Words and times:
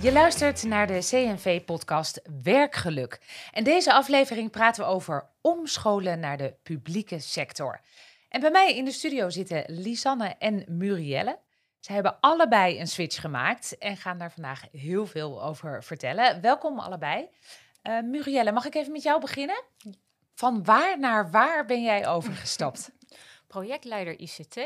Je 0.00 0.12
luistert 0.12 0.62
naar 0.62 0.86
de 0.86 0.98
CNV-podcast 0.98 2.20
Werkgeluk. 2.42 3.20
En 3.52 3.64
deze 3.64 3.92
aflevering 3.92 4.50
praten 4.50 4.84
we 4.84 4.90
over 4.90 5.28
omscholen 5.40 6.20
naar 6.20 6.36
de 6.36 6.54
publieke 6.62 7.18
sector. 7.18 7.80
En 8.28 8.40
bij 8.40 8.50
mij 8.50 8.76
in 8.76 8.84
de 8.84 8.90
studio 8.90 9.30
zitten 9.30 9.64
Lisanne 9.66 10.34
en 10.38 10.64
Murielle. 10.68 11.38
Ze 11.80 11.92
hebben 11.92 12.20
allebei 12.20 12.80
een 12.80 12.86
switch 12.86 13.20
gemaakt 13.20 13.78
en 13.78 13.96
gaan 13.96 14.18
daar 14.18 14.32
vandaag 14.32 14.64
heel 14.72 15.06
veel 15.06 15.42
over 15.42 15.84
vertellen. 15.84 16.40
Welkom 16.40 16.78
allebei. 16.78 17.28
Uh, 17.82 18.00
Murielle, 18.00 18.52
mag 18.52 18.66
ik 18.66 18.74
even 18.74 18.92
met 18.92 19.02
jou 19.02 19.20
beginnen? 19.20 19.62
Van 20.34 20.64
waar 20.64 20.98
naar 20.98 21.30
waar 21.30 21.64
ben 21.64 21.82
jij 21.82 22.08
overgestapt? 22.08 22.90
Projectleider 23.46 24.18
ICT 24.18 24.60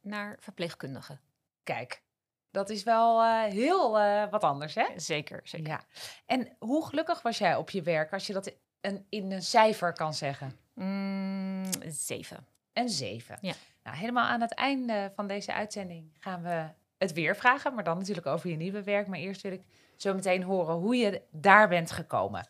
naar 0.00 0.36
verpleegkundige. 0.38 1.18
Kijk, 1.62 2.02
dat 2.50 2.70
is 2.70 2.82
wel 2.82 3.22
uh, 3.22 3.42
heel 3.42 4.00
uh, 4.00 4.24
wat 4.30 4.42
anders, 4.44 4.74
hè? 4.74 4.86
Zeker, 4.96 5.40
zeker. 5.44 5.68
Ja. 5.68 5.80
En 6.26 6.56
hoe 6.58 6.86
gelukkig 6.86 7.22
was 7.22 7.38
jij 7.38 7.56
op 7.56 7.70
je 7.70 7.82
werk, 7.82 8.12
als 8.12 8.26
je 8.26 8.32
dat 8.32 8.52
in, 8.80 9.06
in 9.08 9.32
een 9.32 9.42
cijfer 9.42 9.92
kan 9.92 10.14
zeggen? 10.14 10.58
Mm, 10.74 11.64
zeven. 11.88 12.46
Een 12.72 12.88
zeven. 12.88 13.38
Ja. 13.40 13.54
Nou, 13.82 13.96
helemaal 13.96 14.26
aan 14.26 14.40
het 14.40 14.54
einde 14.54 15.12
van 15.14 15.26
deze 15.26 15.52
uitzending 15.52 16.16
gaan 16.18 16.42
we 16.42 16.68
het 16.98 17.12
weer 17.12 17.36
vragen, 17.36 17.74
maar 17.74 17.84
dan 17.84 17.98
natuurlijk 17.98 18.26
over 18.26 18.50
je 18.50 18.56
nieuwe 18.56 18.82
werk. 18.82 19.06
Maar 19.06 19.18
eerst 19.18 19.42
wil 19.42 19.52
ik 19.52 19.62
zo 19.96 20.14
meteen 20.14 20.42
horen 20.42 20.74
hoe 20.74 20.96
je 20.96 21.22
daar 21.30 21.68
bent 21.68 21.90
gekomen. 21.90 22.48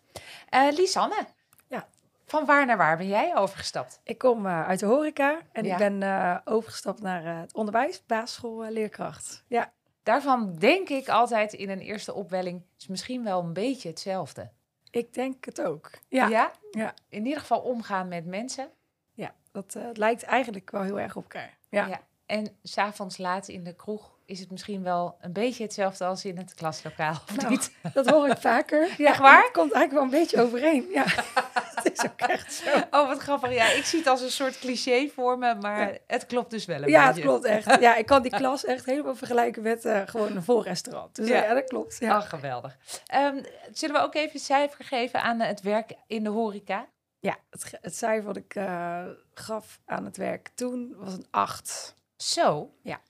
Uh, 0.54 0.72
Lisanne, 0.72 1.26
ja. 1.66 1.88
van 2.26 2.44
waar 2.44 2.66
naar 2.66 2.76
waar 2.76 2.96
ben 2.96 3.08
jij 3.08 3.36
overgestapt? 3.36 4.00
Ik 4.04 4.18
kom 4.18 4.46
uit 4.46 4.78
de 4.78 4.86
horeca 4.86 5.40
en 5.52 5.64
ik 5.64 5.76
ben 5.76 6.02
overgestapt 6.44 7.00
naar 7.00 7.40
het 7.40 7.54
onderwijs, 7.54 8.06
basisschool, 8.06 8.70
leerkracht. 8.70 9.44
Ja. 9.48 9.72
Daarvan 10.02 10.56
denk 10.56 10.88
ik 10.88 11.08
altijd 11.08 11.52
in 11.52 11.70
een 11.70 11.80
eerste 11.80 12.14
opwelling, 12.14 12.62
is 12.78 12.86
misschien 12.86 13.24
wel 13.24 13.42
een 13.42 13.52
beetje 13.52 13.88
hetzelfde. 13.88 14.50
Ik 14.90 15.14
denk 15.14 15.44
het 15.44 15.60
ook. 15.60 15.90
Ja. 16.08 16.26
ja? 16.26 16.52
ja. 16.70 16.94
In 17.08 17.24
ieder 17.24 17.40
geval 17.40 17.60
omgaan 17.60 18.08
met 18.08 18.26
mensen. 18.26 18.70
Ja, 19.12 19.34
dat 19.52 19.74
uh, 19.76 19.88
lijkt 19.92 20.22
eigenlijk 20.22 20.70
wel 20.70 20.82
heel 20.82 21.00
erg 21.00 21.16
op 21.16 21.22
elkaar. 21.22 21.58
Ja. 21.68 21.86
ja. 21.86 22.00
En 22.26 22.56
s'avonds 22.62 23.18
laat 23.18 23.48
in 23.48 23.64
de 23.64 23.74
kroeg 23.74 24.18
is 24.30 24.40
het 24.40 24.50
misschien 24.50 24.82
wel 24.82 25.16
een 25.20 25.32
beetje 25.32 25.62
hetzelfde 25.62 26.04
als 26.04 26.24
in 26.24 26.36
het 26.36 26.54
klaslokaal, 26.54 27.14
of 27.28 27.36
nou, 27.36 27.48
niet? 27.48 27.72
Dat 27.92 28.10
hoor 28.10 28.28
ik 28.28 28.36
vaker. 28.36 28.88
Ja, 28.98 29.18
waar? 29.18 29.42
Het 29.42 29.52
komt 29.52 29.72
eigenlijk 29.72 29.92
wel 29.92 30.02
een 30.02 30.24
beetje 30.24 30.42
overeen. 30.42 30.86
Ja, 30.90 31.04
het 31.82 31.90
is 31.92 32.04
ook 32.04 32.20
echt 32.20 32.52
zo. 32.52 32.70
Oh, 32.90 33.06
wat 33.06 33.18
grappig. 33.18 33.52
Ja, 33.52 33.70
ik 33.70 33.84
zie 33.84 33.98
het 33.98 34.08
als 34.08 34.20
een 34.20 34.30
soort 34.30 34.58
cliché 34.58 35.08
voor 35.14 35.38
me, 35.38 35.54
maar 35.54 35.98
het 36.06 36.26
klopt 36.26 36.50
dus 36.50 36.64
wel 36.64 36.82
een 36.82 36.88
ja, 36.88 37.06
beetje. 37.06 37.22
Ja, 37.22 37.32
het 37.32 37.42
klopt 37.42 37.44
echt. 37.44 37.80
Ja, 37.80 37.96
ik 37.96 38.06
kan 38.06 38.22
die 38.22 38.30
klas 38.30 38.64
echt 38.64 38.84
helemaal 38.84 39.14
vergelijken 39.14 39.62
met 39.62 39.84
uh, 39.84 40.00
gewoon 40.04 40.36
een 40.36 40.42
vol 40.42 40.62
restaurant. 40.62 41.14
Dus 41.14 41.28
ja, 41.28 41.54
dat 41.54 41.64
klopt. 41.64 41.96
Ja. 41.98 42.16
Oh, 42.16 42.28
geweldig. 42.28 42.76
Um, 43.14 43.44
zullen 43.72 43.94
we 43.94 44.02
ook 44.02 44.14
even 44.14 44.34
een 44.34 44.40
cijfer 44.40 44.84
geven 44.84 45.22
aan 45.22 45.40
het 45.40 45.60
werk 45.60 45.92
in 46.06 46.24
de 46.24 46.30
horeca? 46.30 46.88
Ja, 47.20 47.36
het, 47.50 47.78
het 47.80 47.96
cijfer 47.96 48.26
wat 48.26 48.36
ik 48.36 48.54
uh, 48.54 49.04
gaf 49.34 49.80
aan 49.84 50.04
het 50.04 50.16
werk 50.16 50.50
toen 50.54 50.94
was 50.96 51.12
een 51.12 51.26
8. 51.30 51.96
Zo? 52.16 52.74
Ja. 52.82 53.00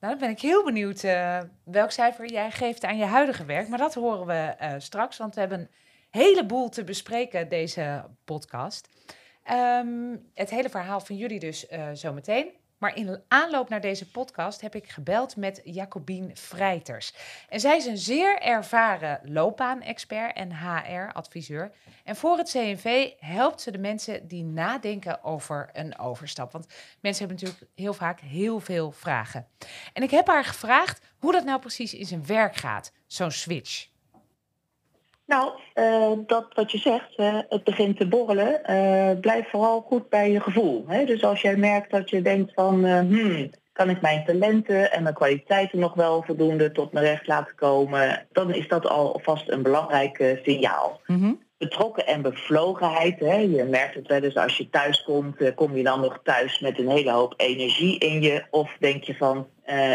Nou, 0.00 0.12
dan 0.12 0.18
ben 0.18 0.30
ik 0.30 0.40
heel 0.40 0.64
benieuwd 0.64 1.02
uh, 1.02 1.40
welk 1.64 1.90
cijfer 1.90 2.26
jij 2.26 2.50
geeft 2.50 2.84
aan 2.84 2.96
je 2.96 3.04
huidige 3.04 3.44
werk. 3.44 3.68
Maar 3.68 3.78
dat 3.78 3.94
horen 3.94 4.26
we 4.26 4.56
uh, 4.60 4.74
straks, 4.78 5.16
want 5.16 5.34
we 5.34 5.40
hebben 5.40 5.58
een 5.58 5.70
heleboel 6.10 6.68
te 6.68 6.84
bespreken 6.84 7.48
deze 7.48 8.04
podcast. 8.24 8.88
Um, 9.50 10.30
het 10.34 10.50
hele 10.50 10.68
verhaal 10.68 11.00
van 11.00 11.16
jullie 11.16 11.38
dus 11.38 11.70
uh, 11.70 11.88
zometeen. 11.92 12.50
Maar 12.78 12.96
in 12.96 13.22
aanloop 13.28 13.68
naar 13.68 13.80
deze 13.80 14.10
podcast 14.10 14.60
heb 14.60 14.74
ik 14.74 14.88
gebeld 14.88 15.36
met 15.36 15.60
Jacobien 15.64 16.30
Vrijters. 16.36 17.14
En 17.48 17.60
zij 17.60 17.76
is 17.76 17.86
een 17.86 17.98
zeer 17.98 18.40
ervaren 18.40 19.20
loopbaanexpert 19.24 20.36
en 20.36 20.52
HR-adviseur. 20.52 21.72
En 22.04 22.16
voor 22.16 22.38
het 22.38 22.50
CNV 22.50 23.10
helpt 23.18 23.60
ze 23.60 23.70
de 23.70 23.78
mensen 23.78 24.28
die 24.28 24.44
nadenken 24.44 25.24
over 25.24 25.70
een 25.72 25.98
overstap. 25.98 26.52
Want 26.52 26.66
mensen 27.00 27.26
hebben 27.26 27.44
natuurlijk 27.44 27.72
heel 27.74 27.94
vaak 27.94 28.20
heel 28.20 28.60
veel 28.60 28.90
vragen. 28.90 29.46
En 29.92 30.02
ik 30.02 30.10
heb 30.10 30.26
haar 30.26 30.44
gevraagd 30.44 31.00
hoe 31.18 31.32
dat 31.32 31.44
nou 31.44 31.60
precies 31.60 31.94
in 31.94 32.06
zijn 32.06 32.26
werk 32.26 32.56
gaat, 32.56 32.92
zo'n 33.06 33.30
switch. 33.30 33.88
Nou, 35.28 35.52
uh, 35.74 36.18
dat 36.26 36.46
wat 36.54 36.72
je 36.72 36.78
zegt, 36.78 37.18
uh, 37.18 37.38
het 37.48 37.64
begint 37.64 37.96
te 37.96 38.08
borrelen, 38.08 38.60
uh, 38.70 39.20
blijf 39.20 39.48
vooral 39.50 39.80
goed 39.80 40.08
bij 40.08 40.30
je 40.30 40.40
gevoel. 40.40 40.84
Hè? 40.86 41.04
Dus 41.04 41.22
als 41.22 41.40
jij 41.40 41.56
merkt 41.56 41.90
dat 41.90 42.10
je 42.10 42.22
denkt 42.22 42.52
van, 42.54 42.86
hmm, 42.86 43.50
kan 43.72 43.90
ik 43.90 44.00
mijn 44.00 44.24
talenten 44.24 44.92
en 44.92 45.02
mijn 45.02 45.14
kwaliteiten 45.14 45.78
nog 45.78 45.94
wel 45.94 46.22
voldoende 46.22 46.72
tot 46.72 46.92
mijn 46.92 47.04
recht 47.04 47.26
laten 47.26 47.54
komen, 47.54 48.26
dan 48.32 48.54
is 48.54 48.68
dat 48.68 48.86
alvast 48.86 49.48
een 49.48 49.62
belangrijk 49.62 50.38
signaal. 50.42 51.00
Mm 51.06 51.46
Betrokken 51.58 52.06
en 52.06 52.22
bevlogenheid, 52.22 53.20
hè? 53.20 53.36
je 53.36 53.64
merkt 53.64 53.94
het 53.94 54.06
wel 54.06 54.22
eens 54.22 54.36
als 54.36 54.56
je 54.56 54.70
thuis 54.70 55.02
komt, 55.02 55.54
kom 55.54 55.76
je 55.76 55.82
dan 55.82 56.00
nog 56.00 56.20
thuis 56.22 56.60
met 56.60 56.78
een 56.78 56.88
hele 56.88 57.10
hoop 57.10 57.34
energie 57.36 57.98
in 57.98 58.22
je, 58.22 58.44
of 58.50 58.76
denk 58.78 59.04
je 59.04 59.14
van, 59.14 59.46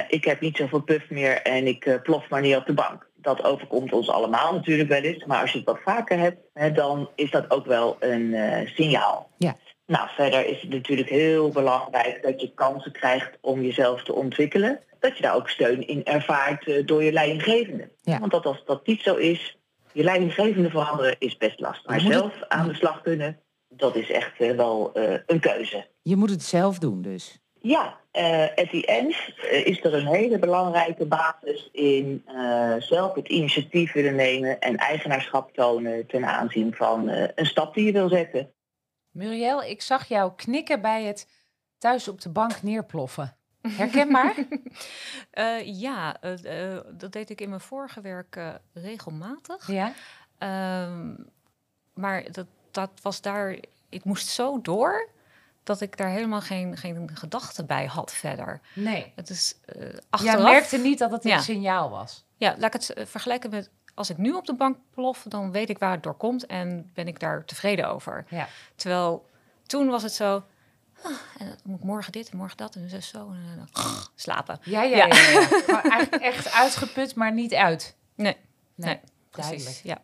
ik 0.08 0.26
heb 0.26 0.40
niet 0.40 0.58
zoveel 0.58 0.82
puff 0.82 1.10
meer 1.10 1.42
en 1.42 1.68
ik 1.68 2.00
plof 2.04 2.30
maar 2.30 2.42
niet 2.42 2.56
op 2.56 2.66
de 2.66 2.74
bank 2.74 3.12
dat 3.23 3.44
overkomt 3.44 3.94
ons 3.94 4.09
allemaal 4.09 4.53
natuurlijk 4.53 4.89
wel 4.89 5.01
eens. 5.01 5.25
Maar 5.25 5.41
als 5.41 5.51
je 5.51 5.57
het 5.57 5.67
wat 5.67 5.79
vaker 5.84 6.17
hebt, 6.17 6.38
hè, 6.53 6.72
dan 6.72 7.09
is 7.16 7.31
dat 7.31 7.51
ook 7.51 7.66
wel 7.66 7.95
een 8.00 8.22
uh, 8.22 8.67
signaal. 8.75 9.29
Ja. 9.38 9.56
Nou, 9.85 10.09
verder 10.09 10.45
is 10.45 10.61
het 10.61 10.69
natuurlijk 10.69 11.09
heel 11.09 11.50
belangrijk 11.50 12.23
dat 12.23 12.41
je 12.41 12.53
kansen 12.53 12.91
krijgt 12.91 13.38
om 13.41 13.61
jezelf 13.61 14.03
te 14.03 14.13
ontwikkelen. 14.13 14.79
Dat 15.00 15.17
je 15.17 15.23
daar 15.23 15.35
ook 15.35 15.50
steun 15.50 15.88
in 15.88 16.03
ervaart 16.03 16.67
uh, 16.67 16.85
door 16.85 17.03
je 17.03 17.11
leidinggevende. 17.11 17.89
Ja. 18.01 18.19
Want 18.19 18.31
dat 18.31 18.45
als 18.45 18.63
dat 18.66 18.88
niet 18.88 19.01
zo 19.01 19.16
is, 19.16 19.57
je 19.91 20.03
leidinggevende 20.03 20.69
veranderen 20.69 21.16
is 21.19 21.38
best 21.38 21.59
lastig. 21.59 21.85
Maar 21.85 22.00
zelf 22.00 22.34
aan 22.47 22.67
de 22.67 22.75
slag 22.75 23.01
kunnen, 23.01 23.40
dat 23.67 23.95
is 23.95 24.11
echt 24.11 24.41
uh, 24.41 24.55
wel 24.55 24.91
een 25.25 25.40
keuze. 25.40 25.88
Je 26.01 26.16
moet 26.16 26.29
het 26.29 26.44
zelf 26.44 26.79
doen 26.79 27.01
dus. 27.01 27.43
Ja, 27.66 27.97
uh, 28.13 28.44
at 28.44 28.69
the 28.69 28.85
end 28.85 29.16
uh, 29.44 29.66
is 29.66 29.84
er 29.84 29.94
een 29.94 30.07
hele 30.07 30.40
belangrijke 30.40 31.06
basis 31.06 31.69
in 31.72 32.24
uh, 32.28 32.75
zelf 32.79 33.16
het 33.16 33.28
initiatief 33.28 33.94
willen 33.94 34.16
nemen 34.16 34.59
en 34.59 34.78
eigenaarschap 34.78 35.53
tonen 35.53 36.07
ten 36.07 36.25
aanzien 36.25 36.73
van 36.73 37.07
een 37.07 37.46
stap 37.46 37.73
die 37.73 37.85
je 37.85 37.91
wil 37.91 38.09
zetten. 38.09 38.52
Muriel, 39.12 39.63
ik 39.63 39.81
zag 39.81 40.07
jou 40.07 40.31
knikken 40.35 40.81
bij 40.81 41.03
het 41.03 41.28
thuis 41.78 42.07
op 42.07 42.22
de 42.22 42.29
bank 42.29 42.62
neerploffen. 42.62 43.38
Herkenbaar? 43.68 44.35
ja, 45.84 46.18
dat 46.94 47.12
deed 47.12 47.29
ik 47.29 47.41
in 47.41 47.50
mijn 47.50 47.62
vorige 47.62 48.02
werk 48.02 48.40
regelmatig. 48.73 49.68
Ja. 49.68 49.94
Ehm, 50.38 51.16
maar 51.94 52.31
dat, 52.31 52.47
dat 52.72 52.91
was 53.02 53.22
daar, 53.22 53.57
ik 53.90 54.03
moest 54.03 54.28
zo 54.28 54.62
door 54.62 55.12
dat 55.63 55.81
ik 55.81 55.97
daar 55.97 56.09
helemaal 56.09 56.41
geen, 56.41 56.78
geen 56.78 57.09
gedachten 57.13 57.66
bij 57.66 57.85
had 57.85 58.13
verder. 58.13 58.62
Nee. 58.74 59.12
Het 59.16 59.29
is 59.29 59.56
uh, 59.75 59.88
achteraf... 60.09 60.35
Jij 60.35 60.51
merkte 60.51 60.78
niet 60.78 61.00
dat 61.00 61.12
het 61.12 61.25
een 61.25 61.40
signaal 61.40 61.90
was? 61.90 62.25
Ja, 62.38 62.56
laat 62.57 62.75
ik 62.75 62.81
het 62.81 62.97
uh, 62.97 63.06
vergelijken 63.06 63.50
met... 63.50 63.69
Als 63.94 64.09
ik 64.09 64.18
nu 64.18 64.31
op 64.31 64.46
de 64.46 64.56
bank 64.56 64.78
plof, 64.94 65.25
dan 65.28 65.52
weet 65.52 65.69
ik 65.69 65.78
waar 65.78 65.91
het 65.91 66.03
door 66.03 66.16
komt... 66.16 66.46
en 66.46 66.91
ben 66.94 67.07
ik 67.07 67.19
daar 67.19 67.46
tevreden 67.46 67.90
over. 67.90 68.25
Ja. 68.29 68.47
Terwijl 68.75 69.29
toen 69.66 69.88
was 69.90 70.03
het 70.03 70.13
zo... 70.13 70.44
Ah, 71.03 71.12
en 71.40 71.46
dan 71.47 71.57
moet 71.63 71.84
morgen 71.84 72.12
dit 72.12 72.29
en 72.29 72.38
morgen 72.38 72.57
dat 72.57 72.75
en 72.75 72.88
dus 72.88 73.07
zo. 73.07 73.31
En 73.31 73.56
dan 73.57 73.84
slapen. 74.16 74.59
Ja, 74.63 74.84
ja, 74.84 74.97
ja. 74.97 75.06
ja, 75.06 75.40
ja. 75.40 75.47
maar 75.68 76.09
echt 76.09 76.52
uitgeput, 76.52 77.16
maar 77.16 77.34
niet 77.34 77.53
uit. 77.53 77.96
Nee, 78.16 78.38
nee, 78.75 78.88
nee 78.88 79.00
precies. 79.29 79.81
Ja. 79.81 80.02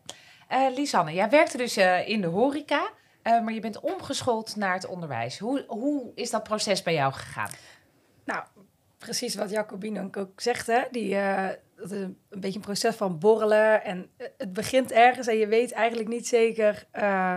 Uh, 0.52 0.76
Lisanne, 0.76 1.14
jij 1.14 1.30
werkte 1.30 1.58
dus 1.58 1.78
in 2.06 2.22
de 2.22 2.28
horeca... 2.28 2.90
Uh, 3.30 3.44
maar 3.44 3.54
je 3.54 3.60
bent 3.60 3.80
omgeschoold 3.80 4.56
naar 4.56 4.74
het 4.74 4.86
onderwijs. 4.86 5.40
Hoe, 5.40 5.64
hoe 5.68 6.12
is 6.16 6.30
dat 6.30 6.44
proces 6.44 6.84
bij 6.84 6.94
jou 6.94 7.14
gegaan? 7.14 7.50
Nou, 8.26 8.44
precies 8.98 9.36
wat 9.36 9.50
Jacobine 9.50 10.10
ook 10.12 10.42
zegt. 10.42 10.68
Hè? 10.68 10.82
Die, 10.92 11.14
uh, 11.14 11.48
dat 11.76 11.92
is 11.92 11.98
een, 12.00 12.18
beetje 12.30 12.56
een 12.56 12.66
proces 12.66 12.96
van 12.96 13.20
borrelen. 13.20 13.84
En 13.84 14.10
het 14.38 14.54
begint 14.54 14.92
ergens 14.92 15.28
en 15.28 15.38
je 15.38 15.48
weet 15.48 15.72
eigenlijk 15.72 16.10
niet 16.10 16.28
zeker 16.28 16.88
uh, 16.94 17.36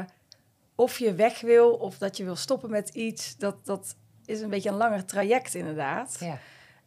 of 0.75 0.99
je 0.99 1.15
weg 1.15 1.41
wil 1.41 1.75
of 1.75 1.99
dat 1.99 2.17
je 2.17 2.25
wil 2.25 2.37
stoppen 2.37 2.71
met 2.71 2.88
iets. 2.88 3.37
Dat, 3.37 3.67
dat 3.67 3.97
is 4.25 4.41
een 4.41 4.50
beetje 4.50 4.69
een 4.69 4.77
langer 4.77 5.05
traject 5.05 5.55
inderdaad. 5.55 6.19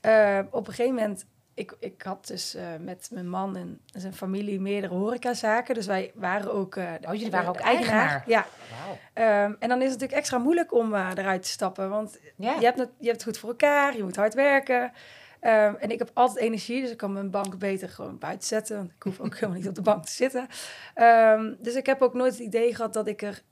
Ja. 0.01 0.48
op 0.51 0.68
een 0.68 0.74
gegeven 0.74 0.96
moment 0.96 1.25
ik, 1.56 1.75
ik 1.80 2.02
had 2.02 2.28
dus 2.28 2.56
uh, 2.56 2.63
met 2.80 3.10
mijn 3.12 3.30
man 3.30 3.56
en 3.56 3.81
zijn 3.94 4.13
familie 4.13 4.60
meerdere 4.60 4.94
horecazaken. 4.94 5.75
Dus 5.75 5.86
wij 5.86 6.12
waren 6.16 6.54
ook... 6.54 6.75
Uh, 6.75 6.92
oh, 7.02 7.13
jullie 7.13 7.31
waren 7.31 7.50
ook 7.50 7.60
eigenaar? 7.60 8.24
Ja. 8.28 8.46
Wow. 8.86 9.24
Um, 9.25 9.56
en 9.60 9.69
dan 9.69 9.78
is 9.78 9.84
het 9.84 9.94
natuurlijk 9.94 10.12
extra 10.12 10.38
moeilijk 10.38 10.74
om 10.74 10.94
uh, 10.94 11.10
eruit 11.16 11.44
te 11.44 11.50
stappen. 11.50 11.90
Want 11.90 12.19
je, 12.36 12.48
hebt 12.48 12.80
het, 12.80 12.90
je 12.98 13.07
hebt 13.07 13.18
het 13.18 13.24
goed 13.24 13.38
voor 13.38 13.50
elkaar, 13.50 13.96
je 13.96 14.04
moet 14.04 14.16
hard 14.16 14.34
werken. 14.34 14.84
Um, 14.84 15.75
en 15.75 15.92
ik 15.92 16.00
heb 16.00 16.12
altijd 16.13 16.38
energie, 16.38 16.81
dus 16.81 16.92
ik 16.92 16.98
kan 16.98 17.13
mijn 17.13 17.30
bank 17.30 17.58
beter 17.58 17.90
gewoon 17.90 18.18
buiten 18.18 18.48
zetten. 18.48 18.78
Want 18.78 18.92
ik 18.96 19.04
hoef 19.04 19.19
ook 19.19 19.34
helemaal 19.40 19.58
niet 19.58 19.68
op 19.68 19.75
de 19.75 19.81
bank 19.81 20.06
te 20.06 20.12
zitten. 20.12 20.48
Um, 20.96 21.58
dus 21.60 21.75
ik 21.75 21.86
heb 21.86 22.01
ook 22.01 22.13
nooit 22.13 22.34
het 22.34 22.42
idee 22.42 22.75
gehad 22.75 22.94
dat 22.94 23.08
ik 23.08 23.22
er 23.22 23.44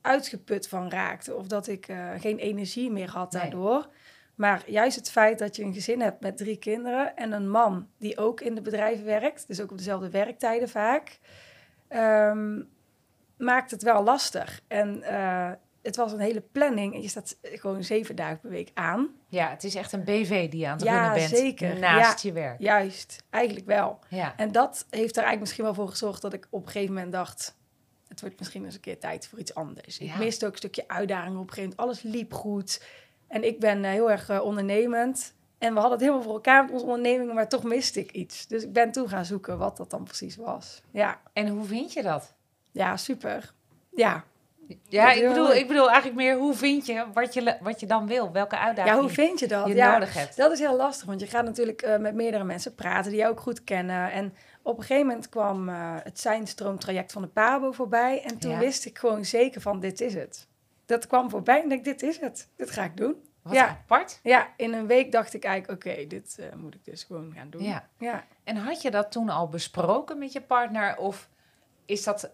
uitgeput 0.00 0.68
van 0.68 0.90
raakte. 0.90 1.34
Of 1.34 1.46
dat 1.46 1.66
ik 1.66 1.86
geen 2.18 2.38
energie 2.38 2.90
meer 2.90 3.10
had 3.10 3.32
daardoor. 3.32 3.88
Maar 4.38 4.62
juist 4.66 4.96
het 4.96 5.10
feit 5.10 5.38
dat 5.38 5.56
je 5.56 5.62
een 5.62 5.74
gezin 5.74 6.00
hebt 6.00 6.20
met 6.20 6.36
drie 6.36 6.56
kinderen 6.56 7.16
en 7.16 7.32
een 7.32 7.50
man 7.50 7.88
die 7.98 8.18
ook 8.18 8.40
in 8.40 8.54
de 8.54 8.60
bedrijven 8.60 9.04
werkt, 9.04 9.46
dus 9.46 9.60
ook 9.60 9.70
op 9.70 9.76
dezelfde 9.76 10.10
werktijden 10.10 10.68
vaak, 10.68 11.18
ehm, 11.88 12.62
maakt 13.36 13.70
het 13.70 13.82
wel 13.82 14.02
lastig. 14.02 14.60
En 14.68 15.02
uh, 15.02 15.50
het 15.82 15.96
was 15.96 16.12
een 16.12 16.20
hele 16.20 16.40
planning 16.40 16.94
en 16.94 17.02
je 17.02 17.08
staat 17.08 17.36
gewoon 17.42 17.84
zeven 17.84 18.16
dagen 18.16 18.40
per 18.40 18.50
week 18.50 18.70
aan. 18.74 19.08
Ja, 19.28 19.50
het 19.50 19.64
is 19.64 19.74
echt 19.74 19.92
een 19.92 20.04
BV 20.04 20.50
die 20.50 20.60
je 20.60 20.66
aan 20.66 20.72
het 20.72 20.82
ja, 20.82 20.92
runnen 20.92 21.28
bent 21.28 21.40
zeker. 21.40 21.78
naast 21.78 22.22
je 22.22 22.32
werk. 22.32 22.60
Juist, 22.60 23.24
eigenlijk 23.30 23.66
wel. 23.66 23.98
Ja. 24.08 24.36
En 24.36 24.52
dat 24.52 24.86
heeft 24.90 25.16
er 25.16 25.22
eigenlijk 25.22 25.40
misschien 25.40 25.64
wel 25.64 25.74
voor 25.74 25.88
gezorgd 25.88 26.22
dat 26.22 26.32
ik 26.32 26.46
op 26.50 26.66
een 26.66 26.70
gegeven 26.70 26.94
moment 26.94 27.12
dacht... 27.12 27.56
het 28.08 28.20
wordt 28.20 28.38
misschien 28.38 28.64
eens 28.64 28.74
een 28.74 28.80
keer 28.80 28.98
tijd 28.98 29.28
voor 29.28 29.38
iets 29.38 29.54
anders. 29.54 29.98
Ik 29.98 30.18
miste 30.18 30.46
ook 30.46 30.52
een 30.52 30.58
stukje 30.58 30.88
uitdaging 30.88 31.36
op 31.36 31.48
een 31.48 31.54
gegeven 31.54 31.74
moment. 31.76 31.80
Alles 31.80 32.02
liep 32.02 32.32
goed. 32.32 32.80
En 33.28 33.44
ik 33.44 33.60
ben 33.60 33.84
uh, 33.84 33.90
heel 33.90 34.10
erg 34.10 34.30
uh, 34.30 34.44
ondernemend. 34.44 35.34
En 35.58 35.74
we 35.74 35.80
hadden 35.80 35.98
het 35.98 36.00
helemaal 36.00 36.22
voor 36.22 36.34
elkaar 36.34 36.62
met 36.62 36.72
onze 36.72 36.84
ondernemingen, 36.84 37.34
maar 37.34 37.48
toch 37.48 37.62
miste 37.62 38.00
ik 38.00 38.12
iets. 38.12 38.46
Dus 38.46 38.62
ik 38.62 38.72
ben 38.72 38.92
toen 38.92 39.08
gaan 39.08 39.24
zoeken 39.24 39.58
wat 39.58 39.76
dat 39.76 39.90
dan 39.90 40.04
precies 40.04 40.36
was. 40.36 40.82
Ja. 40.90 41.20
En 41.32 41.48
hoe 41.48 41.64
vind 41.64 41.92
je 41.92 42.02
dat? 42.02 42.34
Ja, 42.72 42.96
super. 42.96 43.52
Ja, 43.90 44.24
ja, 44.88 45.12
ik 45.12 45.28
bedoel, 45.28 45.54
ik 45.54 45.68
bedoel 45.68 45.86
eigenlijk 45.86 46.16
meer 46.16 46.36
hoe 46.36 46.54
vind 46.54 46.86
je 46.86 47.04
wat 47.12 47.34
je, 47.34 47.56
wat 47.60 47.80
je 47.80 47.86
dan 47.86 48.06
wil? 48.06 48.32
Welke 48.32 48.58
uitdaging 48.58 48.94
ja, 48.94 49.00
hoe 49.00 49.10
vind 49.10 49.38
je 49.38 49.48
dat? 49.48 49.66
je 49.66 49.74
ja, 49.74 49.92
nodig 49.92 50.14
hebt? 50.14 50.36
Dat 50.36 50.52
is 50.52 50.58
heel 50.58 50.76
lastig, 50.76 51.06
want 51.06 51.20
je 51.20 51.26
gaat 51.26 51.44
natuurlijk 51.44 51.86
uh, 51.86 51.96
met 51.96 52.14
meerdere 52.14 52.44
mensen 52.44 52.74
praten 52.74 53.10
die 53.10 53.20
je 53.20 53.28
ook 53.28 53.40
goed 53.40 53.64
kennen. 53.64 54.12
En 54.12 54.34
op 54.62 54.76
een 54.76 54.84
gegeven 54.84 55.06
moment 55.06 55.28
kwam 55.28 55.68
uh, 55.68 55.94
het 56.02 56.20
zijnstroomtraject 56.20 57.12
van 57.12 57.22
de 57.22 57.28
Pabo 57.28 57.72
voorbij. 57.72 58.22
En 58.22 58.38
toen 58.38 58.58
wist 58.58 58.84
ik 58.84 58.98
gewoon 58.98 59.24
zeker 59.24 59.60
van 59.60 59.80
dit 59.80 60.00
is 60.00 60.14
het. 60.14 60.46
Dat 60.88 61.06
kwam 61.06 61.30
voorbij 61.30 61.62
en 61.62 61.72
ik 61.72 61.84
dit 61.84 62.02
is 62.02 62.20
het. 62.20 62.48
Dit 62.56 62.70
ga 62.70 62.84
ik 62.84 62.96
doen. 62.96 63.16
Wat 63.42 63.54
ja. 63.54 63.68
apart. 63.68 64.20
Ja, 64.22 64.48
in 64.56 64.72
een 64.72 64.86
week 64.86 65.12
dacht 65.12 65.34
ik 65.34 65.44
eigenlijk, 65.44 65.86
oké, 65.86 66.06
dit 66.06 66.36
uh, 66.40 66.46
moet 66.56 66.74
ik 66.74 66.84
dus 66.84 67.04
gewoon 67.04 67.32
gaan 67.36 67.50
doen. 67.50 67.62
Ja. 67.62 67.88
ja. 67.98 68.24
En 68.44 68.56
had 68.56 68.82
je 68.82 68.90
dat 68.90 69.12
toen 69.12 69.28
al 69.28 69.48
besproken 69.48 70.18
met 70.18 70.32
je 70.32 70.40
partner? 70.40 70.96
Of 70.96 71.28
is 71.84 72.04
dat 72.04 72.30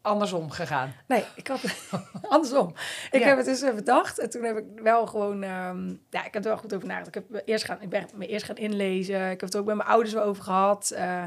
andersom 0.00 0.50
gegaan? 0.50 0.94
Nee, 1.06 1.24
ik 1.34 1.46
had 1.46 1.60
andersom. 2.28 2.74
Ik 3.10 3.22
heb 3.22 3.36
het 3.36 3.46
dus 3.46 3.60
bedacht 3.60 4.18
en 4.18 4.30
toen 4.30 4.42
heb 4.42 4.56
ik 4.56 4.64
wel 4.82 5.06
gewoon, 5.06 5.42
um, 5.42 6.02
ja, 6.10 6.24
ik 6.24 6.34
heb 6.34 6.44
er 6.44 6.50
wel 6.50 6.58
goed 6.58 6.74
over 6.74 6.88
nagedacht. 6.88 7.16
Ik 7.16 7.24
heb 7.28 7.42
eerst 7.48 7.64
gaan, 7.64 7.80
ik 7.80 7.88
ben 7.88 8.08
me 8.14 8.26
eerst 8.26 8.46
gaan 8.46 8.56
inlezen. 8.56 9.20
Ik 9.30 9.40
heb 9.40 9.40
het 9.40 9.56
ook 9.56 9.66
met 9.66 9.76
mijn 9.76 9.88
ouders 9.88 10.14
wel 10.14 10.24
over 10.24 10.42
gehad. 10.42 10.92
Uh, 10.94 11.24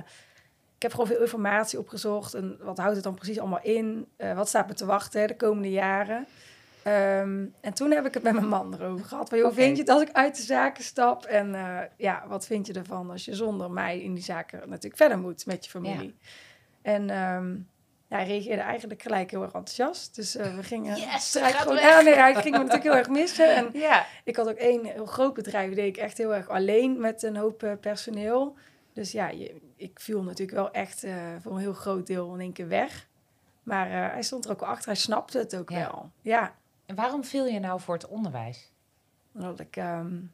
ik 0.75 0.82
heb 0.82 0.92
gewoon 0.92 1.08
veel 1.08 1.22
informatie 1.22 1.80
opgezocht 1.80 2.34
en 2.34 2.58
wat 2.62 2.78
houdt 2.78 2.96
het 2.96 3.04
dan 3.04 3.16
precies 3.16 3.40
allemaal 3.40 3.62
in? 3.62 4.08
Uh, 4.18 4.36
wat 4.36 4.48
staat 4.48 4.68
me 4.68 4.74
te 4.74 4.86
wachten 4.86 5.28
de 5.28 5.36
komende 5.36 5.72
jaren? 5.72 6.28
Um, 6.89 7.53
en 7.62 7.74
toen 7.74 7.91
heb 7.91 8.06
ik 8.06 8.13
het 8.13 8.24
met 8.24 8.33
mijn 8.33 8.47
man 8.47 8.74
erover 8.74 9.06
gehad. 9.06 9.30
Van, 9.30 9.38
joh, 9.38 9.53
vind 9.53 9.75
je 9.75 9.81
het 9.81 9.91
als 9.91 10.01
ik 10.01 10.12
uit 10.12 10.36
de 10.36 10.41
zaken 10.41 10.83
stap? 10.83 11.25
En 11.25 11.53
uh, 11.53 11.80
ja, 11.97 12.24
wat 12.27 12.45
vind 12.45 12.68
je 12.68 12.74
ervan 12.74 13.09
als 13.12 13.25
je 13.25 13.36
zonder 13.36 13.71
mij 13.71 14.01
in 14.01 14.13
die 14.13 14.24
zaken 14.24 14.59
natuurlijk 14.59 14.97
verder 14.97 15.19
moet 15.19 15.45
met 15.45 15.65
je 15.65 15.71
familie? 15.71 16.15
Ja. 16.19 16.30
En 16.81 17.01
um, 17.01 17.68
ja, 18.07 18.18
hij 18.18 18.25
reageerde 18.25 18.62
eigenlijk 18.62 19.01
gelijk 19.01 19.31
heel 19.31 19.41
erg 19.41 19.53
enthousiast. 19.53 20.15
Dus 20.15 20.36
uh, 20.36 20.56
we 20.56 20.63
gingen 20.63 20.95
yes, 20.95 21.38
gewoon 21.39 21.77
Ja, 21.77 22.01
nee, 22.01 22.15
hij 22.15 22.36
ging 22.36 22.51
me 22.51 22.57
natuurlijk 22.57 22.83
heel 22.83 22.95
erg 22.95 23.09
missen. 23.09 23.56
En 23.56 23.69
ja. 23.74 24.06
ik 24.24 24.36
had 24.36 24.50
ook 24.50 24.57
één 24.57 24.86
heel 24.86 25.06
groot 25.06 25.33
bedrijf, 25.33 25.74
deed 25.74 25.97
ik 25.97 25.97
echt 25.97 26.18
heel 26.18 26.36
erg 26.36 26.50
alleen 26.50 27.00
met 27.00 27.24
een 27.24 27.38
hoop 27.38 27.63
uh, 27.63 27.71
personeel. 27.81 28.56
Dus 28.94 29.12
ja, 29.12 29.27
je, 29.27 29.62
ik 29.75 30.00
viel 30.00 30.24
natuurlijk 30.24 30.57
wel 30.57 30.71
echt 30.71 31.06
voor 31.41 31.51
een 31.51 31.57
heel 31.57 31.74
groot 31.74 32.07
deel 32.07 32.33
in 32.33 32.39
één 32.39 32.53
keer 32.53 32.68
weg. 32.68 33.07
Maar 33.63 34.12
hij 34.12 34.24
stond 34.24 34.45
er 34.45 34.51
ook 34.51 34.59
wel 34.59 34.69
achter, 34.69 34.86
hij 34.86 35.00
snapte 35.00 35.38
het 35.38 35.56
ook 35.56 35.69
wel. 35.69 36.12
Ja. 36.21 36.57
En 36.89 36.95
waarom 36.95 37.24
viel 37.24 37.45
je 37.45 37.59
nou 37.59 37.80
voor 37.80 37.94
het 37.94 38.07
onderwijs? 38.07 38.71
Omdat 39.33 39.59
ik 39.59 39.75
um, 39.75 40.31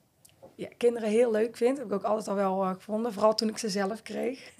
ja, 0.55 0.67
kinderen 0.77 1.09
heel 1.09 1.31
leuk 1.31 1.57
vind. 1.57 1.77
Heb 1.77 1.87
ik 1.87 1.93
ook 1.93 2.03
altijd 2.03 2.27
al 2.27 2.35
wel 2.35 2.63
uh, 2.63 2.69
gevonden. 2.69 3.13
Vooral 3.13 3.35
toen 3.35 3.49
ik 3.49 3.57
ze 3.57 3.69
zelf 3.69 4.01
kreeg. 4.01 4.51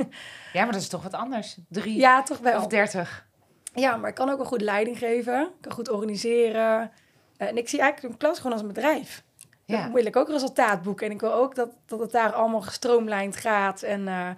ja, 0.54 0.64
maar 0.64 0.72
dat 0.72 0.82
is 0.82 0.88
toch 0.88 1.04
wat 1.04 1.14
anders? 1.14 1.58
Drie 1.70 1.98
ja, 2.00 2.24
toch 2.24 2.38
wel. 2.38 2.58
of 2.62 2.68
dertig? 2.68 3.28
Ja, 3.74 3.96
maar 3.96 4.10
ik 4.10 4.16
kan 4.16 4.30
ook 4.30 4.40
een 4.40 4.46
goed 4.46 4.62
leiding 4.62 4.98
geven. 4.98 5.42
Ik 5.42 5.62
kan 5.62 5.72
goed 5.72 5.90
organiseren. 5.90 6.92
Uh, 7.38 7.48
en 7.48 7.58
ik 7.58 7.70
zie 7.70 7.80
eigenlijk 7.80 8.14
een 8.14 8.20
klas 8.20 8.38
gewoon 8.38 8.52
als 8.52 8.62
een 8.62 8.68
bedrijf. 8.68 9.24
Ja. 9.66 9.84
Dan 9.84 9.94
wil 9.94 10.06
ik 10.06 10.16
ook 10.16 10.30
resultaat 10.30 10.82
boeken. 10.82 11.06
En 11.06 11.12
ik 11.12 11.22
wil 11.22 11.34
ook 11.34 11.56
dat, 11.56 11.70
dat 11.86 12.00
het 12.00 12.12
daar 12.12 12.34
allemaal 12.34 12.62
gestroomlijnd 12.62 13.36
gaat. 13.36 13.82
En 13.82 14.08
uh, 14.08 14.30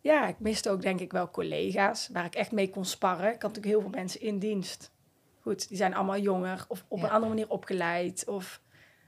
ja, 0.00 0.26
ik 0.26 0.38
miste 0.38 0.70
ook 0.70 0.82
denk 0.82 1.00
ik 1.00 1.12
wel 1.12 1.30
collega's 1.30 2.08
waar 2.12 2.24
ik 2.24 2.34
echt 2.34 2.52
mee 2.52 2.70
kon 2.70 2.84
sparren. 2.84 3.26
Ik 3.32 3.42
had 3.42 3.54
natuurlijk 3.54 3.66
heel 3.66 3.80
veel 3.80 4.00
mensen 4.00 4.20
in 4.20 4.38
dienst. 4.38 4.92
Goed, 5.44 5.68
die 5.68 5.76
zijn 5.76 5.94
allemaal 5.94 6.18
jonger 6.18 6.64
of 6.68 6.84
op 6.88 7.02
een 7.02 7.10
andere 7.10 7.28
manier 7.28 7.48
opgeleid. 7.48 8.24
Of 8.28 8.60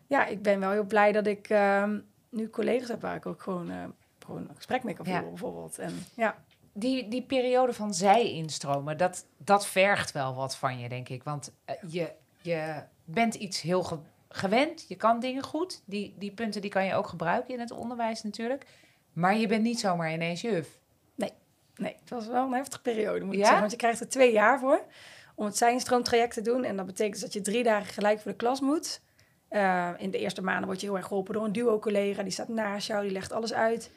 ja, 0.07 0.27
ik 0.27 0.43
ben 0.43 0.61
wel 0.61 0.71
heel 0.71 0.85
blij 0.85 1.13
dat 1.13 1.27
ik 1.27 1.49
ehm, 1.49 1.99
nu 2.29 2.51
collega's 2.51 2.89
heb 2.89 3.01
waar 3.01 3.17
ik 3.17 3.27
ook 3.27 3.43
gewoon, 3.43 3.71
uh, 3.71 3.85
gewoon 4.19 4.49
een 4.49 4.57
gesprek 4.57 4.83
mee 4.83 4.95
kan 4.95 5.05
voeren, 5.05 5.29
bijvoorbeeld. 5.29 5.79
En, 5.79 6.05
ja. 6.15 6.45
Die, 6.73 7.09
die 7.09 7.23
periode 7.23 7.73
van 7.73 7.95
zij 7.95 8.33
instromen, 8.33 8.97
dat, 8.97 9.27
dat 9.37 9.67
vergt 9.67 10.13
wel 10.13 10.35
wat 10.35 10.57
van 10.57 10.79
je, 10.79 10.89
denk 10.89 11.09
ik. 11.09 11.23
Want 11.23 11.53
uh, 11.71 11.93
je, 11.93 12.13
je 12.41 12.83
bent 13.05 13.35
iets 13.35 13.61
heel 13.61 14.03
gewend, 14.29 14.89
je 14.89 14.97
kan 14.97 15.21
dingen 15.21 15.43
goed. 15.43 15.83
Die, 15.85 16.15
die 16.19 16.33
punten 16.33 16.61
die 16.61 16.71
kan 16.71 16.85
je 16.85 16.95
ook 16.95 17.07
gebruiken 17.07 17.55
in 17.55 17.61
het 17.61 17.71
onderwijs 17.71 18.23
natuurlijk. 18.23 18.67
Maar 19.13 19.37
je 19.37 19.47
bent 19.47 19.63
niet 19.63 19.81
zomaar 19.81 20.13
ineens 20.13 20.41
juf. 20.41 20.79
Nee, 21.15 21.33
nee 21.77 21.97
het 22.01 22.11
was 22.11 22.27
wel 22.27 22.47
een 22.47 22.53
heftige 22.53 22.83
periode, 22.83 23.25
moet 23.25 23.35
ik 23.35 23.41
zeggen. 23.41 23.59
Want 23.59 23.71
je 23.71 23.77
krijgt 23.77 24.01
er 24.01 24.09
twee 24.09 24.33
jaar 24.33 24.59
voor 24.59 24.81
om 25.37 25.45
het 25.45 25.57
zijnstroomtraject 25.57 26.35
te 26.35 26.43
doen. 26.43 26.65
En 26.65 26.77
dat 26.77 26.87
betekent 26.87 27.13
dus 27.13 27.23
dat 27.23 27.33
je 27.33 27.41
drie 27.41 27.63
dagen 27.63 27.93
gelijk 27.93 28.21
voor 28.21 28.31
de 28.31 28.37
klas 28.37 28.61
moet. 28.61 29.01
Uh, 29.51 29.91
in 29.97 30.11
de 30.11 30.19
eerste 30.19 30.43
maanden 30.43 30.67
word 30.67 30.81
je 30.81 30.87
heel 30.87 30.97
erg 30.97 31.07
geholpen 31.07 31.35
door 31.35 31.45
een 31.45 31.53
duo-collega. 31.53 32.23
Die 32.23 32.33
staat 32.33 32.49
naast 32.49 32.87
jou, 32.87 33.03
die 33.03 33.13
legt 33.13 33.33
alles 33.33 33.53
uit. 33.53 33.91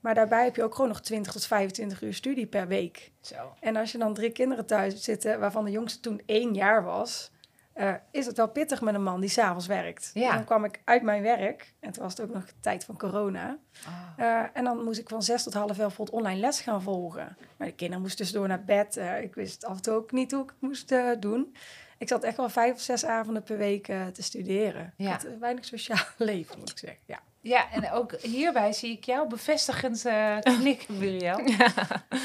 Maar 0.00 0.14
daarbij 0.14 0.44
heb 0.44 0.56
je 0.56 0.62
ook 0.62 0.74
gewoon 0.74 0.90
nog 0.90 1.00
20 1.00 1.32
tot 1.32 1.46
25 1.46 2.02
uur 2.02 2.14
studie 2.14 2.46
per 2.46 2.68
week. 2.68 3.12
Zo. 3.20 3.54
En 3.60 3.76
als 3.76 3.92
je 3.92 3.98
dan 3.98 4.14
drie 4.14 4.30
kinderen 4.30 4.66
thuis 4.66 5.02
zitten, 5.02 5.40
waarvan 5.40 5.64
de 5.64 5.70
jongste 5.70 6.00
toen 6.00 6.22
één 6.26 6.54
jaar 6.54 6.84
was... 6.84 7.30
Uh, 7.76 7.94
is 8.10 8.26
het 8.26 8.36
wel 8.36 8.48
pittig 8.48 8.80
met 8.80 8.94
een 8.94 9.02
man 9.02 9.20
die 9.20 9.30
s'avonds 9.30 9.66
werkt. 9.66 10.10
Ja. 10.14 10.28
En 10.30 10.34
dan 10.34 10.44
kwam 10.44 10.64
ik 10.64 10.80
uit 10.84 11.02
mijn 11.02 11.22
werk, 11.22 11.74
en 11.80 11.92
toen 11.92 12.02
was 12.02 12.16
het 12.16 12.26
ook 12.26 12.34
nog 12.34 12.44
tijd 12.60 12.84
van 12.84 12.96
corona. 12.98 13.58
Oh. 13.86 14.24
Uh, 14.24 14.42
en 14.52 14.64
dan 14.64 14.84
moest 14.84 15.00
ik 15.00 15.08
van 15.08 15.22
zes 15.22 15.42
tot 15.42 15.54
half 15.54 15.68
elf 15.68 15.76
bijvoorbeeld 15.76 16.18
online 16.18 16.40
les 16.40 16.60
gaan 16.60 16.82
volgen. 16.82 17.36
Maar 17.56 17.66
de 17.66 17.74
kinderen 17.74 18.02
moesten 18.02 18.18
tussendoor 18.18 18.48
naar 18.48 18.64
bed. 18.64 18.96
Uh, 18.96 19.22
ik 19.22 19.34
wist 19.34 19.64
af 19.64 19.76
en 19.76 19.82
toe 19.82 19.94
ook 19.94 20.12
niet 20.12 20.32
hoe 20.32 20.42
ik 20.42 20.50
het 20.50 20.60
moest 20.60 20.94
doen 21.20 21.54
ik 21.98 22.08
zat 22.08 22.24
echt 22.24 22.36
wel 22.36 22.48
vijf 22.48 22.74
of 22.74 22.80
zes 22.80 23.04
avonden 23.04 23.42
per 23.42 23.56
week 23.56 23.84
te 23.84 24.22
studeren. 24.22 24.94
Ja. 24.96 25.14
Ik 25.14 25.22
had 25.22 25.38
weinig 25.38 25.64
sociaal 25.64 26.04
leven, 26.18 26.58
moet 26.58 26.70
ik 26.70 26.78
zeggen. 26.78 27.00
Ja. 27.06 27.20
Ja, 27.42 27.70
en 27.70 27.90
ook 27.90 28.20
hierbij 28.20 28.72
zie 28.72 28.92
ik 28.92 29.04
jou 29.04 29.28
bevestigend 29.28 30.06
uh, 30.06 30.38
knikken, 30.60 30.98
Muriel. 30.98 31.40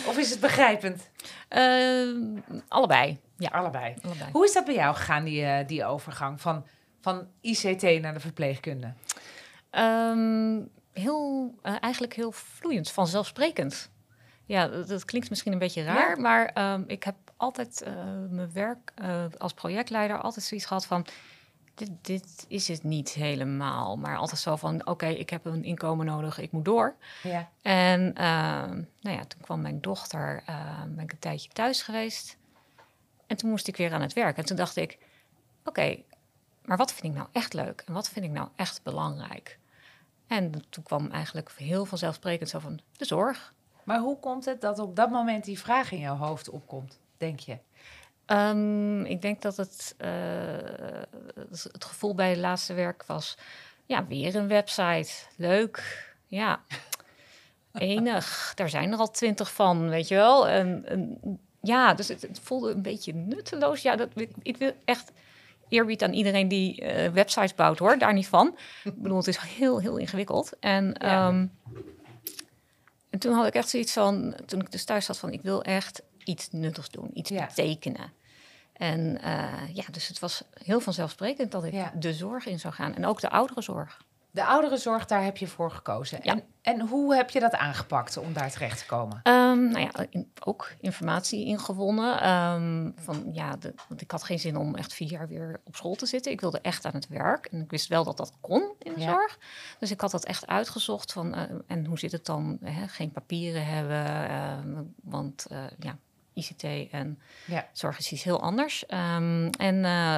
Of 0.08 0.18
is 0.18 0.30
het 0.30 0.40
begrijpend? 0.40 1.10
Uh, 1.50 2.40
allebei. 2.68 3.20
Ja, 3.38 3.50
allebei. 3.50 3.96
allebei. 4.04 4.32
Hoe 4.32 4.46
is 4.46 4.54
dat 4.54 4.66
bij 4.66 4.74
jou 4.74 4.96
gegaan, 4.96 5.24
die, 5.24 5.42
uh, 5.42 5.58
die 5.68 5.86
overgang 5.86 6.42
van, 6.42 6.66
van 7.02 7.28
ICT 7.42 8.02
naar 8.02 8.14
de 8.14 8.20
verpleegkunde? 8.20 8.94
Um, 9.72 10.70
heel, 10.94 11.56
eigenlijk 11.62 12.14
heel 12.14 12.32
vloeiend, 12.32 12.92
vanzelfsprekend. 12.92 13.90
Ja, 14.46 14.68
dat, 14.68 14.88
dat, 14.88 15.06
klinkt 15.06 15.30
misschien 15.30 15.52
een 15.54 15.60
beetje 15.60 15.84
raar, 15.84 16.16
ja. 16.16 16.22
maar 16.22 16.74
um, 16.74 16.84
ik 16.88 17.04
heb 17.04 17.16
altijd 17.38 17.86
mijn 18.30 18.52
werk 18.54 18.94
als 19.38 19.54
projectleider 19.54 20.18
altijd 20.22 20.46
zoiets 20.46 20.68
gehad 20.68 20.86
van. 20.86 21.06
Dit, 21.76 21.92
dit, 22.02 22.46
is 22.48 22.68
het 22.68 22.84
niet 22.84 23.10
helemaal. 23.10 23.98
Maar 23.98 24.18
altijd 24.18 24.40
zo 24.40 24.56
van: 24.56 24.88
oké, 24.88 25.06
ik 25.06 25.30
heb 25.30 25.46
een 25.46 25.64
inkomen 25.64 26.06
nodig, 26.06 26.38
ik 26.38 26.52
moet 26.52 26.66
door. 26.66 26.96
Ja. 27.24 27.50
En 27.62 28.02
uh, 28.02 28.16
nou 29.02 29.18
ja, 29.18 29.26
toen 29.26 29.42
kwam 29.42 29.62
mijn 29.62 29.82
dochter, 29.82 30.44
ben 30.88 31.04
ik 31.04 31.12
een 31.12 31.20
tijdje 31.20 31.50
thuis 31.50 31.82
geweest. 31.82 32.38
En 33.28 33.38
toen 33.38 33.50
moest 33.50 33.68
ik 33.68 33.78
weer 33.78 33.94
aan 33.94 34.02
het 34.02 34.14
werk. 34.14 34.38
En 34.38 34.46
toen 34.46 34.58
dacht 34.58 34.76
ik: 34.76 34.98
oké, 35.64 35.98
maar 36.66 36.78
wat 36.78 36.94
vind 36.94 37.14
ik 37.14 37.20
nou 37.20 37.28
echt 37.32 37.54
leuk? 37.54 37.84
En 37.86 37.94
wat 37.94 38.10
vind 38.10 38.26
ik 38.26 38.32
nou 38.32 38.48
echt 38.56 38.84
belangrijk? 38.84 39.60
En 40.28 40.52
toen 40.70 40.84
kwam 40.84 41.12
eigenlijk 41.12 41.52
heel 41.56 41.86
vanzelfsprekend 41.86 42.50
zo 42.50 42.60
van 42.60 42.80
de 42.98 43.06
zorg. 43.06 43.54
Maar 43.84 44.00
hoe 44.00 44.20
komt 44.20 44.46
het 44.46 44.62
dat 44.62 44.80
op 44.80 44.96
dat 44.96 45.10
moment 45.10 45.46
die 45.46 45.60
vraag 45.60 45.92
in 45.92 46.00
jouw 46.00 46.16
hoofd 46.16 46.50
opkomt? 46.50 47.00
denk 47.18 47.40
je? 47.40 47.58
Um, 48.28 49.06
ik 49.06 49.22
denk 49.22 49.42
dat 49.42 49.58
het, 49.58 49.96
uh, 49.98 50.10
het 51.50 51.86
gevoel 51.86 52.16
bij 52.16 52.30
het 52.30 52.38
laatste 52.38 52.74
werk 52.74 53.04
was... 53.08 53.38
ja, 53.86 54.06
weer 54.06 54.36
een 54.36 54.48
website. 54.48 55.12
Leuk. 55.36 56.06
Ja, 56.28 56.62
enig. 57.74 58.52
Daar 58.56 58.70
zijn 58.70 58.92
er 58.92 58.98
al 58.98 59.12
twintig 59.12 59.54
van, 59.54 59.90
weet 59.90 60.08
je 60.08 60.16
wel. 60.16 60.48
En, 60.48 60.86
en 60.86 61.20
ja, 61.62 61.94
dus 61.94 62.08
het, 62.08 62.22
het, 62.22 62.40
voelde 62.44 62.72
een 62.72 62.82
beetje 62.82 63.14
nutteloos. 63.14 63.82
Ja, 63.82 63.96
dat, 63.96 64.10
ik, 64.16 64.32
ik 64.42 64.58
wil 64.58 64.72
echt 64.86 65.12
eerbied 65.70 66.04
aan 66.04 66.14
iedereen 66.14 66.48
die 66.48 66.82
uh, 66.82 67.12
websites 67.12 67.56
bouwt, 67.56 67.80
hoor. 67.80 67.98
Daar 67.98 68.14
niet 68.14 68.28
van. 68.28 68.58
ik 68.84 69.02
bedoel, 69.02 69.18
het 69.18 69.28
is 69.28 69.38
heel, 69.38 69.80
heel 69.80 69.98
ingewikkeld. 69.98 70.60
En, 70.60 70.96
ja. 71.00 71.28
um, 71.28 71.52
en 73.10 73.20
toen 73.20 73.34
had 73.34 73.48
ik 73.48 73.54
echt 73.54 73.70
zoiets 73.70 73.94
van... 73.94 74.36
toen 74.46 74.62
ik 74.62 74.72
dus 74.72 74.86
thuis 74.86 75.06
zat 75.06 75.18
van... 75.18 75.32
ik 75.32 75.42
wil 75.42 75.64
echt 75.64 76.02
iets 76.26 76.52
nuttigs 76.52 76.90
doen, 76.90 77.10
iets 77.14 77.32
betekenen. 77.32 78.12
En 78.74 79.00
uh, 79.00 79.74
ja, 79.74 79.84
dus 79.92 80.08
het 80.08 80.20
was 80.20 80.44
heel 80.64 80.80
vanzelfsprekend 80.80 81.52
dat 81.52 81.64
ik 81.64 82.02
de 82.02 82.14
zorg 82.14 82.46
in 82.46 82.60
zou 82.60 82.74
gaan. 82.74 82.96
En 82.96 83.06
ook 83.06 83.22
de 83.22 83.30
ouderenzorg. 83.30 84.04
De 84.32 84.46
ouderenzorg, 84.46 85.06
daar 85.06 85.24
heb 85.24 85.38
je 85.38 85.48
voor 85.48 85.72
gekozen. 85.72 86.20
Ja. 86.22 86.32
En, 86.32 86.44
en 86.62 86.88
hoe 86.88 87.16
heb 87.16 87.30
je 87.30 87.40
dat 87.40 87.54
aangepakt 87.54 88.18
om 88.18 88.34
daar 88.34 88.52
terecht 88.52 88.80
te 88.80 88.86
komen? 88.86 89.22
Um, 89.24 89.70
nou 89.70 89.80
ja, 89.80 90.06
in, 90.10 90.32
ook 90.44 90.72
informatie 90.82 91.46
ingewonnen. 91.46 92.30
Um, 92.30 92.94
van, 92.96 93.30
ja, 93.32 93.56
de, 93.56 93.74
want 93.88 94.02
ik 94.02 94.12
had 94.12 94.24
geen 94.24 94.40
zin 94.40 94.58
om 94.58 94.76
echt 94.76 94.94
vier 94.94 95.10
jaar 95.10 95.28
weer 95.28 95.62
op 95.64 95.76
school 95.76 95.96
te 95.96 96.06
zitten. 96.06 96.32
Ik 96.32 96.42
wilde 96.42 96.60
echt 96.62 96.86
aan 96.86 96.94
het 96.94 97.08
werk. 97.08 97.46
En 97.46 97.62
ik 97.62 97.72
wist 97.72 97.88
wel 97.88 98.04
dat 98.04 98.18
dat 98.18 98.34
kon 98.42 98.74
in 98.80 98.94
de 98.94 99.00
ja. 99.00 99.12
zorg. 99.12 99.40
Dus 99.80 99.92
ik 99.92 100.02
had 100.02 100.12
dat 100.12 100.26
echt 100.26 100.48
uitgezocht. 100.48 101.12
Van, 101.12 101.38
uh, 101.38 101.42
en 101.68 101.86
hoe 101.86 102.00
zit 102.00 102.12
het 102.12 102.26
dan? 102.26 102.58
Hè? 102.64 102.88
Geen 102.88 103.12
papieren 103.12 103.66
hebben. 103.66 104.30
Uh, 104.32 104.80
want 105.04 105.46
uh, 105.52 105.64
ja, 105.80 105.98
ICT 106.36 106.92
en 106.92 107.20
ja. 107.46 107.68
zorg 107.72 107.98
is 107.98 108.12
iets 108.12 108.24
heel 108.24 108.42
anders. 108.42 108.84
Um, 108.90 109.50
en 109.50 109.76
uh, 109.76 110.18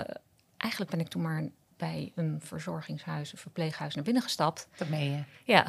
eigenlijk 0.57 0.91
ben 0.91 0.99
ik 0.99 1.07
toen 1.07 1.21
maar 1.21 1.43
bij 1.77 2.11
een 2.15 2.41
verzorgingshuis, 2.43 3.31
een 3.31 3.37
verpleeghuis 3.37 3.95
naar 3.95 4.03
binnen 4.03 4.23
gestapt. 4.23 4.67
Dat 4.77 4.89
meen 4.89 5.11
je? 5.11 5.23
Ja. 5.43 5.65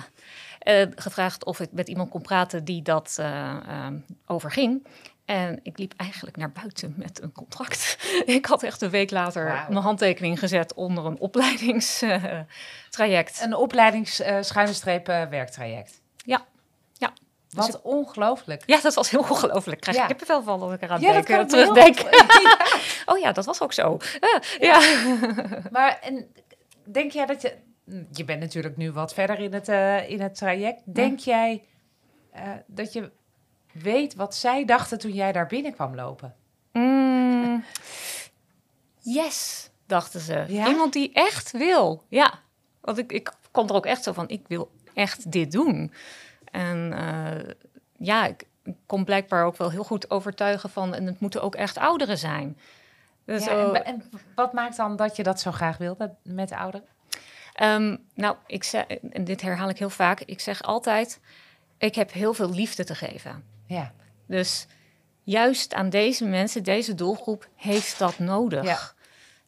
Uh, 0.62 0.86
gevraagd 0.94 1.44
of 1.44 1.60
ik 1.60 1.72
met 1.72 1.88
iemand 1.88 2.10
kon 2.10 2.22
praten 2.22 2.64
die 2.64 2.82
dat 2.82 3.16
uh, 3.20 3.56
uh, 3.68 3.86
overging. 4.26 4.86
En 5.24 5.60
ik 5.62 5.78
liep 5.78 5.94
eigenlijk 5.96 6.36
naar 6.36 6.52
buiten 6.52 6.94
met 6.96 7.22
een 7.22 7.32
contract. 7.32 7.98
ik 8.26 8.46
had 8.46 8.62
echt 8.62 8.82
een 8.82 8.90
week 8.90 9.10
later 9.10 9.44
mijn 9.44 9.82
handtekening 9.82 10.38
gezet 10.38 10.74
onder 10.74 11.04
een 11.04 11.18
opleidingstraject. 11.18 13.40
Een 13.40 13.54
opleidingsschuine 13.54 14.72
streep 14.72 15.06
werktraject. 15.06 16.00
Ja. 16.16 16.46
Ja. 17.48 17.56
Wat 17.56 17.66
Dus 17.66 17.74
ik- 17.74 17.84
ongelooflijk. 17.84 18.62
Ja, 18.66 18.80
dat 18.80 18.94
was 18.94 19.10
heel 19.10 19.20
ongelooflijk. 19.30 19.76
Ik 19.76 19.80
krijg 19.80 19.96
Ja. 19.96 20.02
ik 20.02 20.08
kippenvel 20.08 20.42
van 20.42 20.60
als 20.62 20.72
ik 20.72 20.82
eraan 20.82 21.00
Ja, 21.00 21.12
dat 21.12 21.26
denk, 21.26 21.48
kan 21.48 21.58
eh, 21.60 21.64
terugdenk. 21.64 22.14
oh 23.10 23.18
ja, 23.18 23.32
dat 23.32 23.44
was 23.44 23.60
ook 23.60 23.72
zo. 23.72 23.98
Ah, 24.20 24.42
ja. 24.60 24.80
Maar 25.70 25.98
en, 26.02 26.32
denk 26.84 27.12
jij 27.12 27.26
dat 27.26 27.42
je... 27.42 27.54
Je 28.12 28.24
bent 28.24 28.40
natuurlijk 28.40 28.76
nu 28.76 28.92
wat 28.92 29.14
verder 29.14 29.38
in 29.38 29.52
het, 29.52 29.68
eh, 29.68 30.10
in 30.10 30.20
het 30.20 30.34
traject. 30.34 30.80
Denk 30.94 31.18
jij 31.18 31.64
eh, 32.30 32.42
dat 32.66 32.92
je 32.92 33.10
weet 33.72 34.14
wat 34.14 34.34
zij 34.34 34.64
dachten 34.64 34.98
toen 34.98 35.12
jij 35.12 35.32
daar 35.32 35.46
binnen 35.46 35.72
kwam 35.74 35.94
lopen? 35.94 36.34
Mm, 36.72 37.64
yes, 39.18 39.70
dachten 39.86 40.20
ze. 40.20 40.44
Ja? 40.48 40.68
Iemand 40.68 40.92
die 40.92 41.12
echt 41.12 41.50
wil. 41.52 42.04
Ja, 42.08 42.40
want 42.80 42.98
ik, 42.98 43.12
ik 43.12 43.32
kwam 43.50 43.68
er 43.68 43.74
ook 43.74 43.86
echt 43.86 44.02
zo 44.02 44.12
van, 44.12 44.28
ik 44.28 44.44
wil 44.48 44.70
echt 44.94 45.32
dit 45.32 45.52
doen. 45.52 45.92
En 46.50 46.92
eh, 46.92 47.54
ja, 47.98 48.26
ik, 48.26 48.46
kon 48.86 49.04
blijkbaar 49.04 49.44
ook 49.44 49.56
wel 49.56 49.70
heel 49.70 49.84
goed 49.84 50.10
overtuigen 50.10 50.70
van... 50.70 50.94
en 50.94 51.06
het 51.06 51.20
moeten 51.20 51.42
ook 51.42 51.54
echt 51.54 51.78
ouderen 51.78 52.18
zijn. 52.18 52.58
Dus, 53.24 53.44
Ja, 53.44 53.50
eh, 53.50 53.64
en, 53.66 53.84
en 53.84 54.02
wat 54.34 54.52
maakt 54.52 54.76
dan 54.76 54.96
dat 54.96 55.16
je 55.16 55.22
dat 55.22 55.40
zo 55.40 55.52
graag 55.52 55.76
wilde 55.76 56.14
met 56.22 56.48
de 56.48 56.56
ouderen? 56.56 56.86
Ehm, 57.54 57.96
nou, 58.14 58.36
ik 58.46 58.64
zeg, 58.64 58.86
en 58.86 59.24
dit 59.24 59.40
herhaal 59.40 59.68
ik 59.68 59.78
heel 59.78 59.90
vaak. 59.90 60.20
Ik 60.20 60.40
zeg 60.40 60.62
altijd, 60.62 61.20
ik 61.78 61.94
heb 61.94 62.12
heel 62.12 62.34
veel 62.34 62.50
liefde 62.50 62.84
te 62.84 62.94
geven. 62.94 63.44
Ja. 63.66 63.92
Dus 64.26 64.66
juist 65.22 65.74
aan 65.74 65.90
deze 65.90 66.24
mensen, 66.24 66.62
deze 66.62 66.94
doelgroep, 66.94 67.48
heeft 67.54 67.98
dat 67.98 68.18
nodig. 68.18 68.64
Ja. 68.64 68.78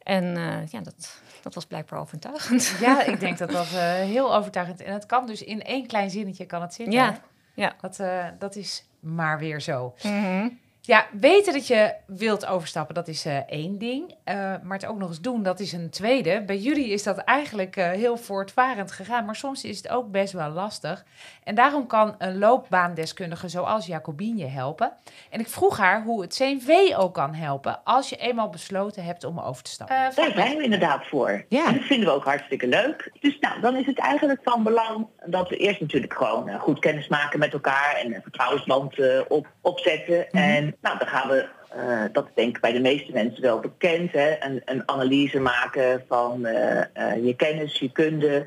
En 0.02 0.36
eh, 0.36 0.66
ja, 0.66 0.80
dat, 0.80 1.20
dat 1.42 1.54
was 1.54 1.66
blijkbaar 1.66 2.00
overtuigend. 2.00 2.76
Ja, 2.80 3.04
ik 3.04 3.20
denk 3.20 3.38
dat 3.44 3.50
dat 3.50 3.72
eh, 3.72 3.92
heel 3.92 4.34
overtuigend 4.34 4.80
is. 4.80 4.86
En 4.86 4.92
het 4.92 5.06
kan 5.06 5.26
dus 5.26 5.42
in 5.42 5.62
één 5.62 5.86
klein 5.86 6.10
zinnetje 6.10 6.46
kan 6.46 6.62
het 6.62 6.74
zitten. 6.74 6.94
Ja, 6.94 7.20
ja. 7.54 7.74
Dat, 7.80 7.98
eh, 7.98 8.26
dat 8.38 8.56
is 8.56 8.84
maar 9.00 9.38
weer 9.38 9.60
zo. 9.60 9.94
Mhm. 10.02 10.48
Ja, 10.82 11.06
weten 11.12 11.52
dat 11.52 11.66
je 11.66 11.94
wilt 12.06 12.46
overstappen, 12.46 12.94
dat 12.94 13.08
is 13.08 13.24
eh, 13.24 13.36
één 13.36 13.78
ding. 13.78 14.14
Eh, 14.24 14.34
maar 14.34 14.78
het 14.78 14.86
ook 14.86 14.98
nog 14.98 15.08
eens 15.08 15.20
doen, 15.20 15.42
dat 15.42 15.60
is 15.60 15.72
een 15.72 15.90
tweede. 15.90 16.42
Bij 16.46 16.58
jullie 16.58 16.88
is 16.88 17.02
dat 17.02 17.18
eigenlijk 17.18 17.76
eh, 17.76 17.90
heel 17.90 18.16
voortvarend 18.16 18.92
gegaan. 18.92 19.24
Maar 19.24 19.36
soms 19.36 19.64
is 19.64 19.76
het 19.76 19.88
ook 19.88 20.10
best 20.10 20.32
wel 20.32 20.50
lastig. 20.50 21.04
En 21.44 21.54
daarom 21.54 21.86
kan 21.86 22.14
een 22.18 22.38
loopbaandeskundige 22.38 23.48
zoals 23.48 23.86
Jacobien 23.86 24.36
je 24.36 24.46
helpen. 24.46 24.92
En 25.30 25.40
ik 25.40 25.48
vroeg 25.48 25.76
haar 25.76 26.02
hoe 26.02 26.22
het 26.22 26.36
CNV 26.36 26.94
ook 26.96 27.14
kan 27.14 27.34
helpen... 27.34 27.80
als 27.84 28.08
je 28.08 28.16
eenmaal 28.16 28.48
besloten 28.48 29.04
hebt 29.04 29.24
om 29.24 29.40
over 29.40 29.62
te 29.62 29.70
stappen. 29.70 29.96
Daar 29.96 30.12
zijn 30.12 30.56
we 30.56 30.62
inderdaad 30.62 31.06
voor. 31.06 31.44
Ja. 31.48 31.66
En 31.66 31.74
dat 31.74 31.82
vinden 31.82 32.08
we 32.08 32.14
ook 32.14 32.24
hartstikke 32.24 32.66
leuk. 32.66 33.12
Dus 33.20 33.38
nou, 33.38 33.60
dan 33.60 33.76
is 33.76 33.86
het 33.86 33.98
eigenlijk 33.98 34.40
van 34.42 34.62
belang 34.62 35.06
dat 35.26 35.48
we 35.48 35.56
eerst 35.56 35.80
natuurlijk 35.80 36.14
gewoon 36.14 36.58
goed 36.58 36.78
kennis 36.78 37.08
maken 37.08 37.38
met 37.38 37.52
elkaar 37.52 37.94
en 37.94 38.14
een 38.14 38.22
vertrouwensband 38.22 38.96
op, 39.28 39.46
opzetten. 39.60 40.30
En 40.30 40.69
nou, 40.80 40.98
dan 40.98 41.08
gaan 41.08 41.28
we, 41.28 41.48
eh, 41.68 42.04
dat 42.12 42.24
is 42.24 42.30
denk 42.34 42.56
ik 42.56 42.62
bij 42.62 42.72
de 42.72 42.80
meeste 42.80 43.12
mensen 43.12 43.42
wel 43.42 43.60
bekend, 43.60 44.12
hè, 44.12 44.44
een, 44.44 44.62
een 44.64 44.88
analyse 44.88 45.40
maken 45.40 46.04
van 46.08 46.46
eh, 46.46 46.80
eh, 46.92 47.24
je 47.24 47.34
kennis, 47.36 47.78
je 47.78 47.92
kunde, 47.92 48.46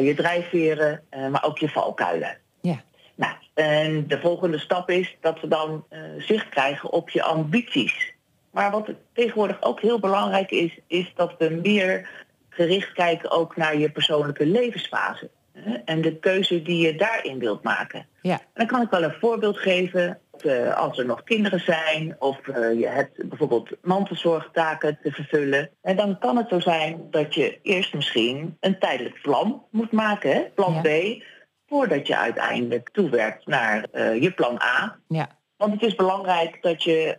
je 0.00 0.12
drijfveren, 0.16 1.02
maar 1.30 1.44
ook 1.44 1.58
je 1.58 1.68
valkuilen. 1.68 2.36
Ja. 2.60 2.82
Nou, 3.14 3.34
en 3.54 4.08
de 4.08 4.20
volgende 4.20 4.58
stap 4.58 4.90
is 4.90 5.16
dat 5.20 5.40
we 5.40 5.48
dan 5.48 5.84
zicht 6.18 6.48
krijgen 6.48 6.90
op 6.90 7.10
je 7.10 7.22
ambities. 7.22 8.12
Maar 8.50 8.70
wat 8.70 8.88
tegenwoordig 9.12 9.62
ook 9.62 9.80
heel 9.80 9.98
belangrijk 9.98 10.50
is, 10.50 10.78
is 10.86 11.12
dat 11.16 11.34
we 11.38 11.60
meer 11.62 12.08
gericht 12.48 12.92
kijken 12.92 13.30
ook 13.30 13.56
naar 13.56 13.78
je 13.78 13.90
persoonlijke 13.90 14.46
levensfase. 14.46 15.30
hè, 15.52 15.74
En 15.84 16.00
de 16.00 16.18
keuze 16.18 16.62
die 16.62 16.86
je 16.86 16.96
daarin 16.96 17.38
wilt 17.38 17.62
maken. 17.62 18.06
Ja. 18.22 18.32
En 18.32 18.40
dan 18.54 18.66
kan 18.66 18.82
ik 18.82 18.90
wel 18.90 19.02
een 19.02 19.16
voorbeeld 19.20 19.58
geven. 19.58 20.18
Eh, 20.44 20.76
als 20.76 20.98
er 20.98 21.06
nog 21.06 21.22
kinderen 21.22 21.60
zijn 21.60 22.16
of 22.18 22.48
eh, 22.48 22.78
je 22.78 22.86
hebt 22.86 23.28
bijvoorbeeld 23.28 23.70
mantelzorgtaken 23.82 24.98
te 25.02 25.12
vervullen. 25.12 25.70
En 25.82 25.96
dan 25.96 26.18
kan 26.18 26.36
het 26.36 26.48
zo 26.48 26.60
zijn 26.60 27.06
dat 27.10 27.34
je 27.34 27.58
eerst 27.62 27.94
misschien 27.94 28.56
een 28.60 28.78
tijdelijk 28.78 29.22
plan 29.22 29.62
moet 29.70 29.92
maken, 29.92 30.30
hè, 30.30 30.40
plan 30.54 30.72
Ja. 30.72 30.80
B, 30.80 31.22
voordat 31.66 32.06
je 32.06 32.16
uiteindelijk 32.16 32.88
toewerkt 32.92 33.46
naar 33.46 33.86
eh, 33.92 34.22
je 34.22 34.32
plan 34.32 34.62
A. 34.62 34.96
Ja. 35.08 35.28
Want 35.56 35.72
het 35.72 35.82
is 35.82 35.94
belangrijk 35.94 36.62
dat 36.62 36.82
je 36.82 37.18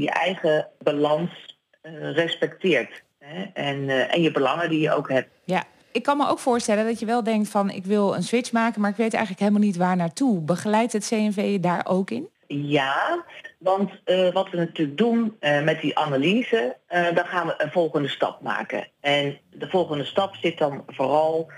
je 0.00 0.10
eigen 0.10 0.68
balans 0.78 1.58
respecteert. 2.00 3.02
Hè? 3.18 3.42
En, 3.54 4.08
en 4.10 4.22
je 4.22 4.30
belangen 4.30 4.68
die 4.68 4.80
je 4.80 4.92
ook 4.92 5.08
hebt. 5.08 5.28
Ja, 5.44 5.64
ik 5.94 6.02
kan 6.02 6.16
me 6.16 6.28
ook 6.28 6.38
voorstellen 6.38 6.84
dat 6.84 6.98
je 6.98 7.06
wel 7.06 7.22
denkt 7.22 7.48
van 7.48 7.70
ik 7.70 7.84
wil 7.84 8.14
een 8.14 8.22
switch 8.22 8.52
maken, 8.52 8.80
maar 8.80 8.90
ik 8.90 8.96
weet 8.96 9.12
eigenlijk 9.12 9.42
helemaal 9.42 9.66
niet 9.66 9.76
waar 9.76 9.96
naartoe. 9.96 10.40
Begeleidt 10.40 10.92
het 10.92 11.06
CNV 11.06 11.48
je 11.50 11.60
daar 11.60 11.86
ook 11.86 12.10
in? 12.10 12.28
Ja, 12.62 13.24
want 13.58 13.90
eh, 14.04 14.32
wat 14.32 14.50
we 14.50 14.56
natuurlijk 14.56 14.98
doen 14.98 15.36
eh, 15.40 15.62
met 15.62 15.80
die 15.80 15.98
analyse, 15.98 16.76
eh, 16.86 17.14
dan 17.14 17.24
gaan 17.24 17.46
we 17.46 17.54
een 17.58 17.70
volgende 17.70 18.08
stap 18.08 18.40
maken. 18.40 18.88
En 19.00 19.38
de 19.50 19.68
volgende 19.68 20.04
stap 20.04 20.34
zit 20.34 20.58
dan 20.58 20.84
vooral 20.86 21.52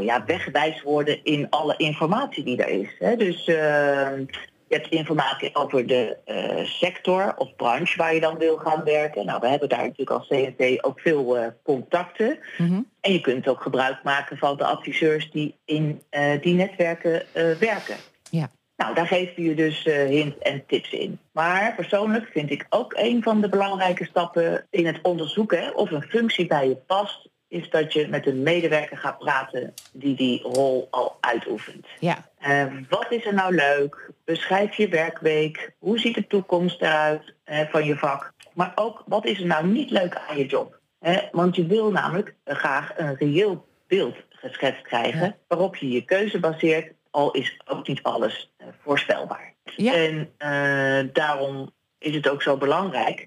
ja, 0.00 0.24
wegwijs 0.24 0.82
worden 0.82 1.24
in 1.24 1.46
alle 1.50 1.74
informatie 1.76 2.44
die 2.44 2.64
er 2.64 2.80
is. 2.80 2.88
Hè. 2.98 3.16
Dus 3.16 3.44
je 3.44 4.26
hebt 4.68 4.88
informatie 4.88 5.54
over 5.54 5.86
de 5.86 6.16
sector 6.64 7.34
of 7.36 7.56
branche 7.56 7.96
waar 7.96 8.14
je 8.14 8.20
dan 8.20 8.38
wil 8.38 8.56
gaan 8.56 8.84
werken. 8.84 9.26
Nou, 9.26 9.40
we 9.40 9.48
hebben 9.48 9.68
daar 9.68 9.82
natuurlijk 9.82 10.10
als 10.10 10.28
CNV 10.28 10.78
ook 10.80 11.00
veel 11.00 11.52
contacten. 11.62 12.38
Mhm. 12.58 12.80
En 13.00 13.12
je 13.12 13.20
kunt 13.20 13.48
ook 13.48 13.62
gebruik 13.62 14.02
maken 14.02 14.36
van 14.36 14.56
de 14.56 14.64
adviseurs 14.64 15.30
die 15.30 15.54
in 15.64 16.02
die 16.40 16.54
netwerken 16.54 17.22
werken. 17.58 17.96
Ja. 18.30 18.50
Nou, 18.76 18.94
daar 18.94 19.06
geven 19.06 19.34
we 19.34 19.42
je 19.42 19.54
dus 19.54 19.86
eh 19.86 20.06
hints 20.06 20.38
en 20.38 20.66
tips 20.66 20.90
in. 20.90 21.18
Maar 21.32 21.74
persoonlijk 21.74 22.28
vind 22.32 22.50
ik 22.50 22.66
ook 22.70 22.94
een 22.96 23.22
van 23.22 23.40
de 23.40 23.48
belangrijke 23.48 24.04
stappen 24.04 24.66
in 24.70 24.86
het 24.86 24.98
onderzoeken 25.02 25.62
hè, 25.62 25.70
of 25.70 25.90
een 25.90 26.02
functie 26.02 26.46
bij 26.46 26.68
je 26.68 26.76
past, 26.76 27.28
is 27.48 27.70
dat 27.70 27.92
je 27.92 28.08
met 28.08 28.26
een 28.26 28.42
medewerker 28.42 28.96
gaat 28.96 29.18
praten 29.18 29.74
die 29.92 30.16
die 30.16 30.42
rol 30.42 30.88
al 30.90 31.16
uitoefent. 31.20 31.86
Ja, 32.00 32.28
Eh, 32.38 32.64
wat 32.88 33.06
is 33.08 33.26
er 33.26 33.34
nou 33.34 33.54
leuk? 33.54 34.10
Beschrijf 34.24 34.74
je 34.76 34.88
werkweek. 34.88 35.72
Hoe 35.78 35.98
ziet 35.98 36.14
de 36.14 36.26
toekomst 36.26 36.82
eruit 36.82 37.34
van 37.44 37.84
je 37.84 37.96
vak? 37.96 38.32
Maar 38.54 38.72
ook, 38.74 39.02
wat 39.06 39.24
is 39.26 39.40
er 39.40 39.46
nou 39.46 39.66
niet 39.66 39.90
leuk 39.90 40.16
aan 40.28 40.38
je 40.38 40.46
job? 40.46 40.78
Hè, 41.00 41.18
want 41.32 41.56
je 41.56 41.66
wil 41.66 41.90
namelijk 41.90 42.34
graag 42.44 42.92
een 42.96 43.16
reëel 43.16 43.66
beeld 43.86 44.16
geschetst 44.30 44.82
krijgen... 44.82 45.20
Ja. 45.20 45.36
waarop 45.48 45.76
je 45.76 45.88
je 45.90 46.04
keuze 46.04 46.40
baseert, 46.40 46.92
al 47.10 47.30
is 47.30 47.60
ook 47.66 47.88
niet 47.88 48.02
alles 48.02 48.50
voorspelbaar. 48.86 49.54
Ja. 49.76 49.94
En 49.94 50.32
eh, 50.38 51.12
daarom 51.12 51.70
is 51.98 52.14
het 52.14 52.28
ook 52.28 52.42
zo 52.42 52.56
belangrijk 52.56 53.26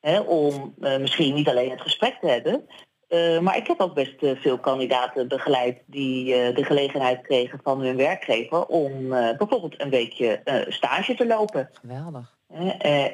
hè, 0.00 0.20
om 0.20 0.74
eh, 0.80 0.98
misschien 0.98 1.34
niet 1.34 1.48
alleen 1.48 1.70
het 1.70 1.80
gesprek 1.80 2.16
te 2.20 2.28
hebben... 2.28 2.66
Eh, 3.08 3.38
maar 3.38 3.56
ik 3.56 3.66
heb 3.66 3.80
ook 3.80 3.94
best 3.94 4.14
veel 4.18 4.58
kandidaten 4.58 5.28
begeleid 5.28 5.82
die 5.86 6.52
de 6.52 6.64
gelegenheid 6.64 7.22
kregen 7.22 7.60
van 7.62 7.80
hun 7.80 7.96
werkgever 7.96 8.66
om 8.66 9.08
bijvoorbeeld 9.08 9.80
een 9.80 9.90
weekje 9.90 10.40
stage 10.68 11.14
te 11.14 11.26
lopen. 11.26 11.70
geweldig. 11.80 12.36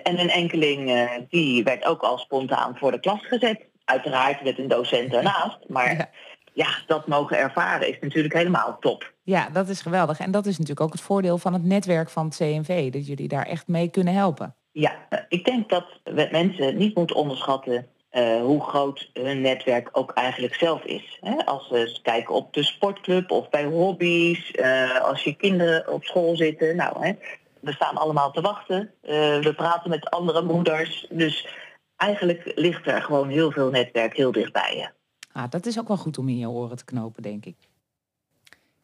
En 0.03 0.19
een 0.21 0.31
enkeling 0.31 1.09
die 1.29 1.65
werd 1.65 1.85
ook 1.85 2.03
al 2.03 2.19
spontaan 2.19 2.77
voor 2.79 2.91
de 2.91 3.01
klas 3.01 3.27
gezet. 3.27 3.61
Uiteraard 3.85 4.43
met 4.43 4.59
een 4.59 4.69
docent 4.69 5.15
ernaast. 5.15 5.59
Maar 5.69 5.97
Ja. 5.97 6.11
ja. 6.53 6.69
dat 6.87 7.07
mogen 7.07 7.39
ervaren 7.39 7.89
is 7.89 7.99
natuurlijk 8.01 8.35
helemaal 8.35 8.77
top. 8.81 9.12
Ja, 9.23 9.49
dat 9.51 9.69
is 9.69 9.81
geweldig. 9.81 10.19
En 10.19 10.31
dat 10.31 10.47
is 10.47 10.53
natuurlijk 10.53 10.81
ook 10.81 10.93
het 10.93 11.01
voordeel 11.01 11.39
van 11.39 11.53
het 11.53 11.65
netwerk 11.65 12.11
van 12.11 12.25
het 12.25 12.37
CNV, 12.37 12.93
dat 12.93 13.07
jullie 13.07 13.29
daar 13.29 13.47
echt 13.47 13.69
mee 13.69 13.89
kunnen 13.89 14.15
helpen. 14.15 14.55
Ja, 14.73 14.93
ik 15.29 15.45
denk 15.45 15.69
dat 15.69 15.85
we 16.05 16.29
mensen 16.31 16.77
niet 16.77 16.95
moeten 16.95 17.17
onderschatten 17.17 17.87
eh, 18.13 18.41
hoe 18.41 18.63
groot 18.63 19.11
hun 19.13 19.41
netwerk 19.41 19.89
ook 19.93 20.13
eigenlijk 20.13 20.55
zelf 20.55 20.85
is. 20.85 21.19
Hè? 21.21 21.47
Als 21.47 21.69
ze 21.69 21.99
kijken 22.03 22.35
op 22.35 22.53
de 22.53 22.63
sportclub 22.63 23.31
of 23.31 23.49
bij 23.49 23.65
hobby's, 23.65 24.51
eh, 24.51 25.01
als 25.01 25.23
je 25.25 25.37
kinderen 25.37 25.93
op 25.93 26.05
school 26.05 26.37
zitten. 26.37 26.77
Nou, 26.77 27.17
we 27.61 27.73
staan 27.73 27.97
allemaal 27.97 28.31
te 28.31 28.41
wachten. 28.41 28.91
Eh, 29.03 29.39
we 29.39 29.53
praten 29.57 29.91
met 29.91 30.11
andere 30.11 30.43
moeders. 30.43 31.07
Dus 31.11 31.49
eigenlijk 31.97 32.53
ligt 32.55 32.87
er 32.87 33.03
gewoon 33.03 33.29
heel 33.29 33.51
veel 33.51 33.71
netwerk 33.71 34.17
heel 34.17 34.33
dichtbij 34.33 34.77
je. 34.77 34.91
Ah, 35.33 35.51
dat 35.51 35.67
is 35.67 35.79
ook 35.79 35.89
wel 35.89 35.97
goed 35.97 36.19
om 36.19 36.29
in 36.29 36.39
je 36.39 36.49
oren 36.49 36.77
te 36.77 36.85
knopen, 36.85 37.23
denk 37.23 37.47
ik. 37.47 37.57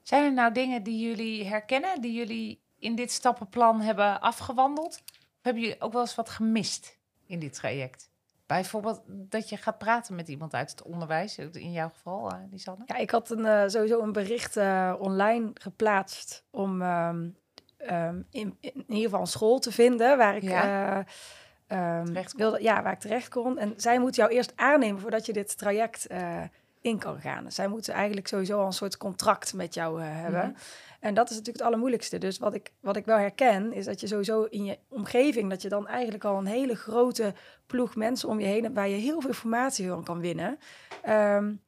Zijn 0.08 0.24
er 0.24 0.32
nou 0.32 0.52
dingen 0.52 0.82
die 0.82 1.08
jullie 1.08 1.44
herkennen, 1.44 2.00
die 2.00 2.12
jullie 2.12 2.62
in 2.78 2.94
dit 2.94 3.10
stappenplan 3.10 3.80
hebben 3.80 4.20
afgewandeld? 4.20 5.02
Of 5.10 5.38
hebben 5.42 5.62
jullie 5.62 5.80
ook 5.80 5.92
wel 5.92 6.00
eens 6.00 6.14
wat 6.14 6.28
gemist 6.28 6.98
in 7.26 7.38
dit 7.38 7.54
traject? 7.54 8.10
Bijvoorbeeld 8.46 9.02
dat 9.06 9.48
je 9.48 9.56
gaat 9.56 9.78
praten 9.78 10.14
met 10.14 10.28
iemand 10.28 10.54
uit 10.54 10.70
het 10.70 10.82
onderwijs, 10.82 11.38
in 11.38 11.72
jouw 11.72 11.88
geval, 11.88 12.32
uh, 12.32 12.38
Lisanne? 12.50 12.84
Ja, 12.86 12.96
ik 12.96 13.10
had 13.10 13.30
een, 13.30 13.44
uh, 13.44 13.62
sowieso 13.66 14.00
een 14.02 14.12
bericht 14.12 14.56
uh, 14.56 14.94
online 14.98 15.50
geplaatst 15.54 16.44
om 16.50 16.82
um, 16.82 17.36
um, 17.90 18.26
in, 18.30 18.56
in, 18.60 18.84
ieder 18.86 19.04
geval 19.04 19.20
een 19.20 19.26
school 19.26 19.58
te 19.58 19.72
vinden 19.72 20.16
waar 20.16 20.36
ik 20.36 20.42
ja. 20.42 21.04
um, 21.68 22.14
wilde, 22.36 22.62
ja, 22.62 22.82
waar 22.82 22.92
ik 22.92 23.00
terecht 23.00 23.28
kon. 23.28 23.58
En 23.58 23.72
zij 23.76 23.98
moeten 23.98 24.22
jou 24.22 24.34
eerst 24.34 24.52
aannemen 24.56 25.00
voordat 25.00 25.26
je 25.26 25.32
dit 25.32 25.58
traject 25.58 26.06
in 26.88 26.98
kan 26.98 27.20
gaan. 27.20 27.52
Zij 27.52 27.68
moeten 27.68 27.94
eigenlijk 27.94 28.28
sowieso 28.28 28.58
al 28.58 28.66
een 28.66 28.72
soort 28.72 28.96
contract 28.96 29.54
met 29.54 29.74
jou 29.74 30.02
hebben. 30.02 30.44
Mm 30.44 30.46
-hmm. 30.46 30.56
En 31.00 31.14
dat 31.14 31.24
is 31.24 31.30
natuurlijk 31.30 31.56
het 31.56 31.66
allermoeilijkste. 31.66 32.18
Dus 32.18 32.38
wat 32.38 32.54
ik, 32.54 32.72
wat 32.80 32.96
ik 32.96 33.04
wel 33.04 33.18
herken, 33.18 33.72
is 33.72 33.84
dat 33.84 34.00
je 34.00 34.06
sowieso 34.06 34.42
in 34.42 34.64
je 34.64 34.78
omgeving, 34.88 35.50
dat 35.50 35.62
je 35.62 35.68
dan 35.68 35.86
eigenlijk 35.86 36.24
al 36.24 36.38
een 36.38 36.46
hele 36.46 36.76
grote 36.76 37.34
ploeg 37.66 37.96
mensen 37.96 38.28
om 38.28 38.40
je 38.40 38.46
heen 38.46 38.62
hebt 38.62 38.74
waar 38.74 38.88
je 38.88 38.96
heel 38.96 39.20
veel 39.20 39.30
informatie 39.30 39.88
van 39.88 40.04
kan 40.04 40.20
winnen. 40.20 40.58
Um, 41.08 41.60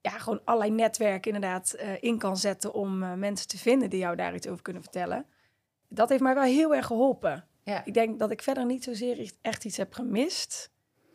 ja, 0.00 0.10
gewoon 0.10 0.40
allerlei 0.44 0.70
netwerken 0.74 1.34
inderdaad 1.34 1.76
uh, 1.76 2.02
in 2.02 2.18
kan 2.18 2.36
zetten 2.36 2.72
om 2.72 3.02
uh, 3.02 3.14
mensen 3.14 3.48
te 3.48 3.58
vinden 3.58 3.90
die 3.90 3.98
jou 3.98 4.16
daar 4.16 4.34
iets 4.34 4.48
over 4.48 4.62
kunnen 4.62 4.82
vertellen. 4.82 5.26
Dat 5.88 6.08
heeft 6.08 6.22
mij 6.22 6.34
wel 6.34 6.42
heel 6.42 6.74
erg 6.74 6.86
geholpen. 6.86 7.44
Ja. 7.62 7.84
Ik 7.84 7.94
denk 7.94 8.18
dat 8.18 8.30
ik 8.30 8.42
verder 8.42 8.66
niet 8.66 8.84
zozeer 8.84 9.32
echt 9.42 9.64
iets 9.64 9.76
heb 9.76 9.92
gemist. 9.92 10.70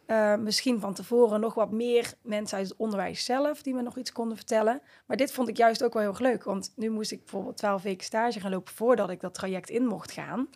Uh, 0.07 0.35
misschien 0.35 0.79
van 0.79 0.93
tevoren 0.93 1.39
nog 1.39 1.53
wat 1.53 1.71
meer 1.71 2.13
mensen 2.21 2.57
uit 2.57 2.67
het 2.67 2.77
onderwijs 2.77 3.25
zelf 3.25 3.61
die 3.61 3.73
me 3.73 3.81
nog 3.81 3.97
iets 3.97 4.11
konden 4.11 4.37
vertellen. 4.37 4.81
Maar 5.05 5.17
dit 5.17 5.31
vond 5.31 5.47
ik 5.47 5.57
juist 5.57 5.83
ook 5.83 5.93
wel 5.93 6.01
heel 6.01 6.11
erg 6.11 6.19
leuk. 6.19 6.43
Want 6.43 6.71
nu 6.75 6.89
moest 6.89 7.11
ik 7.11 7.19
bijvoorbeeld 7.19 7.57
twaalf 7.57 7.81
weken 7.81 8.05
stage 8.05 8.39
gaan 8.39 8.51
lopen 8.51 8.73
voordat 8.73 9.09
ik 9.09 9.21
dat 9.21 9.33
traject 9.33 9.69
in 9.69 9.85
mocht 9.85 10.11
gaan. 10.11 10.49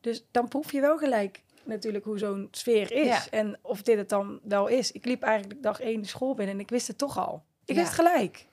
Dus 0.00 0.24
dan 0.30 0.48
proef 0.48 0.72
je 0.72 0.80
wel 0.80 0.98
gelijk 0.98 1.42
natuurlijk 1.64 2.04
hoe 2.04 2.18
zo'n 2.18 2.48
sfeer 2.50 2.92
is. 2.92 3.06
Ja. 3.06 3.30
En 3.30 3.58
of 3.62 3.82
dit 3.82 3.96
het 3.96 4.08
dan 4.08 4.40
wel 4.42 4.66
is. 4.66 4.92
Ik 4.92 5.04
liep 5.04 5.22
eigenlijk 5.22 5.62
dag 5.62 5.80
één 5.80 6.00
de 6.00 6.08
school 6.08 6.34
binnen 6.34 6.54
en 6.54 6.60
ik 6.60 6.70
wist 6.70 6.86
het 6.86 6.98
toch 6.98 7.18
al. 7.18 7.42
Ik 7.64 7.74
wist 7.74 7.92
gelijk. 7.92 8.46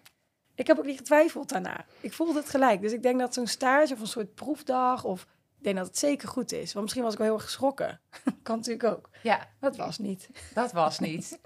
Ik 0.56 0.68
heb 0.68 0.78
ook 0.78 0.86
niet 0.86 0.98
getwijfeld 0.98 1.50
daarna. 1.50 1.86
Ik 2.00 2.14
voelde 2.14 2.40
het 2.40 2.50
gelijk. 2.50 2.82
Dus 2.82 2.92
ik 2.92 3.04
denk 3.04 3.20
dat 3.20 3.34
zo'n 3.34 3.48
stage 3.48 3.94
of 3.94 4.00
een 4.00 4.08
soort 4.08 4.36
proefdag 4.36 5.04
of 5.04 5.28
ik 5.60 5.66
denk 5.66 5.78
dat 5.78 5.88
het 5.88 5.98
zeker 5.98 6.28
goed 6.28 6.52
is. 6.52 6.74
Want 6.74 6.82
misschien 6.82 7.04
was 7.04 7.14
ik 7.14 7.20
wel 7.20 7.28
heel 7.28 7.36
erg 7.36 7.46
geschrokken. 7.46 8.00
kan 8.44 8.56
natuurlijk 8.58 8.84
ook. 8.84 9.10
Ja. 9.24 9.48
Dat 9.60 9.76
was 9.76 9.98
niet. 9.98 10.30
Dat 10.54 10.72
was 10.72 11.00
niet. 11.00 11.40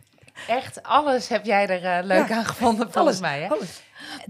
Echt 0.47 0.83
alles 0.83 1.27
heb 1.27 1.45
jij 1.45 1.67
er 1.67 1.99
uh, 1.99 2.05
leuk 2.05 2.27
ja. 2.27 2.35
aan 2.35 2.45
gevonden, 2.45 2.91
volgens 2.91 2.95
alles, 2.95 3.19
mij. 3.19 3.41
Hè? 3.41 3.49
Alles. 3.49 3.81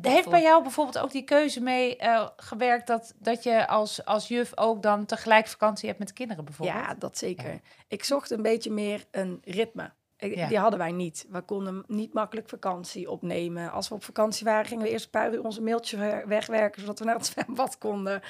Heeft 0.02 0.30
bij 0.30 0.42
jou 0.42 0.62
bijvoorbeeld 0.62 1.00
ook 1.00 1.12
die 1.12 1.24
keuze 1.24 1.62
mee 1.62 1.98
uh, 2.02 2.28
gewerkt... 2.36 2.88
Dat, 2.88 3.13
dat 3.20 3.44
je 3.44 3.68
als, 3.68 4.06
als 4.06 4.28
juf 4.28 4.58
ook 4.58 4.82
dan 4.82 5.06
tegelijk 5.06 5.48
vakantie 5.48 5.88
hebt 5.88 6.00
met 6.00 6.13
kinderen 6.13 6.46
bijvoorbeeld? 6.46 6.78
Ja, 6.78 6.94
dat 6.94 7.18
zeker. 7.18 7.52
Ja. 7.52 7.60
Ik 7.88 8.04
zocht 8.04 8.32
een 8.32 8.42
beetje 8.42 8.72
meer 8.72 9.06
een 9.12 9.42
ritme. 9.44 9.92
Ik, 10.18 10.36
ja. 10.36 10.48
Die 10.48 10.58
hadden 10.58 10.80
wij 10.80 10.92
niet. 10.92 11.25
We 11.30 11.42
konden 11.42 11.84
niet 11.88 12.13
makkelijk 12.13 12.50
vakantie 12.50 13.10
opnemen. 13.10 13.72
Als 13.72 13.90
we 13.90 13.96
op 13.96 14.04
vakantie 14.04 14.46
waren, 14.46 14.66
gingen 14.66 14.84
we 14.84 14.90
eerst 14.90 15.06
een 15.06 15.12
paar 15.12 15.34
uur 15.34 15.44
onze 15.44 15.62
mailtje 15.62 16.24
wegwerken... 16.28 16.82
zodat 16.82 17.00
we 17.00 17.06
naar 17.06 17.16
het 17.16 17.25
zwembad 17.25 17.78
konden. 17.78 18.22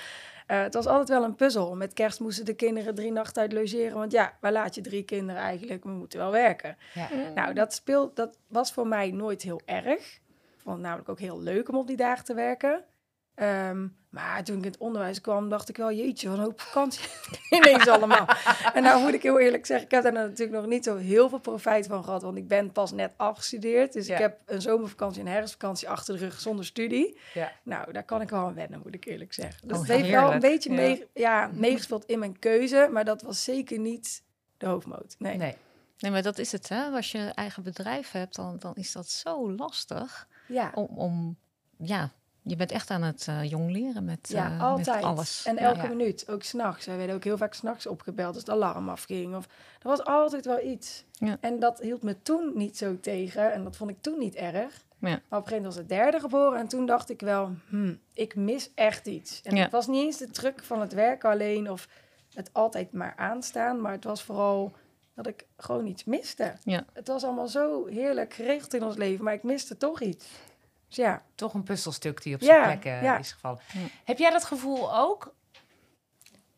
Uh, 0.48 0.62
het 0.62 0.74
was 0.74 0.86
altijd 0.86 1.10
wel 1.10 1.24
een 1.24 1.36
puzzel. 1.36 1.76
Met 1.76 1.94
kerst 1.94 2.20
moesten 2.20 2.46
de 2.46 2.54
kinderen 2.54 2.96
drie 2.96 3.12
nachten 3.12 3.42
uit 3.42 3.54
logeren. 3.54 3.98
Want 3.98 4.12
ja, 4.12 4.38
waar 4.42 4.52
laat 4.52 4.76
je 4.76 4.82
drie 4.82 5.04
kinderen 5.04 5.42
eigenlijk? 5.42 5.84
We 5.84 5.90
moeten 5.90 6.20
wel 6.20 6.32
werken. 6.32 6.78
Ja. 6.94 7.10
Nou, 7.36 7.54
dat, 7.54 7.74
speelt, 7.74 8.16
dat 8.16 8.38
was 8.48 8.74
voor 8.74 8.88
mij 8.88 9.12
nooit 9.12 9.42
heel 9.42 9.62
erg. 9.66 10.22
Ik 10.54 10.60
vond 10.60 10.76
het 10.76 10.86
namelijk 10.86 11.10
ook 11.10 11.20
heel 11.20 11.42
leuk 11.42 11.70
om 11.70 11.76
op 11.76 11.88
die 11.88 11.98
dagen 11.98 12.26
te 12.26 12.34
werken. 12.34 12.84
Um, 13.36 13.96
maar 14.14 14.44
toen 14.44 14.58
ik 14.58 14.64
in 14.64 14.72
het 14.72 14.80
onderwijs 14.80 15.22
kwam, 15.22 15.50
dacht 15.50 15.70
ik 15.70 15.78
wel, 15.78 15.92
jeetje, 15.92 16.30
wat 16.30 16.38
een 16.38 16.44
hoop 16.44 16.62
vakantie 16.62 17.04
ineens 17.60 17.88
allemaal. 17.88 18.28
en 18.74 18.84
nou 18.84 19.02
moet 19.02 19.14
ik 19.14 19.24
heel 19.24 19.40
eerlijk 19.40 19.66
zeggen, 19.66 19.86
ik 19.86 19.92
heb 19.92 20.04
daar 20.04 20.14
natuurlijk 20.14 20.52
nog 20.52 20.66
niet 20.66 20.84
zo 20.84 20.98
heel 20.98 21.30
veel 21.30 21.40
profijt 21.40 21.88
van 21.88 22.04
gehad, 22.04 22.22
want 22.22 22.38
ik 22.38 22.48
ben 22.48 22.72
pas 22.72 22.92
net 22.92 23.14
afgestudeerd. 23.18 23.94
Dus 23.94 24.08
ja. 24.08 24.14
ik 24.14 24.20
heb 24.20 24.40
een 24.46 24.62
zomervakantie 24.62 25.22
en 25.22 25.28
een 25.28 25.34
herfstvakantie 25.34 25.90
achter 25.90 26.14
de 26.14 26.20
rug 26.20 26.40
zonder 26.40 26.66
studie. 26.66 27.18
Ja. 27.34 27.52
Nou, 27.64 27.92
daar 27.92 28.04
kan 28.04 28.22
ik 28.22 28.30
wel 28.30 28.46
aan 28.46 28.54
wennen, 28.54 28.82
moet 28.84 28.94
ik 28.94 29.06
eerlijk 29.06 29.34
zeggen. 29.34 29.68
Dus 29.68 29.78
oh, 29.78 29.84
het 29.84 29.92
heeft 29.92 30.10
wel 30.10 30.34
een 30.34 30.40
beetje 30.40 30.70
ja. 30.70 30.76
mee, 30.76 31.08
ja, 31.14 31.50
meegespeeld 31.54 32.06
in 32.06 32.20
mijn 32.20 32.40
keuze, 32.40 32.90
maar 32.92 33.06
dat 33.06 33.22
was 33.22 33.44
zeker 33.44 33.80
niet 33.80 34.24
de 34.58 34.66
hoofdmoot. 34.66 35.16
Nee. 35.18 35.38
nee. 35.38 35.56
Nee, 35.98 36.12
maar 36.12 36.22
dat 36.22 36.38
is 36.38 36.52
het, 36.52 36.70
hè. 36.70 36.90
Als 36.90 37.12
je 37.12 37.32
eigen 37.34 37.64
bedrijf 37.64 38.12
hebt, 38.12 38.36
dan, 38.36 38.58
dan 38.60 38.76
is 38.76 38.92
dat 38.92 39.10
zo 39.10 39.52
lastig 39.52 40.28
ja. 40.48 40.72
om, 40.74 40.98
om 40.98 41.38
ja, 41.78 42.12
je 42.44 42.56
bent 42.56 42.72
echt 42.72 42.90
aan 42.90 43.02
het 43.02 43.26
uh, 43.30 43.44
jong 43.44 43.72
leren 43.72 44.06
met, 44.06 44.30
ja, 44.30 44.52
uh, 44.52 44.62
altijd. 44.62 44.96
met 44.96 45.06
alles. 45.06 45.46
En 45.46 45.58
elke 45.58 45.82
ja. 45.82 45.88
minuut, 45.88 46.30
ook 46.30 46.44
s'nachts. 46.44 46.86
Wij 46.86 46.98
werden 46.98 47.16
ook 47.16 47.24
heel 47.24 47.38
vaak 47.38 47.54
s'nachts 47.54 47.88
opgebeld 47.88 48.28
als 48.28 48.38
het 48.38 48.50
alarm 48.50 48.90
afging. 48.90 49.36
Of, 49.36 49.46
er 49.82 49.88
was 49.88 50.04
altijd 50.04 50.46
wel 50.46 50.66
iets. 50.66 51.04
En 51.40 51.60
dat 51.60 51.80
hield 51.80 52.04
me 52.04 52.22
toen 52.22 52.52
niet 52.56 52.78
zo 52.78 53.00
tegen. 53.00 53.54
En 53.54 53.64
dat 53.64 53.76
vond 53.76 53.90
ik 53.90 54.02
toen 54.02 54.20
niet 54.20 54.36
erg. 54.36 54.84
Maar 54.98 55.12
op 55.12 55.20
een 55.20 55.30
gegeven 55.30 55.56
moment 55.56 55.66
was 55.66 55.76
het 55.76 55.90
derde 55.90 56.20
geboren. 56.20 56.60
En 56.60 56.68
toen 56.68 56.86
dacht 56.86 57.10
ik 57.10 57.20
wel, 57.20 57.52
hmm, 57.70 58.00
ik 58.14 58.36
mis 58.36 58.72
echt 58.76 59.08
iets. 59.08 59.42
En 59.42 59.56
het 59.56 59.72
was 59.72 59.88
niet 59.88 60.04
eens 60.04 60.18
de 60.18 60.32
druk 60.32 60.64
van 60.64 60.82
het 60.82 60.94
werk 60.94 61.26
alleen. 61.26 61.72
Of 61.72 61.88
het 62.34 62.50
altijd 62.54 62.92
maar 62.92 63.14
aanstaan. 63.18 63.82
Maar 63.82 63.92
het 63.92 64.04
was 64.04 64.24
vooral 64.24 64.76
dat 65.16 65.28
ik 65.28 65.46
gewoon 65.58 65.86
iets 65.86 66.04
miste. 66.04 66.54
Het 66.94 67.08
was 67.08 67.24
allemaal 67.24 67.48
zo 67.48 67.86
heerlijk 67.86 68.34
geregeld 68.34 68.74
in 68.74 68.84
ons 68.84 68.96
leven. 68.96 69.24
Maar 69.24 69.34
ik 69.34 69.44
miste 69.44 69.78
toch 69.78 70.02
iets. 70.02 70.26
Dus 70.96 71.06
ja. 71.06 71.22
Toch 71.36 71.54
een 71.54 71.64
puzzelstuk 71.64 72.22
die 72.22 72.36
op 72.36 72.42
zijn 72.42 72.60
ja, 72.60 72.66
plek 72.66 72.86
uh, 72.86 73.04
ja. 73.04 73.18
is 73.18 73.32
gevallen. 73.32 73.60
Ja. 73.74 73.80
Heb 74.04 74.18
jij 74.18 74.30
dat 74.30 74.44
gevoel 74.44 74.96
ook? 74.96 75.34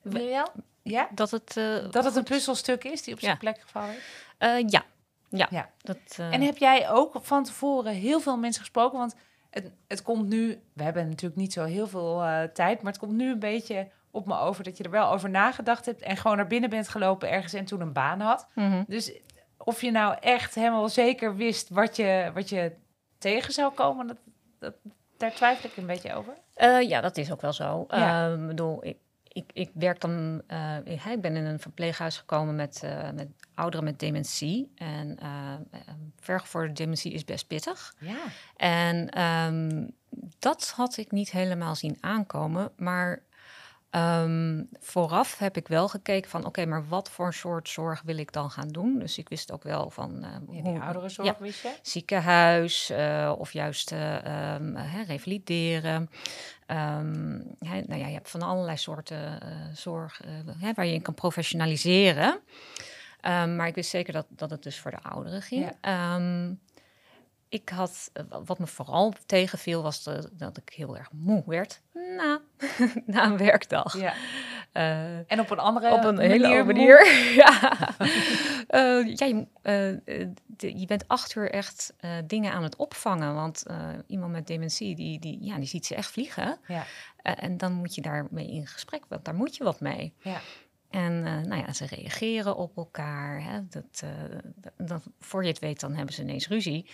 Wel? 0.02 0.52
Ja? 0.82 1.08
Dat 1.12 1.32
het, 1.32 1.56
uh, 1.58 1.92
dat 1.92 2.04
het 2.04 2.16
een 2.16 2.24
puzzelstuk 2.24 2.84
is 2.84 3.04
die 3.04 3.14
op 3.14 3.20
zijn 3.20 3.38
plek 3.38 3.60
gevallen 3.62 3.96
is? 3.96 4.04
Uh, 4.40 4.70
ja. 4.70 4.84
Ja. 5.30 5.48
ja. 5.50 5.70
Dat, 5.82 5.98
en 6.18 6.42
heb 6.42 6.58
jij 6.58 6.90
ook 6.90 7.20
van 7.22 7.44
tevoren 7.44 7.94
heel 7.94 8.20
veel 8.20 8.38
mensen 8.38 8.62
gesproken? 8.62 8.98
Want 8.98 9.16
het, 9.50 9.72
het 9.88 10.02
komt 10.02 10.28
nu... 10.28 10.62
We 10.74 10.84
hebben 10.84 11.08
natuurlijk 11.08 11.42
niet 11.42 11.54
zo 11.54 11.64
heel 11.64 11.88
veel 11.88 12.24
tijd... 12.54 12.82
maar 12.82 12.92
het 12.92 13.02
komt 13.02 13.14
nu 13.14 13.32
een 13.32 13.40
beetje 13.40 13.88
op 14.12 14.26
me 14.26 14.38
over... 14.38 14.64
dat 14.64 14.78
je 14.78 14.84
er 14.84 14.90
wel 14.90 15.12
over 15.12 15.30
nagedacht 15.30 15.86
hebt... 15.86 16.02
en 16.02 16.18
gewoon 16.18 16.38
naar 16.38 16.48
binnen 16.48 16.70
bent 16.70 16.88
gelopen 16.88 17.30
ergens... 17.30 17.54
en 17.54 17.66
toen 17.66 17.82
een 17.82 17.94
baan 17.94 18.20
had. 18.20 18.48
Mm 18.54 18.72
-hmm. 18.72 18.86
Dus 18.88 19.12
of 19.58 19.82
je 19.82 19.92
nou 19.92 20.16
echt 20.20 20.56
helemaal 20.56 20.90
zeker 20.90 21.36
wist... 21.36 21.70
wat 21.70 21.96
je, 21.96 22.32
wat 22.34 22.50
je 22.50 22.72
tegen 23.32 23.54
zou 23.54 23.74
komen... 23.74 24.08
Dat, 24.08 24.18
dat, 24.60 24.74
daar 25.18 25.34
twijfel 25.34 25.70
ik 25.70 25.78
een 25.78 25.86
beetje 25.86 26.14
over. 26.14 26.34
Uh, 26.58 26.90
ja, 26.90 27.02
dat 27.02 27.18
is 27.18 27.32
ook 27.32 27.42
wel 27.42 27.54
zo. 27.54 27.86
Ja. 27.88 28.32
Uh, 28.32 28.48
bedoel, 28.48 28.86
ik, 28.86 28.98
ik, 29.28 29.52
ik 29.54 29.72
werk 29.74 30.02
dan... 30.02 30.42
Uh, 30.48 31.12
ik 31.12 31.22
ben 31.22 31.36
in 31.36 31.46
een 31.46 31.60
verpleeghuis 31.60 32.18
gekomen 32.18 32.56
met, 32.56 32.84
met 33.14 33.28
ouderen 33.54 33.86
met 33.86 34.00
dementie. 34.00 34.72
En 34.76 35.18
vergevorderde 36.20 36.76
dementie 36.76 37.14
is 37.14 37.26
best 37.26 37.48
pittig. 37.48 37.96
Ja. 38.00 38.24
En 38.56 39.22
um, 39.22 39.92
dat 40.40 40.74
had 40.76 40.98
ik 40.98 41.12
niet 41.12 41.32
helemaal 41.32 41.76
zien 41.76 41.98
aankomen. 42.00 42.72
Maar 42.78 43.22
Um, 43.96 44.70
vooraf 44.80 45.38
heb 45.38 45.58
ik 45.58 45.68
wel 45.68 45.88
gekeken 45.88 46.30
van, 46.30 46.40
oké, 46.40 46.48
okay, 46.48 46.66
maar 46.66 46.88
wat 46.88 47.10
voor 47.10 47.34
soort 47.34 47.70
zorg 47.70 48.02
wil 48.02 48.18
ik 48.18 48.32
dan 48.32 48.52
gaan 48.52 48.68
doen? 48.68 49.00
Dus 49.00 49.18
ik 49.18 49.30
wist 49.30 49.52
ook 49.52 49.64
wel 49.64 49.90
van... 49.90 50.26
Uh, 50.26 50.56
ja, 50.56 50.64
die 50.64 50.80
ouderenzorg 50.80 51.28
ja, 51.28 51.36
wist 51.40 51.62
je? 51.62 51.74
Ziekenhuis 51.82 52.92
uh, 52.92 53.34
of 53.38 53.52
juist 53.52 53.92
uh, 53.92 54.14
um, 54.56 54.76
he, 54.76 55.04
revalideren. 55.04 56.10
Um, 56.68 57.56
he, 57.60 57.82
nou 57.88 58.00
ja, 58.00 58.08
je 58.08 58.14
hebt 58.14 58.30
van 58.30 58.42
allerlei 58.42 58.78
soorten 58.78 59.40
zorg 59.74 60.22
he, 60.60 60.74
waar 60.74 60.86
je 60.86 60.94
in 60.94 61.02
kan 61.02 61.14
professionaliseren. 61.14 62.40
maar 63.22 63.68
ik 63.68 63.76
wist 63.76 63.90
zeker 63.90 64.14
dat, 64.14 64.26
dat 64.30 64.50
het 64.50 64.64
dus 64.64 64.80
voor 64.80 64.92
de 64.92 65.02
ouderen 65.02 65.42
ging. 65.42 65.72
Ja 65.82 66.20
ik 67.50 67.70
had, 67.70 68.12
wat 68.46 68.60
me 68.60 68.68
vooral 68.68 69.14
tegenviel, 69.26 69.84
was 69.84 70.04
de, 70.04 70.30
dat 70.32 70.58
ik 70.58 70.74
heel 70.76 70.98
erg 70.98 71.12
moe 71.12 71.44
werd 71.46 71.82
na, 71.94 72.42
na 73.06 73.26
een 73.26 73.38
werkdag. 73.38 73.98
Ja. 74.00 74.14
Uh, 74.74 75.32
en 75.32 75.40
op 75.40 75.50
een 75.50 75.60
andere 75.60 75.92
Op 75.92 76.04
een 76.04 76.16
manier 76.16 76.32
hele 76.32 76.46
andere 76.46 76.64
manier. 76.64 77.06
ja. 77.42 77.78
uh, 78.70 79.16
ja, 79.16 79.26
je, 79.26 79.36
uh, 79.36 80.24
de, 80.46 80.80
je, 80.80 80.86
bent 80.86 81.08
acht 81.08 81.36
uur 81.36 81.52
echt 81.52 81.94
dingen 82.26 82.52
aan 82.52 82.64
het 82.64 82.76
opvangen. 82.76 83.34
Want 83.34 83.66
iemand 84.08 84.32
met 84.32 84.48
dementie, 84.48 84.96
die, 84.96 85.20
die, 85.20 85.38
ja, 85.42 85.56
die 85.56 85.68
ziet 85.68 85.86
ze 85.86 85.96
echt 85.96 86.12
vliegen. 86.12 86.60
Ja. 86.68 86.86
en 87.22 87.58
dan 87.58 87.74
moet 87.74 87.96
je 87.96 88.02
daarmee 88.02 88.52
in 88.52 88.68
gesprek, 88.68 89.04
want 89.10 89.26
daar 89.26 89.36
moet 89.36 89.56
je 89.56 89.64
wat 89.64 89.80
mee. 89.80 90.14
Ja. 90.18 90.40
En 90.90 91.22
nou 91.22 91.56
ja, 91.56 91.74
ze 91.74 91.86
reageren 91.86 92.56
op 92.56 92.78
elkaar. 92.78 93.44
Hè. 93.44 93.68
Dat, 93.68 94.04
dat, 94.78 95.04
voor 95.20 95.44
je 95.44 95.50
het 95.50 95.60
weet, 95.60 95.80
dan 95.80 95.94
hebben 95.94 96.14
ze 96.14 96.22
ineens 96.22 96.48
ruzie 96.48 96.86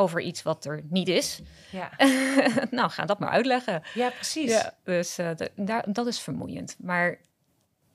over 0.00 0.20
iets 0.20 0.42
wat 0.42 0.64
er 0.64 0.82
niet 0.88 1.08
is. 1.08 1.40
Ja. 1.70 1.90
nou, 2.70 2.90
ga 2.90 3.04
dat 3.04 3.18
maar 3.18 3.28
uitleggen. 3.28 3.82
Ja, 3.94 4.10
precies. 4.10 4.50
Ja, 4.50 4.74
dus 4.84 5.18
uh, 5.18 5.30
daar, 5.54 5.92
dat 5.92 6.06
is 6.06 6.20
vermoeiend. 6.20 6.76
Maar 6.78 7.18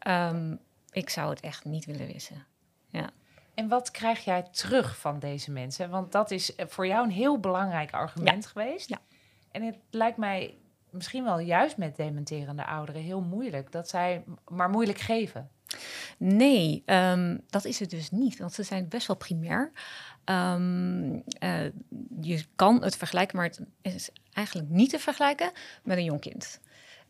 um, 0.07 0.59
ik 0.91 1.09
zou 1.09 1.29
het 1.29 1.39
echt 1.39 1.65
niet 1.65 1.85
willen 1.85 2.07
wissen. 2.07 2.45
Ja. 2.89 3.09
En 3.53 3.67
wat 3.67 3.91
krijg 3.91 4.23
jij 4.23 4.41
terug 4.51 4.97
van 4.97 5.19
deze 5.19 5.51
mensen? 5.51 5.89
Want 5.89 6.11
dat 6.11 6.31
is 6.31 6.53
voor 6.57 6.87
jou 6.87 7.03
een 7.03 7.11
heel 7.11 7.39
belangrijk 7.39 7.91
argument 7.91 8.45
geweest. 8.45 8.89
Ja. 8.89 8.99
En 9.51 9.63
het 9.63 9.77
lijkt 9.89 10.17
mij 10.17 10.57
misschien 10.89 11.23
wel 11.23 11.39
juist 11.39 11.77
met 11.77 11.95
dementerende 11.95 12.65
ouderen 12.65 13.01
heel 13.01 13.21
moeilijk 13.21 13.71
dat 13.71 13.89
zij 13.89 14.23
maar 14.47 14.69
moeilijk 14.69 14.99
geven. 14.99 15.49
Nee, 16.17 16.83
um, 16.85 17.41
dat 17.49 17.65
is 17.65 17.79
het 17.79 17.89
dus 17.89 18.11
niet, 18.11 18.37
want 18.37 18.53
ze 18.53 18.63
zijn 18.63 18.87
best 18.87 19.07
wel 19.07 19.15
primair. 19.15 19.71
Um, 20.25 21.13
uh, 21.13 21.63
je 22.21 22.45
kan 22.55 22.83
het 22.83 22.97
vergelijken, 22.97 23.37
maar 23.37 23.45
het 23.45 23.61
is 23.81 24.09
eigenlijk 24.33 24.69
niet 24.69 24.89
te 24.89 24.99
vergelijken 24.99 25.51
met 25.83 25.97
een 25.97 26.03
jong 26.03 26.21
kind. 26.21 26.59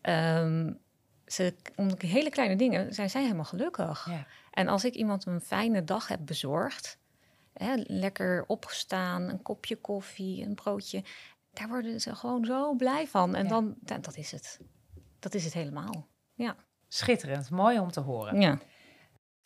Um, 0.02 0.78
ze, 1.26 1.54
om 1.76 1.90
hele 1.98 2.30
kleine 2.30 2.56
dingen 2.56 2.94
zijn 2.94 3.10
zij 3.10 3.22
helemaal 3.22 3.44
gelukkig. 3.44 4.06
Ja. 4.10 4.26
En 4.50 4.68
als 4.68 4.84
ik 4.84 4.94
iemand 4.94 5.26
een 5.26 5.40
fijne 5.40 5.84
dag 5.84 6.08
heb 6.08 6.20
bezorgd, 6.24 6.98
hè, 7.52 7.74
lekker 7.76 8.44
opgestaan, 8.46 9.22
een 9.22 9.42
kopje 9.42 9.76
koffie, 9.76 10.44
een 10.44 10.54
broodje, 10.54 11.04
daar 11.52 11.68
worden 11.68 12.00
ze 12.00 12.14
gewoon 12.14 12.44
zo 12.44 12.74
blij 12.74 13.06
van. 13.06 13.34
En 13.34 13.48
dan, 13.48 13.74
dat 13.80 14.16
is 14.16 14.30
het. 14.30 14.60
Dat 15.18 15.34
is 15.34 15.44
het 15.44 15.52
helemaal. 15.52 16.06
Ja. 16.34 16.56
Schitterend, 16.88 17.50
mooi 17.50 17.78
om 17.78 17.90
te 17.90 18.00
horen. 18.00 18.40
Ja. 18.40 18.58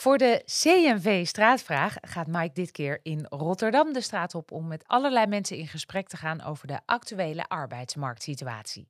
Voor 0.00 0.18
de 0.18 0.42
CNV-straatvraag 0.44 1.96
gaat 2.00 2.26
Mike 2.26 2.52
dit 2.52 2.70
keer 2.70 3.00
in 3.02 3.26
Rotterdam 3.28 3.92
de 3.92 4.00
straat 4.00 4.34
op 4.34 4.52
om 4.52 4.66
met 4.66 4.84
allerlei 4.87 5.26
mensen 5.26 5.56
in 5.56 5.66
gesprek 5.66 6.08
te 6.08 6.16
gaan 6.16 6.42
over 6.42 6.66
de 6.66 6.80
actuele 6.87 7.48
arbeidsmarktsituatie. 7.48 8.88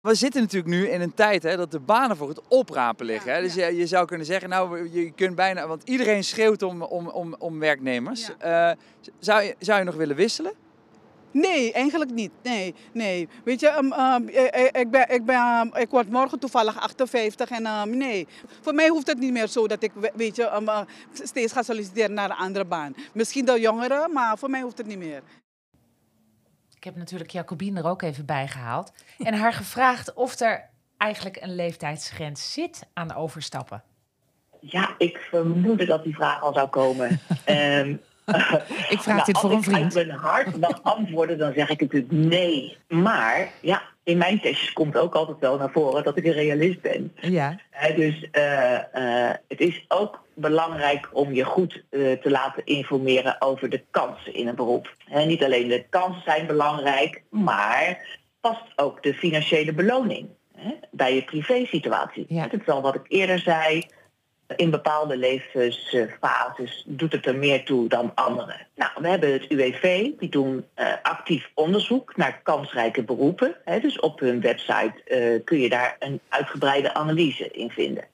We 0.00 0.14
zitten 0.14 0.40
natuurlijk 0.40 0.74
nu 0.74 0.88
in 0.88 1.00
een 1.00 1.14
tijd 1.14 1.42
hè, 1.42 1.56
dat 1.56 1.70
de 1.70 1.80
banen 1.80 2.16
voor 2.16 2.28
het 2.28 2.48
oprapen 2.48 3.06
liggen. 3.06 3.32
Hè? 3.32 3.40
Dus 3.40 3.54
je, 3.54 3.76
je, 3.76 3.86
zou 3.86 4.06
kunnen 4.06 4.26
zeggen, 4.26 4.48
nou, 4.48 4.90
je 4.92 5.12
kunt 5.12 5.34
bijna, 5.34 5.66
want 5.66 5.82
iedereen 5.88 6.24
schreeuwt 6.24 6.62
om, 6.62 6.82
om, 6.82 7.08
om, 7.08 7.34
om 7.38 7.58
werknemers. 7.58 8.30
Uh, 8.44 8.70
zou, 9.18 9.42
je, 9.42 9.56
zou 9.58 9.78
je 9.78 9.84
nog 9.84 9.94
willen 9.94 10.16
wisselen? 10.16 10.52
Nee, 11.30 11.72
eigenlijk 11.72 12.10
niet. 12.10 12.30
Nee, 12.42 12.74
nee. 12.92 13.28
Weet 13.44 13.60
je, 13.60 13.76
um, 13.76 13.92
um, 13.92 14.28
ik, 14.72 14.90
ben, 14.90 15.10
ik, 15.10 15.24
ben, 15.24 15.36
um, 15.36 15.70
ik 15.74 15.90
word 15.90 16.10
morgen 16.10 16.38
toevallig 16.38 16.80
58 16.80 17.50
en 17.50 17.98
nee. 17.98 18.26
Voor 18.60 18.74
mij 18.74 18.88
hoeft 18.88 19.06
het 19.06 19.18
niet 19.18 19.32
meer 19.32 19.46
zo 19.46 19.66
dat 19.66 19.82
ik 19.82 19.92
weet 20.14 20.36
je, 20.36 20.62
uh, 20.66 20.80
steeds 21.12 21.52
ga 21.52 21.62
solliciteren 21.62 22.14
naar 22.14 22.30
een 22.30 22.36
andere 22.36 22.64
baan. 22.64 22.94
Misschien 23.12 23.44
de 23.44 23.60
jongeren, 23.60 24.12
maar 24.12 24.38
voor 24.38 24.50
mij 24.50 24.60
hoeft 24.60 24.78
het 24.78 24.86
niet 24.86 24.98
meer. 24.98 25.22
Ik 26.76 26.84
heb 26.84 26.96
natuurlijk 26.96 27.30
Jacobine 27.30 27.80
er 27.80 27.86
ook 27.86 28.02
even 28.02 28.26
bij 28.26 28.48
gehaald. 28.48 28.92
En 29.18 29.34
haar 29.34 29.52
gevraagd 29.52 30.14
of 30.14 30.40
er 30.40 30.68
eigenlijk 30.96 31.42
een 31.42 31.54
leeftijdsgrens 31.54 32.52
zit 32.52 32.86
aan 32.92 33.14
overstappen. 33.14 33.82
Ja, 34.60 34.94
ik 34.98 35.18
vermoedde 35.18 35.84
dat 35.84 36.04
die 36.04 36.14
vraag 36.14 36.42
al 36.42 36.52
zou 36.52 36.68
komen. 36.68 37.20
um, 37.46 38.00
ik 38.94 38.98
vraag 39.00 39.24
dit 39.24 39.38
voor 39.38 39.52
een 39.52 39.62
vriend. 39.62 39.84
Als 39.84 39.94
ik 39.94 40.06
mijn 40.06 40.18
hart 40.18 40.60
mag 40.60 40.82
antwoorden, 40.82 41.38
dan 41.38 41.52
zeg 41.52 41.68
ik 41.68 41.80
natuurlijk 41.80 42.12
nee. 42.12 42.76
Maar 42.88 43.48
ja, 43.60 43.82
in 44.02 44.18
mijn 44.18 44.40
testjes 44.40 44.72
komt 44.72 44.96
ook 44.96 45.14
altijd 45.14 45.38
wel 45.38 45.58
naar 45.58 45.70
voren 45.70 46.04
dat 46.04 46.16
ik 46.16 46.24
een 46.24 46.32
realist 46.32 46.80
ben. 46.80 47.12
Ja. 47.20 47.56
dus 47.96 48.28
uh, 48.32 48.78
uh, 48.94 49.30
het 49.48 49.60
is 49.60 49.84
ook 49.88 50.22
belangrijk 50.34 51.08
om 51.12 51.32
je 51.32 51.44
goed 51.44 51.82
uh, 51.90 52.12
te 52.12 52.30
laten 52.30 52.64
informeren 52.64 53.40
over 53.40 53.68
de 53.68 53.82
kansen 53.90 54.34
in 54.34 54.48
een 54.48 54.54
beroep. 54.54 54.94
He, 55.04 55.24
niet 55.24 55.44
alleen 55.44 55.68
de 55.68 55.84
kansen 55.90 56.22
zijn 56.22 56.46
belangrijk, 56.46 57.22
maar 57.30 58.06
past 58.40 58.64
ook 58.76 59.02
de 59.02 59.14
financiële 59.14 59.72
beloning 59.72 60.28
bij 60.90 61.14
je 61.14 61.24
privésituatie. 61.24 62.24
Ja. 62.28 62.46
Dat 62.46 62.60
is 62.60 62.66
al 62.66 62.82
wat 62.82 62.94
ik 62.94 63.04
eerder 63.08 63.38
zei 63.38 63.86
in 64.56 64.70
bepaalde 64.70 65.16
levensfases 65.16 66.84
doet 66.86 67.12
het 67.12 67.26
er 67.26 67.36
meer 67.36 67.64
toe 67.64 67.88
dan 67.88 68.12
anderen. 68.14 68.66
Nou, 68.74 68.90
we 69.00 69.08
hebben 69.08 69.32
het 69.32 69.46
UWV, 69.48 70.10
die 70.18 70.28
doen 70.28 70.66
uh, 70.76 70.92
actief 71.02 71.50
onderzoek 71.54 72.16
naar 72.16 72.40
kansrijke 72.42 73.02
beroepen. 73.02 73.56
Hè, 73.64 73.80
dus 73.80 74.00
op 74.00 74.20
hun 74.20 74.40
website 74.40 74.92
uh, 75.06 75.44
kun 75.44 75.60
je 75.60 75.68
daar 75.68 75.96
een 75.98 76.20
uitgebreide 76.28 76.94
analyse 76.94 77.48
in 77.50 77.70
vinden. 77.70 78.04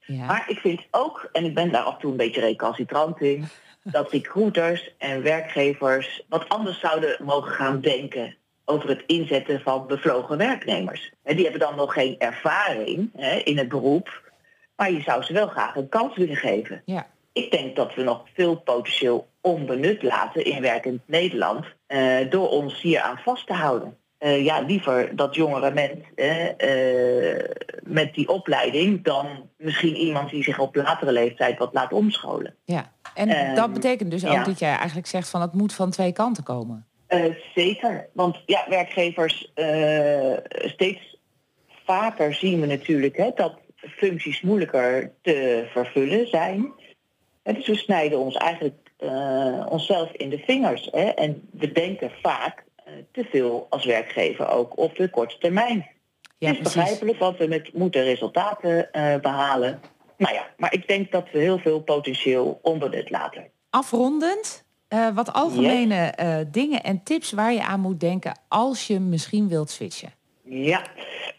Ja. 0.00 0.26
Maar 0.26 0.44
ik 0.48 0.58
vind 0.58 0.80
ook, 0.90 1.28
en 1.32 1.44
ik 1.44 1.54
ben 1.54 1.72
daar 1.72 1.82
af 1.82 1.94
en 1.94 2.00
toe 2.00 2.10
een 2.10 2.16
beetje 2.16 2.40
recalcitrant 2.40 3.20
in, 3.20 3.48
dat 3.82 4.10
recruiters 4.10 4.94
en 4.98 5.22
werkgevers 5.22 6.24
wat 6.28 6.48
anders 6.48 6.80
zouden 6.80 7.16
mogen 7.24 7.52
gaan 7.52 7.80
denken 7.80 8.36
over 8.64 8.88
het 8.88 9.02
inzetten 9.06 9.60
van 9.60 9.86
bevlogen 9.86 10.38
werknemers. 10.38 11.12
Die 11.22 11.42
hebben 11.42 11.60
dan 11.60 11.76
nog 11.76 11.92
geen 11.92 12.18
ervaring 12.18 13.10
in 13.44 13.58
het 13.58 13.68
beroep. 13.68 14.22
Maar 14.76 14.92
je 14.92 15.00
zou 15.00 15.22
ze 15.22 15.32
wel 15.32 15.48
graag 15.48 15.76
een 15.76 15.88
kans 15.88 16.16
willen 16.16 16.36
geven. 16.36 16.82
Ja. 16.84 17.06
Ik 17.32 17.50
denk 17.50 17.76
dat 17.76 17.94
we 17.94 18.02
nog 18.02 18.22
veel 18.34 18.56
potentieel 18.56 19.26
onbenut 19.40 20.02
laten 20.02 20.44
in 20.44 20.62
werkend 20.62 21.00
Nederland 21.06 21.66
uh, 21.88 22.30
door 22.30 22.48
ons 22.48 22.80
hier 22.80 23.00
aan 23.00 23.18
vast 23.18 23.46
te 23.46 23.52
houden. 23.52 23.96
Uh, 24.18 24.44
ja, 24.44 24.60
liever 24.60 25.16
dat 25.16 25.34
jongere 25.34 25.70
mens 25.70 25.98
uh, 26.16 27.38
met 27.82 28.14
die 28.14 28.28
opleiding 28.28 29.04
dan 29.04 29.26
misschien 29.56 29.96
iemand 29.96 30.30
die 30.30 30.42
zich 30.42 30.58
op 30.58 30.74
latere 30.74 31.12
leeftijd 31.12 31.58
wat 31.58 31.72
laat 31.72 31.92
omscholen. 31.92 32.54
Ja, 32.64 32.92
en 33.14 33.28
ehm, 33.28 33.54
dat 33.54 33.72
betekent 33.72 34.10
dus 34.10 34.26
ook 34.26 34.44
dat 34.44 34.58
jij 34.58 34.76
eigenlijk 34.76 35.06
zegt 35.06 35.30
van 35.30 35.40
het 35.40 35.52
moet 35.52 35.74
van 35.74 35.90
twee 35.90 36.12
kanten 36.12 36.44
komen. 36.44 36.86
zeker, 37.54 38.08
want 38.12 38.42
ja, 38.46 38.64
werkgevers 38.68 39.52
steeds 40.54 41.18
vaker 41.84 42.34
zien 42.34 42.60
we 42.60 42.66
natuurlijk 42.66 43.16
hè, 43.16 43.30
dat 43.34 43.54
functies 43.88 44.40
moeilijker 44.40 45.12
te 45.22 45.66
vervullen 45.72 46.28
zijn. 46.28 46.72
En 47.42 47.54
dus 47.54 47.66
we 47.66 47.76
snijden 47.76 48.18
ons 48.18 48.36
eigenlijk 48.36 48.84
uh, 49.00 49.66
onszelf 49.68 50.12
in 50.12 50.30
de 50.30 50.38
vingers. 50.38 50.88
Hè? 50.90 51.04
En 51.04 51.48
we 51.50 51.72
denken 51.72 52.10
vaak 52.22 52.64
uh, 52.86 52.92
te 53.12 53.24
veel 53.30 53.66
als 53.70 53.84
werkgever 53.84 54.48
ook 54.48 54.78
op 54.78 54.96
de 54.96 55.10
korte 55.10 55.38
termijn. 55.38 55.86
Ja, 56.38 56.48
het 56.48 56.56
is 56.56 56.62
begrijpelijk, 56.62 57.18
want 57.18 57.38
we 57.38 57.46
met, 57.46 57.72
moeten 57.72 58.02
resultaten 58.02 58.88
uh, 58.92 59.16
behalen. 59.16 59.80
Nou 60.16 60.34
ja, 60.34 60.46
maar 60.56 60.72
ik 60.72 60.88
denk 60.88 61.12
dat 61.12 61.30
we 61.32 61.38
heel 61.38 61.58
veel 61.58 61.80
potentieel 61.80 62.58
onbenut 62.62 63.10
laten. 63.10 63.48
Afrondend, 63.70 64.64
wat 65.14 65.32
algemene 65.32 66.14
dingen 66.50 66.82
en 66.82 67.02
tips 67.02 67.32
waar 67.32 67.52
je 67.52 67.62
aan 67.62 67.80
moet 67.80 68.00
denken 68.00 68.38
als 68.48 68.86
je 68.86 69.00
misschien 69.00 69.48
wilt 69.48 69.70
switchen. 69.70 70.12
Ja, 70.42 70.82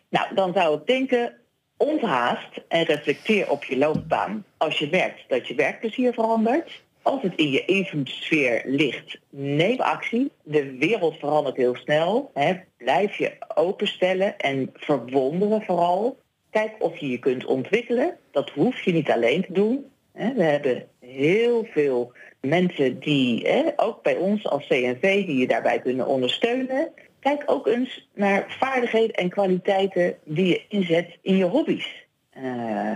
nou 0.09 0.35
dan 0.35 0.53
zou 0.53 0.77
ik 0.77 0.85
denken, 0.85 1.33
onthaast 1.77 2.61
en 2.67 2.83
reflecteer 2.83 3.49
op 3.49 3.63
je 3.63 3.77
loopbaan. 3.77 4.45
Als 4.57 4.79
je 4.79 4.87
merkt 4.91 5.23
dat 5.27 5.47
je 5.47 5.55
werkplezier 5.55 6.13
verandert, 6.13 6.83
als 7.01 7.21
het 7.21 7.35
in 7.35 7.51
je 7.51 7.65
invloedssfeer 7.65 8.61
ligt, 8.65 9.17
neem 9.29 9.79
actie. 9.79 10.31
De 10.43 10.77
wereld 10.77 11.17
verandert 11.17 11.55
heel 11.55 11.75
snel. 11.75 12.31
Hè. 12.33 12.53
Blijf 12.77 13.17
je 13.17 13.31
openstellen 13.55 14.37
en 14.37 14.69
verwonderen 14.73 15.61
vooral. 15.61 16.17
Kijk 16.49 16.71
of 16.79 16.97
je 16.97 17.09
je 17.09 17.19
kunt 17.19 17.45
ontwikkelen. 17.45 18.17
Dat 18.31 18.49
hoef 18.49 18.81
je 18.81 18.91
niet 18.91 19.11
alleen 19.11 19.45
te 19.45 19.53
doen. 19.53 19.85
We 20.11 20.43
hebben 20.43 20.87
heel 20.99 21.67
veel 21.71 22.11
mensen 22.41 22.99
die, 22.99 23.73
ook 23.75 24.03
bij 24.03 24.15
ons 24.15 24.47
als 24.47 24.67
CNV, 24.67 25.25
die 25.25 25.37
je 25.37 25.47
daarbij 25.47 25.79
kunnen 25.79 26.07
ondersteunen. 26.07 26.91
Kijk 27.25 27.43
ook 27.45 27.67
eens 27.67 28.07
naar 28.13 28.45
vaardigheden 28.47 29.15
en 29.15 29.29
kwaliteiten 29.29 30.17
die 30.23 30.45
je 30.45 30.61
inzet 30.67 31.17
in 31.21 31.37
je 31.37 31.43
hobby's. 31.43 32.05
Uh, 32.37 32.43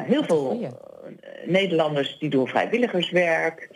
heel 0.03 0.23
veel 0.23 0.61
uh, 0.61 0.69
Nederlanders 1.45 2.17
die 2.19 2.29
doen 2.29 2.47
vrijwilligerswerk. 2.47 3.69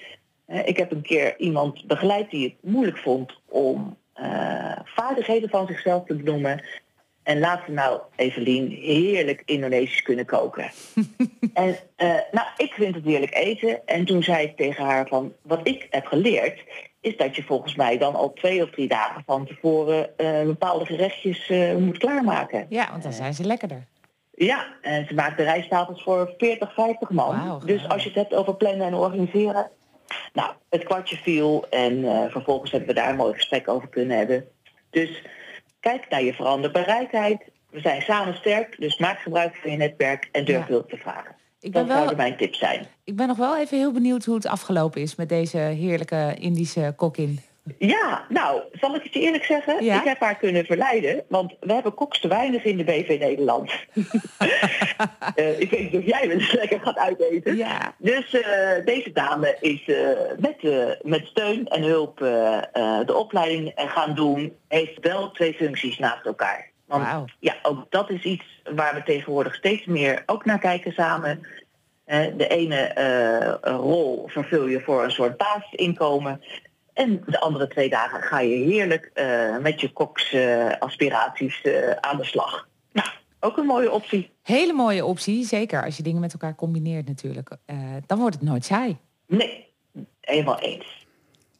Uh, 0.47 0.67
ik 0.67 0.77
heb 0.77 0.91
een 0.91 1.01
keer 1.01 1.39
iemand 1.39 1.87
begeleid 1.87 2.31
die 2.31 2.43
het 2.43 2.71
moeilijk 2.71 2.97
vond 2.97 3.39
om 3.49 3.97
vaardigheden 4.83 5.49
van 5.49 5.67
zichzelf 5.67 6.05
te 6.05 6.15
benoemen. 6.15 6.63
En 7.23 7.39
laat 7.39 7.61
ze 7.65 7.71
nou, 7.71 8.01
Evelien, 8.15 8.69
heerlijk 8.69 9.41
Indonesisch 9.45 10.01
kunnen 10.01 10.25
koken. 10.25 10.71
en 11.53 11.77
nou, 12.31 12.47
ik 12.57 12.73
vind 12.73 12.95
het 12.95 13.05
heerlijk 13.05 13.35
eten. 13.35 13.87
En 13.87 14.05
toen 14.05 14.23
zei 14.23 14.45
ik 14.45 14.57
tegen 14.57 14.85
haar 14.85 15.07
van, 15.07 15.33
wat 15.41 15.67
ik 15.67 15.87
heb 15.89 16.05
geleerd, 16.05 16.63
is 17.03 17.17
dat 17.17 17.35
je 17.35 17.43
volgens 17.43 17.75
mij 17.75 17.97
dan 17.97 18.15
al 18.15 18.33
twee 18.33 18.63
of 18.63 18.69
drie 18.69 18.87
dagen 18.87 19.23
van 19.25 19.45
tevoren 19.45 20.09
uh, 20.17 20.41
bepaalde 20.41 20.85
gerechtjes 20.85 21.49
uh, 21.49 21.75
moet 21.75 21.97
klaarmaken. 21.97 22.65
Ja, 22.69 22.87
want 22.91 23.03
dan 23.03 23.13
zijn 23.13 23.33
ze 23.33 23.43
lekkerder. 23.43 23.87
Ja, 24.31 24.67
en 24.81 25.05
ze 25.07 25.13
maakt 25.13 25.37
de 25.37 25.93
voor 25.95 26.33
40, 26.37 26.73
50 26.73 27.09
man. 27.09 27.61
dus 27.65 27.89
als 27.89 28.03
je 28.03 28.09
het 28.09 28.17
hebt 28.17 28.33
over 28.33 28.55
plannen 28.55 28.87
en 28.87 28.93
organiseren. 28.93 29.71
Nou, 30.33 30.53
het 30.69 30.83
kwartje 30.83 31.15
viel 31.15 31.69
en 31.69 31.97
uh, 31.97 32.25
vervolgens 32.29 32.71
hebben 32.71 32.89
we 32.89 32.95
daar 32.95 33.09
een 33.09 33.15
mooi 33.15 33.33
gesprek 33.33 33.69
over 33.69 33.87
kunnen 33.87 34.17
hebben. 34.17 34.47
Dus 34.89 35.21
kijk 35.79 36.09
naar 36.09 36.23
je 36.23 36.33
veranderbereidheid. 36.33 37.43
We 37.69 37.79
zijn 37.79 38.01
samen 38.01 38.35
sterk, 38.35 38.75
dus 38.79 38.97
maak 38.97 39.19
gebruik 39.19 39.55
van 39.55 39.71
je 39.71 39.77
netwerk 39.77 40.29
en 40.31 40.45
durf 40.45 40.67
ja. 40.67 40.67
hulp 40.67 40.89
te 40.89 40.97
vragen. 40.97 41.35
Ik 41.63 41.71
ben 41.71 41.81
dat 41.81 41.87
wel, 41.87 41.95
zouden 41.95 42.17
mijn 42.17 42.37
tips 42.37 42.59
zijn. 42.59 42.87
Ik 43.03 43.15
ben 43.15 43.27
nog 43.27 43.37
wel 43.37 43.57
even 43.57 43.77
heel 43.77 43.91
benieuwd 43.91 44.25
hoe 44.25 44.35
het 44.35 44.47
afgelopen 44.47 45.01
is 45.01 45.15
met 45.15 45.29
deze 45.29 45.57
heerlijke 45.57 46.35
Indische 46.39 46.93
kokin. 46.95 47.39
Ja, 47.77 48.25
nou, 48.29 48.61
zal 48.71 48.95
ik 48.95 49.03
het 49.03 49.13
je 49.13 49.19
eerlijk 49.19 49.43
zeggen? 49.43 49.79
Ik 49.83 50.03
heb 50.03 50.19
haar 50.19 50.37
kunnen 50.37 50.65
verleiden, 50.65 51.23
want 51.27 51.53
we 51.59 51.73
hebben 51.73 51.93
koks 51.93 52.19
te 52.19 52.27
weinig 52.27 52.63
in 52.63 52.77
de 52.77 52.83
BV 52.83 53.17
Nederland. 53.19 53.71
uh, 55.35 55.59
ik 55.63 55.69
weet 55.69 55.91
niet 55.91 56.01
of 56.01 56.05
jij 56.05 56.29
eens 56.29 56.51
lekker 56.51 56.79
gaat 56.79 56.97
uiteten. 56.97 57.55
Ja. 57.55 57.95
Dus 57.97 58.33
uh, 58.33 58.85
deze 58.85 59.11
dame 59.11 59.57
is 59.59 59.87
uh, 59.87 60.07
met, 60.37 60.55
met 61.01 61.25
steun 61.25 61.67
en 61.67 61.81
hulp 61.81 62.17
de 63.05 63.13
opleiding 63.15 63.71
gaan 63.75 64.15
doen. 64.15 64.53
Heeft 64.67 64.99
wel 64.99 65.31
twee 65.31 65.53
functies 65.53 65.97
naast 65.97 66.25
elkaar. 66.25 66.72
Want 66.97 67.11
wow. 67.11 67.27
ja, 67.39 67.55
ook 67.61 67.85
dat 67.89 68.09
is 68.09 68.23
iets 68.23 68.61
waar 68.73 68.95
we 68.95 69.03
tegenwoordig 69.03 69.55
steeds 69.55 69.85
meer 69.85 70.23
ook 70.25 70.45
naar 70.45 70.59
kijken 70.59 70.91
samen. 70.91 71.47
de 72.37 72.47
ene 72.47 72.91
rol 73.61 74.27
vervul 74.27 74.67
je 74.67 74.81
voor 74.81 75.03
een 75.03 75.11
soort 75.11 75.37
basisinkomen. 75.37 76.41
En 76.93 77.23
de 77.25 77.39
andere 77.39 77.67
twee 77.67 77.89
dagen 77.89 78.21
ga 78.21 78.39
je 78.39 78.55
heerlijk 78.55 79.11
uh, 79.13 79.57
met 79.57 79.81
je 79.81 79.91
koksaspiraties 79.91 81.63
uh, 81.63 81.91
aan 81.91 82.17
de 82.17 82.23
slag. 82.23 82.67
Nou, 82.91 83.07
ook 83.39 83.57
een 83.57 83.65
mooie 83.65 83.91
optie. 83.91 84.31
Hele 84.43 84.73
mooie 84.73 85.05
optie, 85.05 85.45
zeker 85.45 85.83
als 85.83 85.97
je 85.97 86.03
dingen 86.03 86.21
met 86.21 86.33
elkaar 86.33 86.55
combineert 86.55 87.07
natuurlijk. 87.07 87.57
Uh, 87.65 87.77
dan 88.05 88.19
wordt 88.19 88.35
het 88.35 88.43
nooit 88.43 88.65
saai. 88.65 88.97
Nee, 89.27 89.67
helemaal 90.21 90.59
eens. 90.59 91.05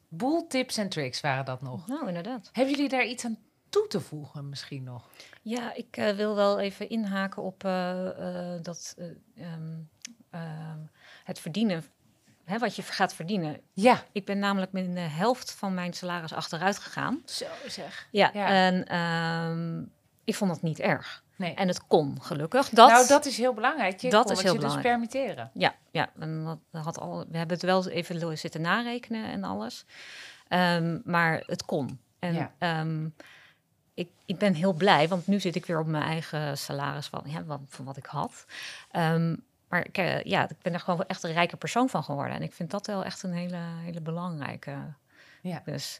Boel 0.08 0.48
tips 0.48 0.78
en 0.78 0.90
tricks 0.90 1.22
waren 1.22 1.46
dat 1.46 1.62
nog. 1.62 1.88
Nou, 1.88 2.08
inderdaad. 2.08 2.50
Hebben 2.52 2.74
jullie 2.74 2.90
daar 2.90 3.06
iets 3.06 3.26
aan 3.26 3.38
toe 3.74 3.88
te 3.88 4.00
voegen 4.00 4.50
misschien 4.50 4.84
nog? 4.84 5.10
Ja, 5.42 5.76
ik 5.76 5.98
uh, 5.98 6.10
wil 6.10 6.36
wel 6.36 6.60
even 6.60 6.90
inhaken 6.90 7.44
op 7.44 7.64
uh, 7.64 8.10
dat 8.62 8.96
um, 9.38 9.90
het 11.24 11.40
verdienen 11.40 11.84
hè, 12.44 12.58
wat 12.58 12.76
je 12.76 12.82
gaat 12.82 13.14
verdienen. 13.14 13.62
Ja. 13.74 14.04
Ik 14.12 14.26
ben 14.26 14.40
namelijk 14.40 14.72
met 14.72 14.94
de 14.94 15.00
helft 15.00 15.52
van 15.52 15.74
mijn 15.74 15.94
salaris 15.94 16.34
achteruit 16.34 16.78
gegaan. 16.78 17.22
Zo 17.26 17.46
zeg. 17.68 18.08
Ja, 18.12 18.34
en 18.34 18.98
um, 18.98 19.92
ik 20.24 20.36
vond 20.36 20.52
dat 20.52 20.62
niet 20.62 20.80
erg. 20.80 21.24
Nee. 21.36 21.54
En 21.54 21.68
het 21.68 21.88
kon, 21.88 22.22
gelukkig. 22.22 22.70
Dat, 22.70 22.90
nou, 22.90 23.08
dat 23.08 23.26
is 23.26 23.38
heel 23.38 23.54
belangrijk. 23.54 24.00
Je 24.00 24.10
dat 24.10 24.32
is 24.32 24.42
heel 24.42 24.54
je 24.54 24.60
belangrijk. 24.60 24.84
dus 24.84 24.92
permitteren. 24.92 25.52
Ja, 25.54 25.76
ja. 25.92 26.10
En 26.20 26.62
dat 26.72 26.84
had 26.84 27.00
al, 27.00 27.26
we 27.30 27.38
hebben 27.38 27.58
het 27.58 27.66
wel 27.66 27.88
even 27.90 28.38
zitten 28.38 28.62
narekenen 28.62 29.26
en 29.26 29.44
alles. 29.44 29.86
Um, 30.50 31.02
maar 31.06 31.44
het 31.46 31.66
kon. 31.66 32.00
En 32.20 32.34
ja. 32.34 32.80
um, 32.80 33.16
ik, 33.94 34.10
ik 34.26 34.38
ben 34.38 34.54
heel 34.54 34.74
blij, 34.74 35.08
want 35.08 35.28
nu 35.28 35.40
zit 35.40 35.56
ik 35.56 35.66
weer 35.66 35.80
op 35.80 35.88
mijn 35.88 36.04
eigen 36.04 36.58
salaris 36.58 37.08
van, 37.08 37.22
ja, 37.26 37.44
van, 37.48 37.66
van 37.70 37.86
wat 37.86 37.98
ik 37.98 38.06
had. 38.06 38.46
Um, 38.92 39.44
maar 39.68 39.86
ik, 39.86 39.98
uh, 39.98 40.22
ja, 40.22 40.50
ik 40.50 40.62
ben 40.62 40.74
er 40.74 40.80
gewoon 40.80 41.04
echt 41.08 41.24
een 41.24 41.34
rijke 41.34 41.58
persoon 41.58 41.90
van 41.90 42.04
geworden. 42.04 42.36
En 42.36 42.42
ik 42.42 42.54
vind 42.54 42.72
dat 42.72 42.88
wel 42.88 43.04
echt 43.04 43.24
een 43.24 43.34
hele, 43.34 43.60
hele 43.84 44.02
belangrijke. 44.02 44.76
Ja. 45.42 45.62
Dus, 45.66 46.00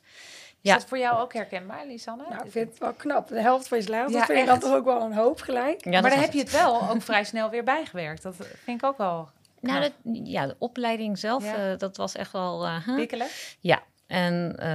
ja. 0.60 0.76
Is 0.76 0.80
dat 0.80 0.90
voor 0.90 0.98
jou 0.98 1.20
ook 1.20 1.34
herkenbaar, 1.34 1.86
Lisanne? 1.86 2.26
Nou, 2.30 2.46
ik 2.46 2.52
vind 2.52 2.70
het 2.70 2.80
wel 2.80 2.94
knap. 2.94 3.28
De 3.28 3.42
helft 3.42 3.68
van 3.68 3.78
je 3.78 3.84
salaris, 3.84 4.12
ja, 4.12 4.18
dat 4.18 4.36
vind 4.36 4.48
dan 4.48 4.60
toch 4.60 4.74
ook 4.74 4.86
wel 4.86 5.02
een 5.02 5.14
hoop 5.14 5.42
gelijk. 5.42 5.84
Ja, 5.84 6.02
maar 6.02 6.10
dan 6.10 6.20
heb 6.20 6.34
je 6.34 6.40
het 6.40 6.52
wel 6.52 6.90
ook 6.90 7.02
vrij 7.02 7.24
snel 7.24 7.50
weer 7.50 7.64
bijgewerkt. 7.64 8.22
Dat 8.24 8.36
vind 8.36 8.82
ik 8.82 8.88
ook 8.88 8.98
wel... 8.98 9.30
Nou, 9.60 9.82
de, 9.82 10.22
ja, 10.24 10.48
de 10.48 10.56
opleiding 10.60 11.18
zelf, 11.18 11.44
ja. 11.44 11.72
uh, 11.72 11.78
dat 11.78 11.98
was 11.98 12.16
echt 12.16 12.32
wel... 12.32 12.66
Uh, 12.66 12.96
Pikkelen? 12.96 13.28
Ja, 13.60 13.84
en 14.14 14.56
uh, 14.60 14.66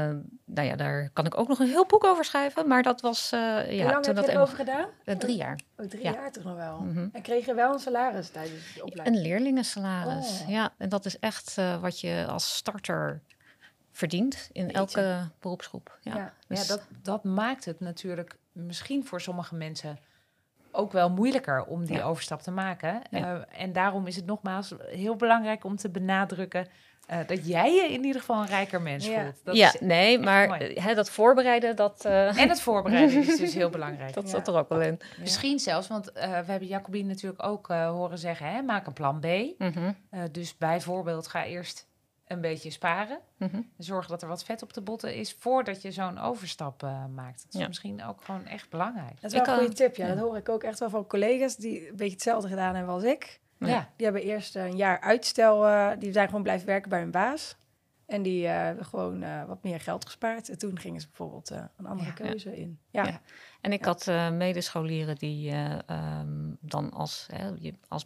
nou 0.45 0.69
ja, 0.69 0.77
daar 0.77 1.11
kan 1.13 1.27
ik 1.27 1.39
ook 1.39 1.49
nog 1.49 1.59
een 1.59 1.69
heel 1.69 1.87
boek 1.87 2.05
over 2.05 2.25
schrijven. 2.25 2.69
Maar 2.69 2.83
dat 2.83 3.01
was. 3.01 3.33
Uh, 3.33 3.41
ja, 3.41 3.83
Hoe 3.83 3.93
lang 3.93 4.05
toen 4.05 4.15
heb 4.15 4.17
dat 4.17 4.27
je 4.27 4.33
erover 4.33 4.57
gedaan? 4.57 4.89
Uh, 5.05 5.17
drie 5.17 5.37
jaar. 5.37 5.61
Oh, 5.77 5.87
drie 5.87 6.03
ja. 6.03 6.13
jaar 6.13 6.33
toch 6.33 6.45
nog 6.45 6.57
wel. 6.57 6.79
Mm 6.79 6.95
-hmm. 6.95 7.09
En 7.13 7.23
kreeg 7.23 7.47
je 7.47 7.55
wel 7.55 7.73
een 7.73 7.79
salaris 7.79 8.31
tijdens 8.31 8.75
de 8.75 8.85
opleiding? 8.85 9.17
Een 9.17 9.23
leerlingensalaris. 9.23 10.41
Oh. 10.43 10.49
Ja, 10.49 10.73
en 10.79 10.89
dat 10.89 11.05
is 11.05 11.19
echt 11.19 11.55
wat 11.81 12.01
je 12.01 12.27
als 12.29 12.57
starter 12.57 13.23
verdient 13.93 14.49
in 14.53 14.67
Beetje. 14.67 14.79
elke 14.79 15.31
beroepsgroep. 15.41 15.99
Ja, 16.01 16.17
ja. 16.17 16.33
Dus... 16.47 16.61
ja 16.61 16.75
dat, 16.75 16.87
dat 17.03 17.25
maakt 17.25 17.65
het 17.65 17.81
natuurlijk 17.81 18.37
misschien 18.53 19.07
voor 19.07 19.21
sommige 19.21 19.55
mensen 19.55 19.99
ook 20.71 20.93
wel 20.93 21.11
moeilijker 21.11 21.65
om 21.65 21.85
die 21.85 21.97
ja. 21.97 22.05
overstap 22.05 22.43
te 22.43 22.51
maken. 22.51 23.03
Ja. 23.11 23.45
en 23.45 23.73
daarom 23.73 24.07
is 24.07 24.17
het 24.17 24.27
nogmaals 24.27 24.75
heel 24.79 25.17
belangrijk 25.17 25.65
om 25.65 25.77
te 25.77 25.91
benadrukken 25.91 26.69
uh, 27.11 27.19
dat 27.27 27.47
jij 27.47 27.75
je 27.75 27.93
in 27.93 28.05
ieder 28.05 28.21
geval 28.21 28.41
een 28.41 28.47
rijker 28.47 28.83
mens 28.83 29.07
ja. 29.07 29.23
voelt. 29.23 29.41
Dat 29.45 29.57
ja, 29.57 29.75
nee, 29.81 30.19
maar 30.19 30.59
hè, 30.59 30.95
dat 30.95 31.11
voorbereiden, 31.11 31.77
dat... 31.77 32.05
Uh... 32.07 32.41
En 32.41 32.49
het 32.49 32.61
voorbereiden 32.61 33.27
is 33.27 33.37
dus 33.37 33.55
heel 33.55 33.71
belangrijk. 33.79 34.15
dat 34.15 34.31
zat 34.31 34.49
er 34.49 34.55
ook 34.55 34.69
wel 34.69 34.81
in. 34.81 35.01
Misschien 35.21 35.59
zelfs, 35.59 35.89
want 35.89 36.09
uh, 36.09 36.23
we 36.23 36.51
hebben 36.51 36.69
Jacobine 36.69 37.09
natuurlijk 37.09 37.43
ook 37.43 37.67
horen 37.67 38.19
zeggen... 38.19 38.47
Hè, 38.47 38.63
maak 38.63 38.87
een 38.87 38.93
plan 38.93 39.21
B. 39.21 39.25
Mm 39.25 39.73
-hmm. 39.73 39.97
dus 40.33 40.57
bijvoorbeeld 40.57 41.27
ga 41.27 41.45
eerst 41.45 41.87
een 42.27 42.41
beetje 42.41 42.71
sparen. 42.71 43.19
Mm 43.37 43.49
-hmm. 43.53 43.71
Zorg 43.79 44.07
dat 44.07 44.23
er 44.23 44.29
wat 44.29 44.45
vet 44.45 44.63
op 44.63 44.73
de 44.73 44.81
botten 44.81 45.15
is 45.15 45.33
voordat 45.39 45.83
je 45.83 45.93
zo'n 45.93 46.19
overstap 46.19 46.83
maakt. 47.15 47.43
Dat 47.45 47.55
is 47.55 47.61
ja. 47.61 47.67
misschien 47.67 48.05
ook 48.05 48.25
gewoon 48.25 48.47
echt 48.47 48.71
belangrijk. 48.71 49.21
Dat 49.21 49.33
is 49.33 49.33
wel 49.33 49.41
ik 49.43 49.49
een 49.49 49.59
goede 49.59 49.75
tip, 49.75 49.97
ja. 49.97 50.09
Dat 50.09 50.19
hoor 50.19 50.37
ik 50.37 50.49
ook 50.49 50.63
echt 50.63 50.79
wel 50.79 50.91
van 50.91 51.07
collega's 51.07 51.57
die 51.57 51.89
een 51.89 51.97
beetje 51.97 52.13
hetzelfde 52.13 52.49
gedaan 52.49 52.75
hebben 52.75 52.95
als 52.95 53.05
ik. 53.05 53.41
Ja. 53.59 53.91
Die 53.97 54.05
hebben 54.05 54.23
eerst 54.23 54.57
een 54.57 54.77
jaar 54.77 55.01
uitstel, 55.01 55.69
uh, 55.69 55.91
die 55.99 56.13
zijn 56.13 56.27
gewoon 56.27 56.43
blijven 56.43 56.67
werken 56.67 56.89
bij 56.89 57.01
hun 57.01 57.11
baas. 57.11 57.57
En 58.07 58.23
die 58.23 58.45
uh, 58.45 58.51
hebben 58.51 58.85
gewoon 58.85 59.23
uh, 59.23 59.45
wat 59.45 59.63
meer 59.63 59.81
geld 59.81 60.05
gespaard. 60.05 60.49
En 60.49 60.59
toen 60.59 60.79
gingen 60.79 61.01
ze 61.01 61.07
bijvoorbeeld 61.07 61.51
een 61.51 61.87
andere 61.87 62.09
ja. 62.09 62.15
keuze 62.15 62.57
in. 62.57 62.79
Ja. 62.91 63.05
ja. 63.05 63.21
En 63.61 63.73
ik 63.73 63.85
had 63.85 64.07
medescholieren 64.33 65.17
die 65.17 65.55
um, 65.91 66.57
dan 66.61 66.91
als, 66.93 67.27
je, 67.59 67.75
als... 67.89 68.05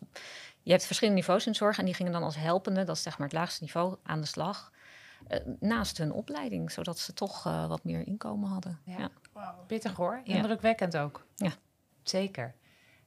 Je 0.62 0.70
hebt 0.70 0.86
verschillende 0.86 1.20
niveaus 1.20 1.46
in 1.46 1.54
zorg 1.54 1.78
en 1.78 1.84
die 1.84 1.94
gingen 1.94 2.12
dan 2.12 2.22
als 2.22 2.36
helpende, 2.36 2.84
dat 2.84 2.96
is 2.96 3.02
zeg 3.02 3.18
maar 3.18 3.26
het 3.26 3.36
laagste 3.36 3.62
niveau, 3.62 3.96
aan 4.02 4.20
de 4.20 4.26
slag. 4.26 4.72
naast 5.60 5.98
hun 5.98 6.12
opleiding, 6.12 6.70
zodat 6.70 6.98
ze 6.98 7.12
toch 7.12 7.42
wat 7.42 7.84
meer 7.84 8.06
inkomen 8.06 8.48
hadden. 8.48 8.78
Ja. 8.84 9.10
Wow. 9.32 9.66
Pittig 9.66 9.96
hoor, 9.96 10.20
indrukwekkend 10.24 10.96
ook. 10.96 11.26
Ja. 11.36 11.52
Zeker. 12.02 12.54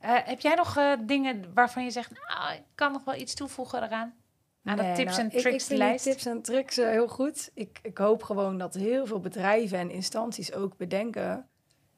Uh, 0.05 0.17
heb 0.23 0.39
jij 0.39 0.55
nog 0.55 0.77
uh, 0.77 0.93
dingen 1.01 1.53
waarvan 1.53 1.83
je 1.83 1.91
zegt, 1.91 2.11
nou, 2.11 2.53
ik 2.53 2.63
kan 2.75 2.91
nog 2.91 3.03
wel 3.03 3.15
iets 3.15 3.33
toevoegen 3.33 3.83
eraan? 3.83 4.13
Aan 4.63 4.77
nee, 4.77 4.89
de 4.89 4.97
tips 4.97 5.17
nou, 5.17 5.21
en 5.21 5.29
tricks 5.29 5.65
ik, 5.65 5.71
ik 5.71 5.77
lijst? 5.77 6.03
tips 6.03 6.25
en 6.25 6.41
tricks 6.41 6.77
uh, 6.77 6.89
heel 6.89 7.07
goed. 7.07 7.51
Ik, 7.53 7.79
ik 7.81 7.97
hoop 7.97 8.23
gewoon 8.23 8.57
dat 8.57 8.73
heel 8.73 9.05
veel 9.05 9.19
bedrijven 9.19 9.79
en 9.79 9.91
instanties 9.91 10.53
ook 10.53 10.77
bedenken, 10.77 11.47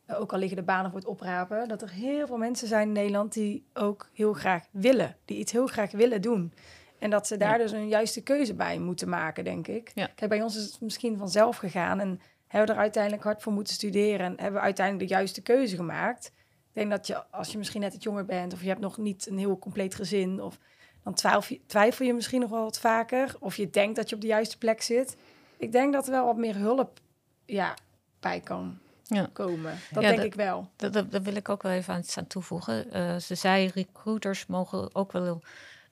ook 0.08 0.34
al 0.34 0.40
liggen 0.40 0.58
de 0.58 0.64
banen 0.64 0.92
voor 0.92 1.00
het 1.00 1.10
oprapen, 1.10 1.68
dat 1.68 1.82
er 1.82 1.92
heel 1.92 2.28
veel 2.28 2.38
mensen 2.38 2.68
zijn 2.68 2.88
in 2.88 2.94
Nederland 2.94 3.34
die 3.34 3.66
ook 3.74 4.10
heel 4.14 4.34
graag 4.34 4.66
willen, 4.72 5.16
die 5.26 5.38
iets 5.38 5.52
heel 5.52 5.68
graag 5.68 5.92
willen 5.92 6.22
doen. 6.22 6.54
En 7.00 7.10
dat 7.10 7.28
ze 7.28 7.38
daar 7.38 7.58
ja. 7.58 7.58
dus 7.58 7.72
een 7.72 7.88
juiste 7.88 8.22
keuze 8.22 8.54
bij 8.54 8.80
moeten 8.80 9.10
maken, 9.10 9.44
denk 9.44 9.68
ik. 9.68 9.92
Ja. 9.94 10.10
Kijk, 10.16 10.30
bij 10.30 10.42
ons 10.42 10.56
is 10.56 10.64
het 10.64 10.82
misschien 10.82 11.18
vanzelf 11.18 11.58
gegaan 11.58 12.00
en 12.00 12.22
hebben 12.48 12.70
we 12.70 12.76
er 12.76 12.82
uiteindelijk 12.82 13.24
hard 13.24 13.42
voor 13.42 13.54
moeten 13.54 13.74
studeren 13.74 14.26
en 14.26 14.34
hebben 14.36 14.60
we 14.60 14.66
uiteindelijk 14.66 15.10
de 15.10 15.16
juiste 15.16 15.42
keuze 15.42 15.76
gemaakt. 15.76 16.32
Ik 16.78 16.84
denk 16.84 16.96
dat 16.96 17.08
je, 17.08 17.24
als 17.32 17.52
je 17.52 17.58
misschien 17.58 17.82
net 17.82 17.94
iets 17.94 18.04
jonger 18.04 18.26
bent 18.26 18.54
of 18.54 18.62
je 18.62 18.68
hebt 18.68 18.80
nog 18.80 18.98
niet 18.98 19.28
een 19.28 19.38
heel 19.38 19.60
compleet 19.60 19.96
gezin, 19.96 20.42
of 20.42 20.60
dan 21.04 21.14
twijfel 21.14 21.56
je, 21.56 21.62
twijfel 21.66 22.06
je 22.06 22.14
misschien 22.14 22.40
nog 22.42 22.50
wel 22.50 22.64
wat 22.64 22.80
vaker. 22.80 23.36
Of 23.40 23.56
je 23.56 23.70
denkt 23.70 23.96
dat 23.96 24.10
je 24.10 24.16
op 24.16 24.22
de 24.22 24.28
juiste 24.28 24.58
plek 24.58 24.82
zit. 24.82 25.16
Ik 25.58 25.72
denk 25.72 25.94
dat 25.94 26.06
er 26.06 26.12
wel 26.12 26.26
wat 26.26 26.38
meer 26.38 26.56
hulp 26.56 27.00
ja, 27.46 27.74
bij 28.20 28.40
kan 28.40 28.78
ja. 29.04 29.30
komen. 29.34 29.80
Dat 29.92 30.04
ja, 30.04 30.10
denk 30.10 30.22
ik 30.22 30.36
wel. 30.36 30.70
Dat, 30.76 30.94
dat, 30.94 31.12
dat, 31.12 31.22
wil 31.22 31.36
ik 31.36 31.50
ook 31.50 31.64
wel 31.64 31.72
even 31.72 31.94
aan, 31.94 32.04
aan 32.16 32.28
toevoegen. 32.28 32.98
Uh, 32.98 33.16
ze 33.16 33.36
zei, 33.36 33.72
recruiters 33.74 34.46
mogen 34.46 34.96
ook 34.96 35.12
wel 35.12 35.42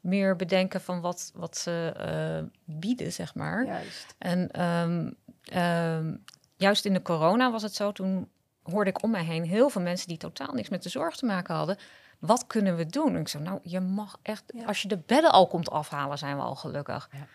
meer 0.01 0.35
bedenken 0.35 0.81
van 0.81 1.01
wat, 1.01 1.31
wat 1.35 1.57
ze 1.57 1.93
uh, 1.97 2.49
bieden, 2.77 3.11
zeg 3.11 3.35
maar. 3.35 3.65
Juist. 3.65 4.15
En 4.17 4.61
um, 4.61 5.15
um, 5.57 6.23
juist 6.55 6.85
in 6.85 6.93
de 6.93 7.01
corona 7.01 7.51
was 7.51 7.61
het 7.61 7.75
zo, 7.75 7.91
toen 7.91 8.29
hoorde 8.71 8.89
ik 8.89 9.03
om 9.03 9.11
mij 9.11 9.23
heen 9.23 9.43
heel 9.43 9.69
veel 9.69 9.81
mensen 9.81 10.07
die 10.07 10.17
totaal 10.17 10.53
niks 10.53 10.69
met 10.69 10.83
de 10.83 10.89
zorg 10.89 11.15
te 11.15 11.25
maken 11.25 11.55
hadden. 11.55 11.77
Wat 12.19 12.47
kunnen 12.47 12.75
we 12.75 12.85
doen? 12.85 13.13
En 13.15 13.19
ik 13.19 13.27
zei, 13.27 13.43
nou, 13.43 13.59
je 13.63 13.79
mag 13.79 14.19
echt, 14.21 14.43
ja. 14.47 14.65
als 14.65 14.81
je 14.81 14.87
de 14.87 14.97
bedden 14.97 15.31
al 15.31 15.47
komt 15.47 15.69
afhalen, 15.69 16.17
zijn 16.17 16.35
we 16.35 16.41
al 16.41 16.55
gelukkig. 16.55 17.09
Ja. 17.11 17.27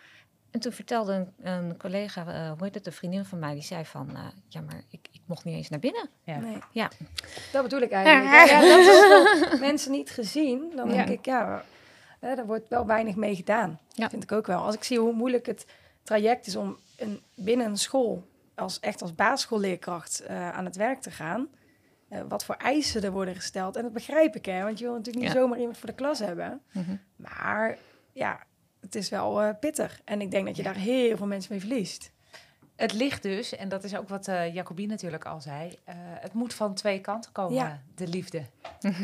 En 0.51 0.59
toen 0.59 0.71
vertelde 0.71 1.13
een, 1.13 1.53
een 1.53 1.77
collega, 1.77 2.27
uh, 2.27 2.51
hoe 2.51 2.63
heet 2.63 2.75
het, 2.75 2.85
een 2.85 2.93
vriendin 2.93 3.25
van 3.25 3.39
mij, 3.39 3.53
die 3.53 3.63
zei 3.63 3.85
van, 3.85 4.09
uh, 4.11 4.19
ja, 4.47 4.61
maar 4.61 4.81
ik, 4.89 5.07
ik 5.11 5.21
mocht 5.25 5.43
niet 5.43 5.55
eens 5.55 5.69
naar 5.69 5.79
binnen. 5.79 6.09
Ja. 6.23 6.39
Nee. 6.39 6.57
ja. 6.71 6.89
Dat 7.51 7.63
bedoel 7.63 7.81
ik 7.81 7.91
eigenlijk. 7.91 8.49
Ja, 8.49 8.59
dat 8.59 9.51
is 9.51 9.59
mensen 9.69 9.91
niet 9.91 10.09
gezien, 10.09 10.71
dan 10.75 10.89
denk 10.89 11.09
ik, 11.09 11.25
ja, 11.25 11.63
hè, 12.19 12.29
er 12.29 12.45
wordt 12.45 12.69
wel 12.69 12.85
weinig 12.85 13.15
mee 13.15 13.35
gedaan. 13.35 13.79
Dat 13.95 14.09
vind 14.09 14.23
ik 14.23 14.31
ook 14.31 14.47
wel. 14.47 14.63
Als 14.63 14.75
ik 14.75 14.83
zie 14.83 14.99
hoe 14.99 15.13
moeilijk 15.13 15.45
het 15.45 15.65
traject 16.03 16.47
is 16.47 16.55
om 16.55 16.77
een, 16.97 17.21
binnen 17.35 17.65
een 17.65 17.77
school 17.77 18.27
als, 18.61 18.79
echt 18.79 19.01
als 19.01 19.15
basisschoolleerkracht 19.15 20.23
uh, 20.29 20.49
aan 20.51 20.65
het 20.65 20.75
werk 20.75 21.01
te 21.01 21.11
gaan. 21.11 21.47
Uh, 22.09 22.19
wat 22.27 22.45
voor 22.45 22.55
eisen 22.55 23.03
er 23.03 23.11
worden 23.11 23.35
gesteld. 23.35 23.75
En 23.75 23.83
dat 23.83 23.93
begrijp 23.93 24.35
ik, 24.35 24.45
hè, 24.45 24.63
want 24.63 24.79
je 24.79 24.85
wil 24.85 24.95
natuurlijk 24.95 25.25
niet 25.25 25.33
ja. 25.33 25.39
zomaar 25.39 25.59
iemand 25.59 25.77
voor 25.77 25.89
de 25.89 25.95
klas 25.95 26.19
hebben. 26.19 26.61
Mm 26.71 26.83
-hmm. 26.83 26.99
Maar 27.15 27.77
ja, 28.11 28.43
het 28.81 28.95
is 28.95 29.09
wel 29.09 29.43
uh, 29.43 29.49
pittig. 29.59 30.01
En 30.05 30.21
ik 30.21 30.31
denk 30.31 30.45
dat 30.45 30.55
je 30.55 30.63
daar 30.63 30.75
heel 30.75 31.17
veel 31.17 31.27
mensen 31.27 31.51
mee 31.51 31.59
verliest. 31.59 32.11
het 32.75 32.93
ligt 32.93 33.23
dus, 33.23 33.55
en 33.55 33.69
dat 33.69 33.83
is 33.83 33.95
ook 33.95 34.09
wat 34.09 34.27
uh, 34.27 34.53
Jacobie 34.53 34.87
natuurlijk 34.87 35.25
al 35.25 35.41
zei, 35.41 35.67
uh, 35.67 35.95
het 35.97 36.33
moet 36.33 36.53
van 36.53 36.73
twee 36.73 37.01
kanten 37.01 37.31
komen, 37.31 37.53
ja. 37.53 37.81
de 37.95 38.07
liefde. 38.07 38.41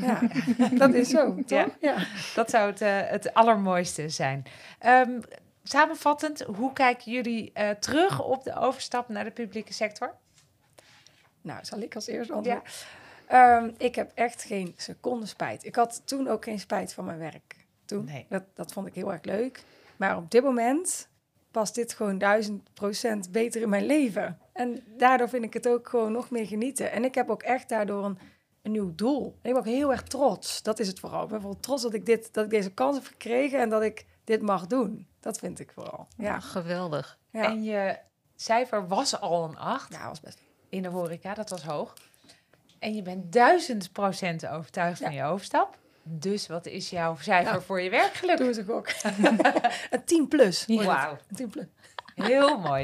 Ja, 0.01 0.21
dat 0.77 0.93
is 0.93 1.09
zo, 1.09 1.35
toch? 1.35 1.45
Ja. 1.47 1.67
ja. 1.79 2.05
Dat 2.35 2.49
zou 2.49 2.69
het, 2.69 2.81
uh, 2.81 2.99
het 3.01 3.33
allermooiste 3.33 4.09
zijn. 4.09 4.43
Um, 4.85 5.21
samenvattend, 5.67 6.41
hoe 6.41 6.73
kijken 6.73 7.11
jullie 7.11 7.53
terug 7.79 8.23
op 8.23 8.43
de 8.43 8.55
overstap 8.55 9.09
naar 9.09 9.23
de 9.23 9.31
publieke 9.31 9.73
sector? 9.73 10.15
Nou, 11.41 11.65
zal 11.65 11.79
ik 11.79 11.95
als 11.95 12.07
eerste 12.07 12.33
antwoorden? 12.33 12.63
Ja. 13.29 13.57
Um, 13.57 13.73
ik 13.77 13.95
heb 13.95 14.11
echt 14.13 14.43
geen 14.43 14.73
seconde 14.77 15.25
spijt. 15.25 15.65
Ik 15.65 15.75
had 15.75 16.01
toen 16.05 16.27
ook 16.27 16.43
geen 16.43 16.59
spijt 16.59 16.93
van 16.93 17.05
mijn 17.05 17.19
werk. 17.19 17.55
Toen, 17.85 18.05
nee. 18.05 18.25
dat, 18.29 18.43
dat 18.53 18.73
vond 18.73 18.87
ik 18.87 18.93
heel 18.93 19.11
erg 19.11 19.23
leuk. 19.23 19.63
Maar 19.97 20.17
op 20.17 20.31
dit 20.31 20.43
moment 20.43 21.09
past 21.51 21.75
dit 21.75 21.93
gewoon 21.93 22.17
duizend 22.17 22.73
procent 22.73 23.31
beter 23.31 23.61
in 23.61 23.69
mijn 23.69 23.85
leven. 23.85 24.39
En 24.53 24.83
daardoor 24.97 25.29
vind 25.29 25.43
ik 25.43 25.53
het 25.53 25.67
ook 25.67 25.89
gewoon 25.89 26.11
nog 26.11 26.29
meer 26.29 26.47
genieten. 26.47 26.91
En 26.91 27.03
ik 27.03 27.15
heb 27.15 27.29
ook 27.29 27.43
echt 27.43 27.69
daardoor 27.69 28.05
een, 28.05 28.19
een 28.61 28.71
nieuw 28.71 28.95
doel. 28.95 29.23
En 29.23 29.49
ik 29.49 29.53
ben 29.53 29.57
ook 29.57 29.77
heel 29.77 29.91
erg 29.91 30.03
trots. 30.03 30.63
Dat 30.63 30.79
is 30.79 30.87
het 30.87 30.99
vooral. 30.99 31.23
Ik 31.23 31.29
ben 31.29 31.41
vooral 31.41 31.59
trots 31.59 31.81
dat 31.81 31.93
ik, 31.93 32.05
dit, 32.05 32.33
dat 32.33 32.43
ik 32.43 32.49
deze 32.49 32.73
kans 32.73 32.95
heb 32.95 33.05
gekregen 33.05 33.59
en 33.59 33.69
dat 33.69 33.83
ik 33.83 34.05
dit 34.27 34.41
mag 34.41 34.67
doen. 34.67 35.07
Dat 35.19 35.37
vind 35.37 35.59
ik 35.59 35.71
vooral. 35.71 36.07
Ja, 36.17 36.39
geweldig. 36.39 37.17
Ja. 37.31 37.43
En 37.43 37.63
je 37.63 37.97
cijfer 38.35 38.87
was 38.87 39.19
al 39.19 39.43
een 39.43 39.57
8. 39.57 39.93
Ja, 39.93 40.07
was 40.07 40.19
best. 40.19 40.41
In 40.69 40.81
de 40.81 40.87
horeca, 40.87 41.33
dat 41.33 41.49
was 41.49 41.63
hoog. 41.63 41.93
En 42.79 42.95
je 42.95 43.01
bent 43.01 43.33
duizend 43.33 43.91
procent 43.91 44.47
overtuigd 44.47 45.01
van 45.01 45.13
je 45.13 45.23
overstap. 45.23 45.77
Dus 46.09 46.47
wat 46.47 46.65
is 46.65 46.89
jouw 46.89 47.17
cijfer 47.19 47.61
voor 47.61 47.81
je 47.81 47.89
werkgeluk? 47.89 48.37
Doe 48.37 48.47
het 48.55 48.69
ook. 48.69 48.89
een 49.89 50.03
10 50.05 50.27
plus. 50.27 50.65
Wauw. 50.67 51.11
Een 51.11 51.35
10 51.35 51.49
plus. 51.49 51.65
Heel 52.15 52.57
mooi. 52.59 52.83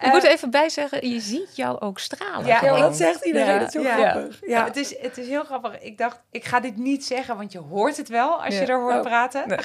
Ik 0.00 0.08
moet 0.12 0.24
er 0.24 0.30
even 0.30 0.50
bij 0.50 0.68
zeggen, 0.68 1.08
je 1.08 1.20
ziet 1.20 1.56
jou 1.56 1.80
ook 1.80 1.98
stralen. 1.98 2.46
Ja, 2.46 2.78
dat 2.78 2.96
zegt 2.96 3.24
iedereen. 3.24 3.52
Ja. 3.52 3.58
Dat 3.58 3.68
is 3.68 3.74
heel 3.74 3.82
ja. 3.82 4.10
grappig. 4.10 4.40
Ja. 4.46 4.64
Het, 4.64 4.76
is, 4.76 4.98
het 4.98 5.18
is 5.18 5.28
heel 5.28 5.44
grappig. 5.44 5.80
Ik 5.80 5.98
dacht, 5.98 6.20
ik 6.30 6.44
ga 6.44 6.60
dit 6.60 6.76
niet 6.76 7.04
zeggen, 7.04 7.36
want 7.36 7.52
je 7.52 7.58
hoort 7.58 7.96
het 7.96 8.08
wel 8.08 8.44
als 8.44 8.54
je 8.54 8.60
er 8.60 8.80
hoort 8.80 8.94
oh. 8.94 9.02
praten. 9.02 9.48
Nee. 9.48 9.58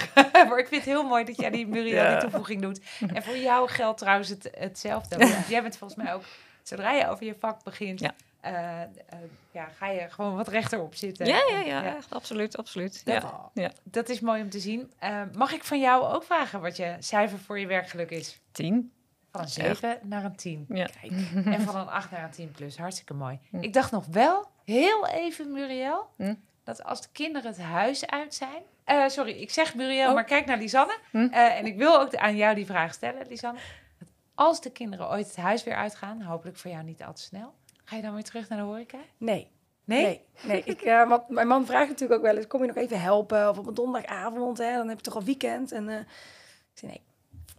maar 0.47 0.57
ik 0.57 0.67
vind 0.67 0.83
het 0.83 0.93
heel 0.93 1.03
mooi 1.03 1.23
dat 1.23 1.39
jij 1.39 1.49
die 1.49 1.67
Muriel 1.67 2.09
die 2.09 2.17
toevoeging 2.17 2.61
doet. 2.61 2.79
En 3.13 3.23
voor 3.23 3.37
jou 3.37 3.69
geldt 3.69 3.97
trouwens 3.99 4.29
het, 4.29 4.49
hetzelfde. 4.57 5.27
Jij 5.47 5.61
bent 5.61 5.77
volgens 5.77 6.03
mij 6.03 6.13
ook, 6.13 6.23
zodra 6.63 6.91
je 6.91 7.07
over 7.09 7.25
je 7.25 7.35
vak 7.39 7.63
begint... 7.63 8.01
Uh, 8.51 8.81
uh, 9.13 9.19
ja, 9.51 9.65
ga 9.65 9.87
je 9.87 10.09
gewoon 10.09 10.35
wat 10.35 10.47
rechterop 10.47 10.95
zitten. 10.95 11.25
Ja, 11.25 11.41
ja, 11.49 11.59
ja, 11.59 11.83
ja. 11.83 11.95
Echt, 11.95 12.13
absoluut, 12.13 12.57
absoluut. 12.57 13.01
Ja. 13.05 13.49
ja. 13.53 13.71
Dat 13.83 14.09
is 14.09 14.19
mooi 14.19 14.41
om 14.41 14.49
te 14.49 14.59
zien. 14.59 14.91
Uh, 15.03 15.21
mag 15.33 15.53
ik 15.53 15.63
van 15.63 15.79
jou 15.79 16.13
ook 16.13 16.23
vragen 16.23 16.61
wat 16.61 16.77
je 16.77 16.95
cijfer 16.99 17.39
voor 17.39 17.59
je 17.59 17.67
werkgeluk 17.67 18.09
is? 18.09 18.41
Tien. 18.51 18.91
Van 19.31 19.41
een 19.41 19.49
7 19.49 19.99
naar 20.03 20.25
een 20.25 20.35
10. 20.35 20.65
Ja. 20.69 20.85
Kijk. 21.01 21.13
En 21.55 21.61
van 21.61 21.75
een 21.75 21.87
8 21.87 22.11
naar 22.11 22.23
een 22.23 22.31
10 22.31 22.51
plus. 22.51 22.77
Hartstikke 22.77 23.13
mooi. 23.13 23.39
Hm. 23.49 23.61
Ik 23.61 23.73
dacht 23.73 23.91
nog 23.91 24.05
wel, 24.05 24.45
heel 24.65 25.07
even 25.07 25.51
Muriel, 25.51 26.09
hm? 26.17 26.35
dat 26.63 26.83
als 26.83 27.01
de 27.01 27.07
kinderen 27.11 27.51
het 27.51 27.61
huis 27.61 28.07
uit 28.07 28.33
zijn... 28.33 28.61
Uh, 28.85 29.07
sorry, 29.07 29.31
ik 29.31 29.51
zeg 29.51 29.75
Muriel, 29.75 30.07
oh. 30.07 30.13
maar 30.13 30.23
kijk 30.23 30.45
naar 30.45 30.57
Lisanne. 30.57 30.97
Hm? 31.11 31.17
Uh, 31.17 31.57
en 31.57 31.65
ik 31.65 31.77
wil 31.77 31.99
ook 31.99 32.15
aan 32.15 32.35
jou 32.35 32.55
die 32.55 32.65
vraag 32.65 32.93
stellen, 32.93 33.27
Lisanne. 33.27 33.59
Als 34.35 34.61
de 34.61 34.71
kinderen 34.71 35.09
ooit 35.09 35.27
het 35.27 35.35
huis 35.35 35.63
weer 35.63 35.75
uitgaan, 35.75 36.21
hopelijk 36.21 36.57
voor 36.57 36.71
jou 36.71 36.83
niet 36.83 37.03
al 37.03 37.13
te 37.13 37.21
snel... 37.21 37.53
Ga 37.87 37.95
je 37.95 38.01
dan 38.01 38.13
weer 38.13 38.23
terug 38.23 38.49
naar 38.49 38.57
de 38.57 38.63
horeca? 38.63 38.97
Nee. 39.17 39.47
Nee? 39.83 40.03
Nee. 40.03 40.21
nee. 40.43 40.63
Ik, 40.63 40.85
uh, 40.85 41.09
want 41.09 41.29
mijn 41.29 41.47
man 41.47 41.65
vraagt 41.65 41.89
natuurlijk 41.89 42.19
ook 42.19 42.25
wel 42.25 42.35
eens, 42.35 42.47
kom 42.47 42.61
je 42.61 42.67
nog 42.67 42.75
even 42.75 43.01
helpen? 43.01 43.49
Of 43.49 43.57
op 43.57 43.67
een 43.67 43.73
donderdagavond, 43.73 44.57
hè, 44.57 44.75
dan 44.75 44.87
heb 44.87 44.97
je 44.97 45.03
toch 45.03 45.15
al 45.15 45.23
weekend. 45.23 45.71
En 45.71 45.87
uh, 45.87 45.99
ik 45.99 46.05
zeg 46.73 46.89
nee. 46.89 47.01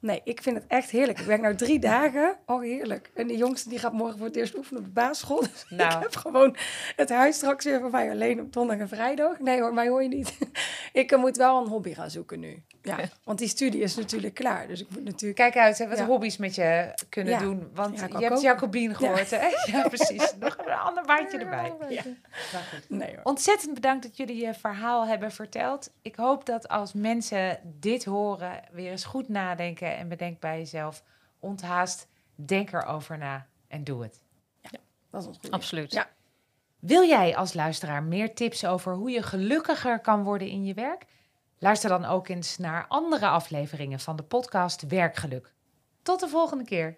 Nee, 0.01 0.21
ik 0.25 0.43
vind 0.43 0.57
het 0.57 0.65
echt 0.69 0.91
heerlijk. 0.91 1.19
Ik 1.19 1.27
werk 1.27 1.43
nu 1.43 1.55
drie 1.55 1.79
dagen. 1.79 2.37
Oh, 2.47 2.63
heerlijk. 2.63 3.11
En 3.15 3.27
de 3.27 3.37
jongste 3.37 3.69
die 3.69 3.79
gaat 3.79 3.93
morgen 3.93 4.19
voor 4.19 4.27
het 4.27 4.37
eerst 4.37 4.57
oefenen 4.57 4.81
op 4.81 4.87
de 4.87 4.93
basisschool. 4.93 5.41
Dus 5.41 5.67
nou. 5.69 5.97
ik 5.97 6.03
heb 6.03 6.17
gewoon 6.17 6.57
het 6.97 7.09
huis 7.09 7.37
straks 7.37 7.65
weer 7.65 7.81
voor 7.81 7.91
mij 7.91 8.11
alleen 8.11 8.41
op 8.41 8.53
donderdag 8.53 8.91
en 8.91 8.97
vrijdag. 8.97 9.39
Nee 9.39 9.61
hoor, 9.61 9.75
mij 9.75 9.89
hoor 9.89 10.03
je 10.03 10.09
niet. 10.09 10.39
ik 10.93 11.17
moet 11.17 11.37
wel 11.37 11.61
een 11.61 11.69
hobby 11.69 11.95
gaan 11.95 12.11
zoeken 12.11 12.41
nu. 12.41 12.63
Ja, 12.83 12.99
want 13.25 13.39
die 13.39 13.49
studie 13.49 13.81
is 13.81 13.97
natuurlijk 13.97 14.35
klaar. 14.35 14.67
Dus 14.67 14.81
ik 14.81 14.87
moet 14.91 15.05
natuurlijk... 15.05 15.35
Kijk 15.35 15.57
uit, 15.57 15.79
hè, 15.79 15.89
wat 15.89 16.01
hobby's 16.01 16.37
met 16.37 16.55
je 16.55 16.95
kunnen 17.09 17.39
doen. 17.39 17.71
Want 17.75 17.99
je 17.99 18.19
hebt 18.19 18.41
Jacobien 18.41 18.95
gehoord, 18.95 19.31
hè? 19.31 19.49
Ja, 19.73 19.89
precies. 19.89 20.35
Nog 20.39 20.57
een 20.59 20.73
ander 20.73 21.05
baantje 21.05 21.39
erbij. 21.39 21.73
Ja. 21.89 22.03
Nee, 22.89 23.15
hoor. 23.15 23.21
Ontzettend 23.23 23.75
bedankt 23.75 24.03
dat 24.03 24.17
jullie 24.17 24.47
je 24.47 24.55
verhaal 24.55 25.07
hebben 25.07 25.33
verteld. 25.33 25.91
Ik 26.03 26.17
hoop 26.17 26.47
dat 26.47 26.69
als 26.69 26.93
mensen 26.93 27.61
dit 27.65 28.05
horen, 28.05 28.61
weer 28.73 28.91
eens 28.91 29.05
goed 29.05 29.29
nadenken 29.29 29.88
en 29.96 30.09
bedenk 30.09 30.40
bij 30.40 30.59
jezelf, 30.59 31.03
onthaast, 31.38 32.09
denk 32.35 32.72
erover 32.72 33.18
na 33.18 33.46
en 33.68 33.85
doe 33.85 34.03
het. 34.03 34.22
Ja, 34.61 34.70
dat 35.11 35.20
is 35.20 35.27
ons 35.27 35.38
goed. 35.38 35.51
Absoluut. 35.51 35.92
Ja. 35.92 36.09
Wil 36.79 37.05
jij 37.05 37.37
als 37.37 37.55
luisteraar 37.55 38.03
meer 38.03 38.35
tips 38.35 38.64
over 38.64 38.94
hoe 38.94 39.11
je 39.11 39.22
gelukkiger 39.22 40.01
kan 40.01 40.22
worden 40.22 40.48
in 40.48 40.64
je 40.64 40.74
werk? 40.74 41.05
Luister 41.59 41.88
dan 41.88 42.05
ook 42.05 42.29
eens 42.29 42.57
naar 42.57 42.87
andere 42.88 43.29
afleveringen 43.29 44.01
van 44.01 44.16
de 44.16 44.22
podcast 44.22 44.87
Werkgeluk. 44.87 45.53
Tot 46.03 46.20
de 46.20 46.29
volgende 46.29 46.64
keer. 46.64 46.96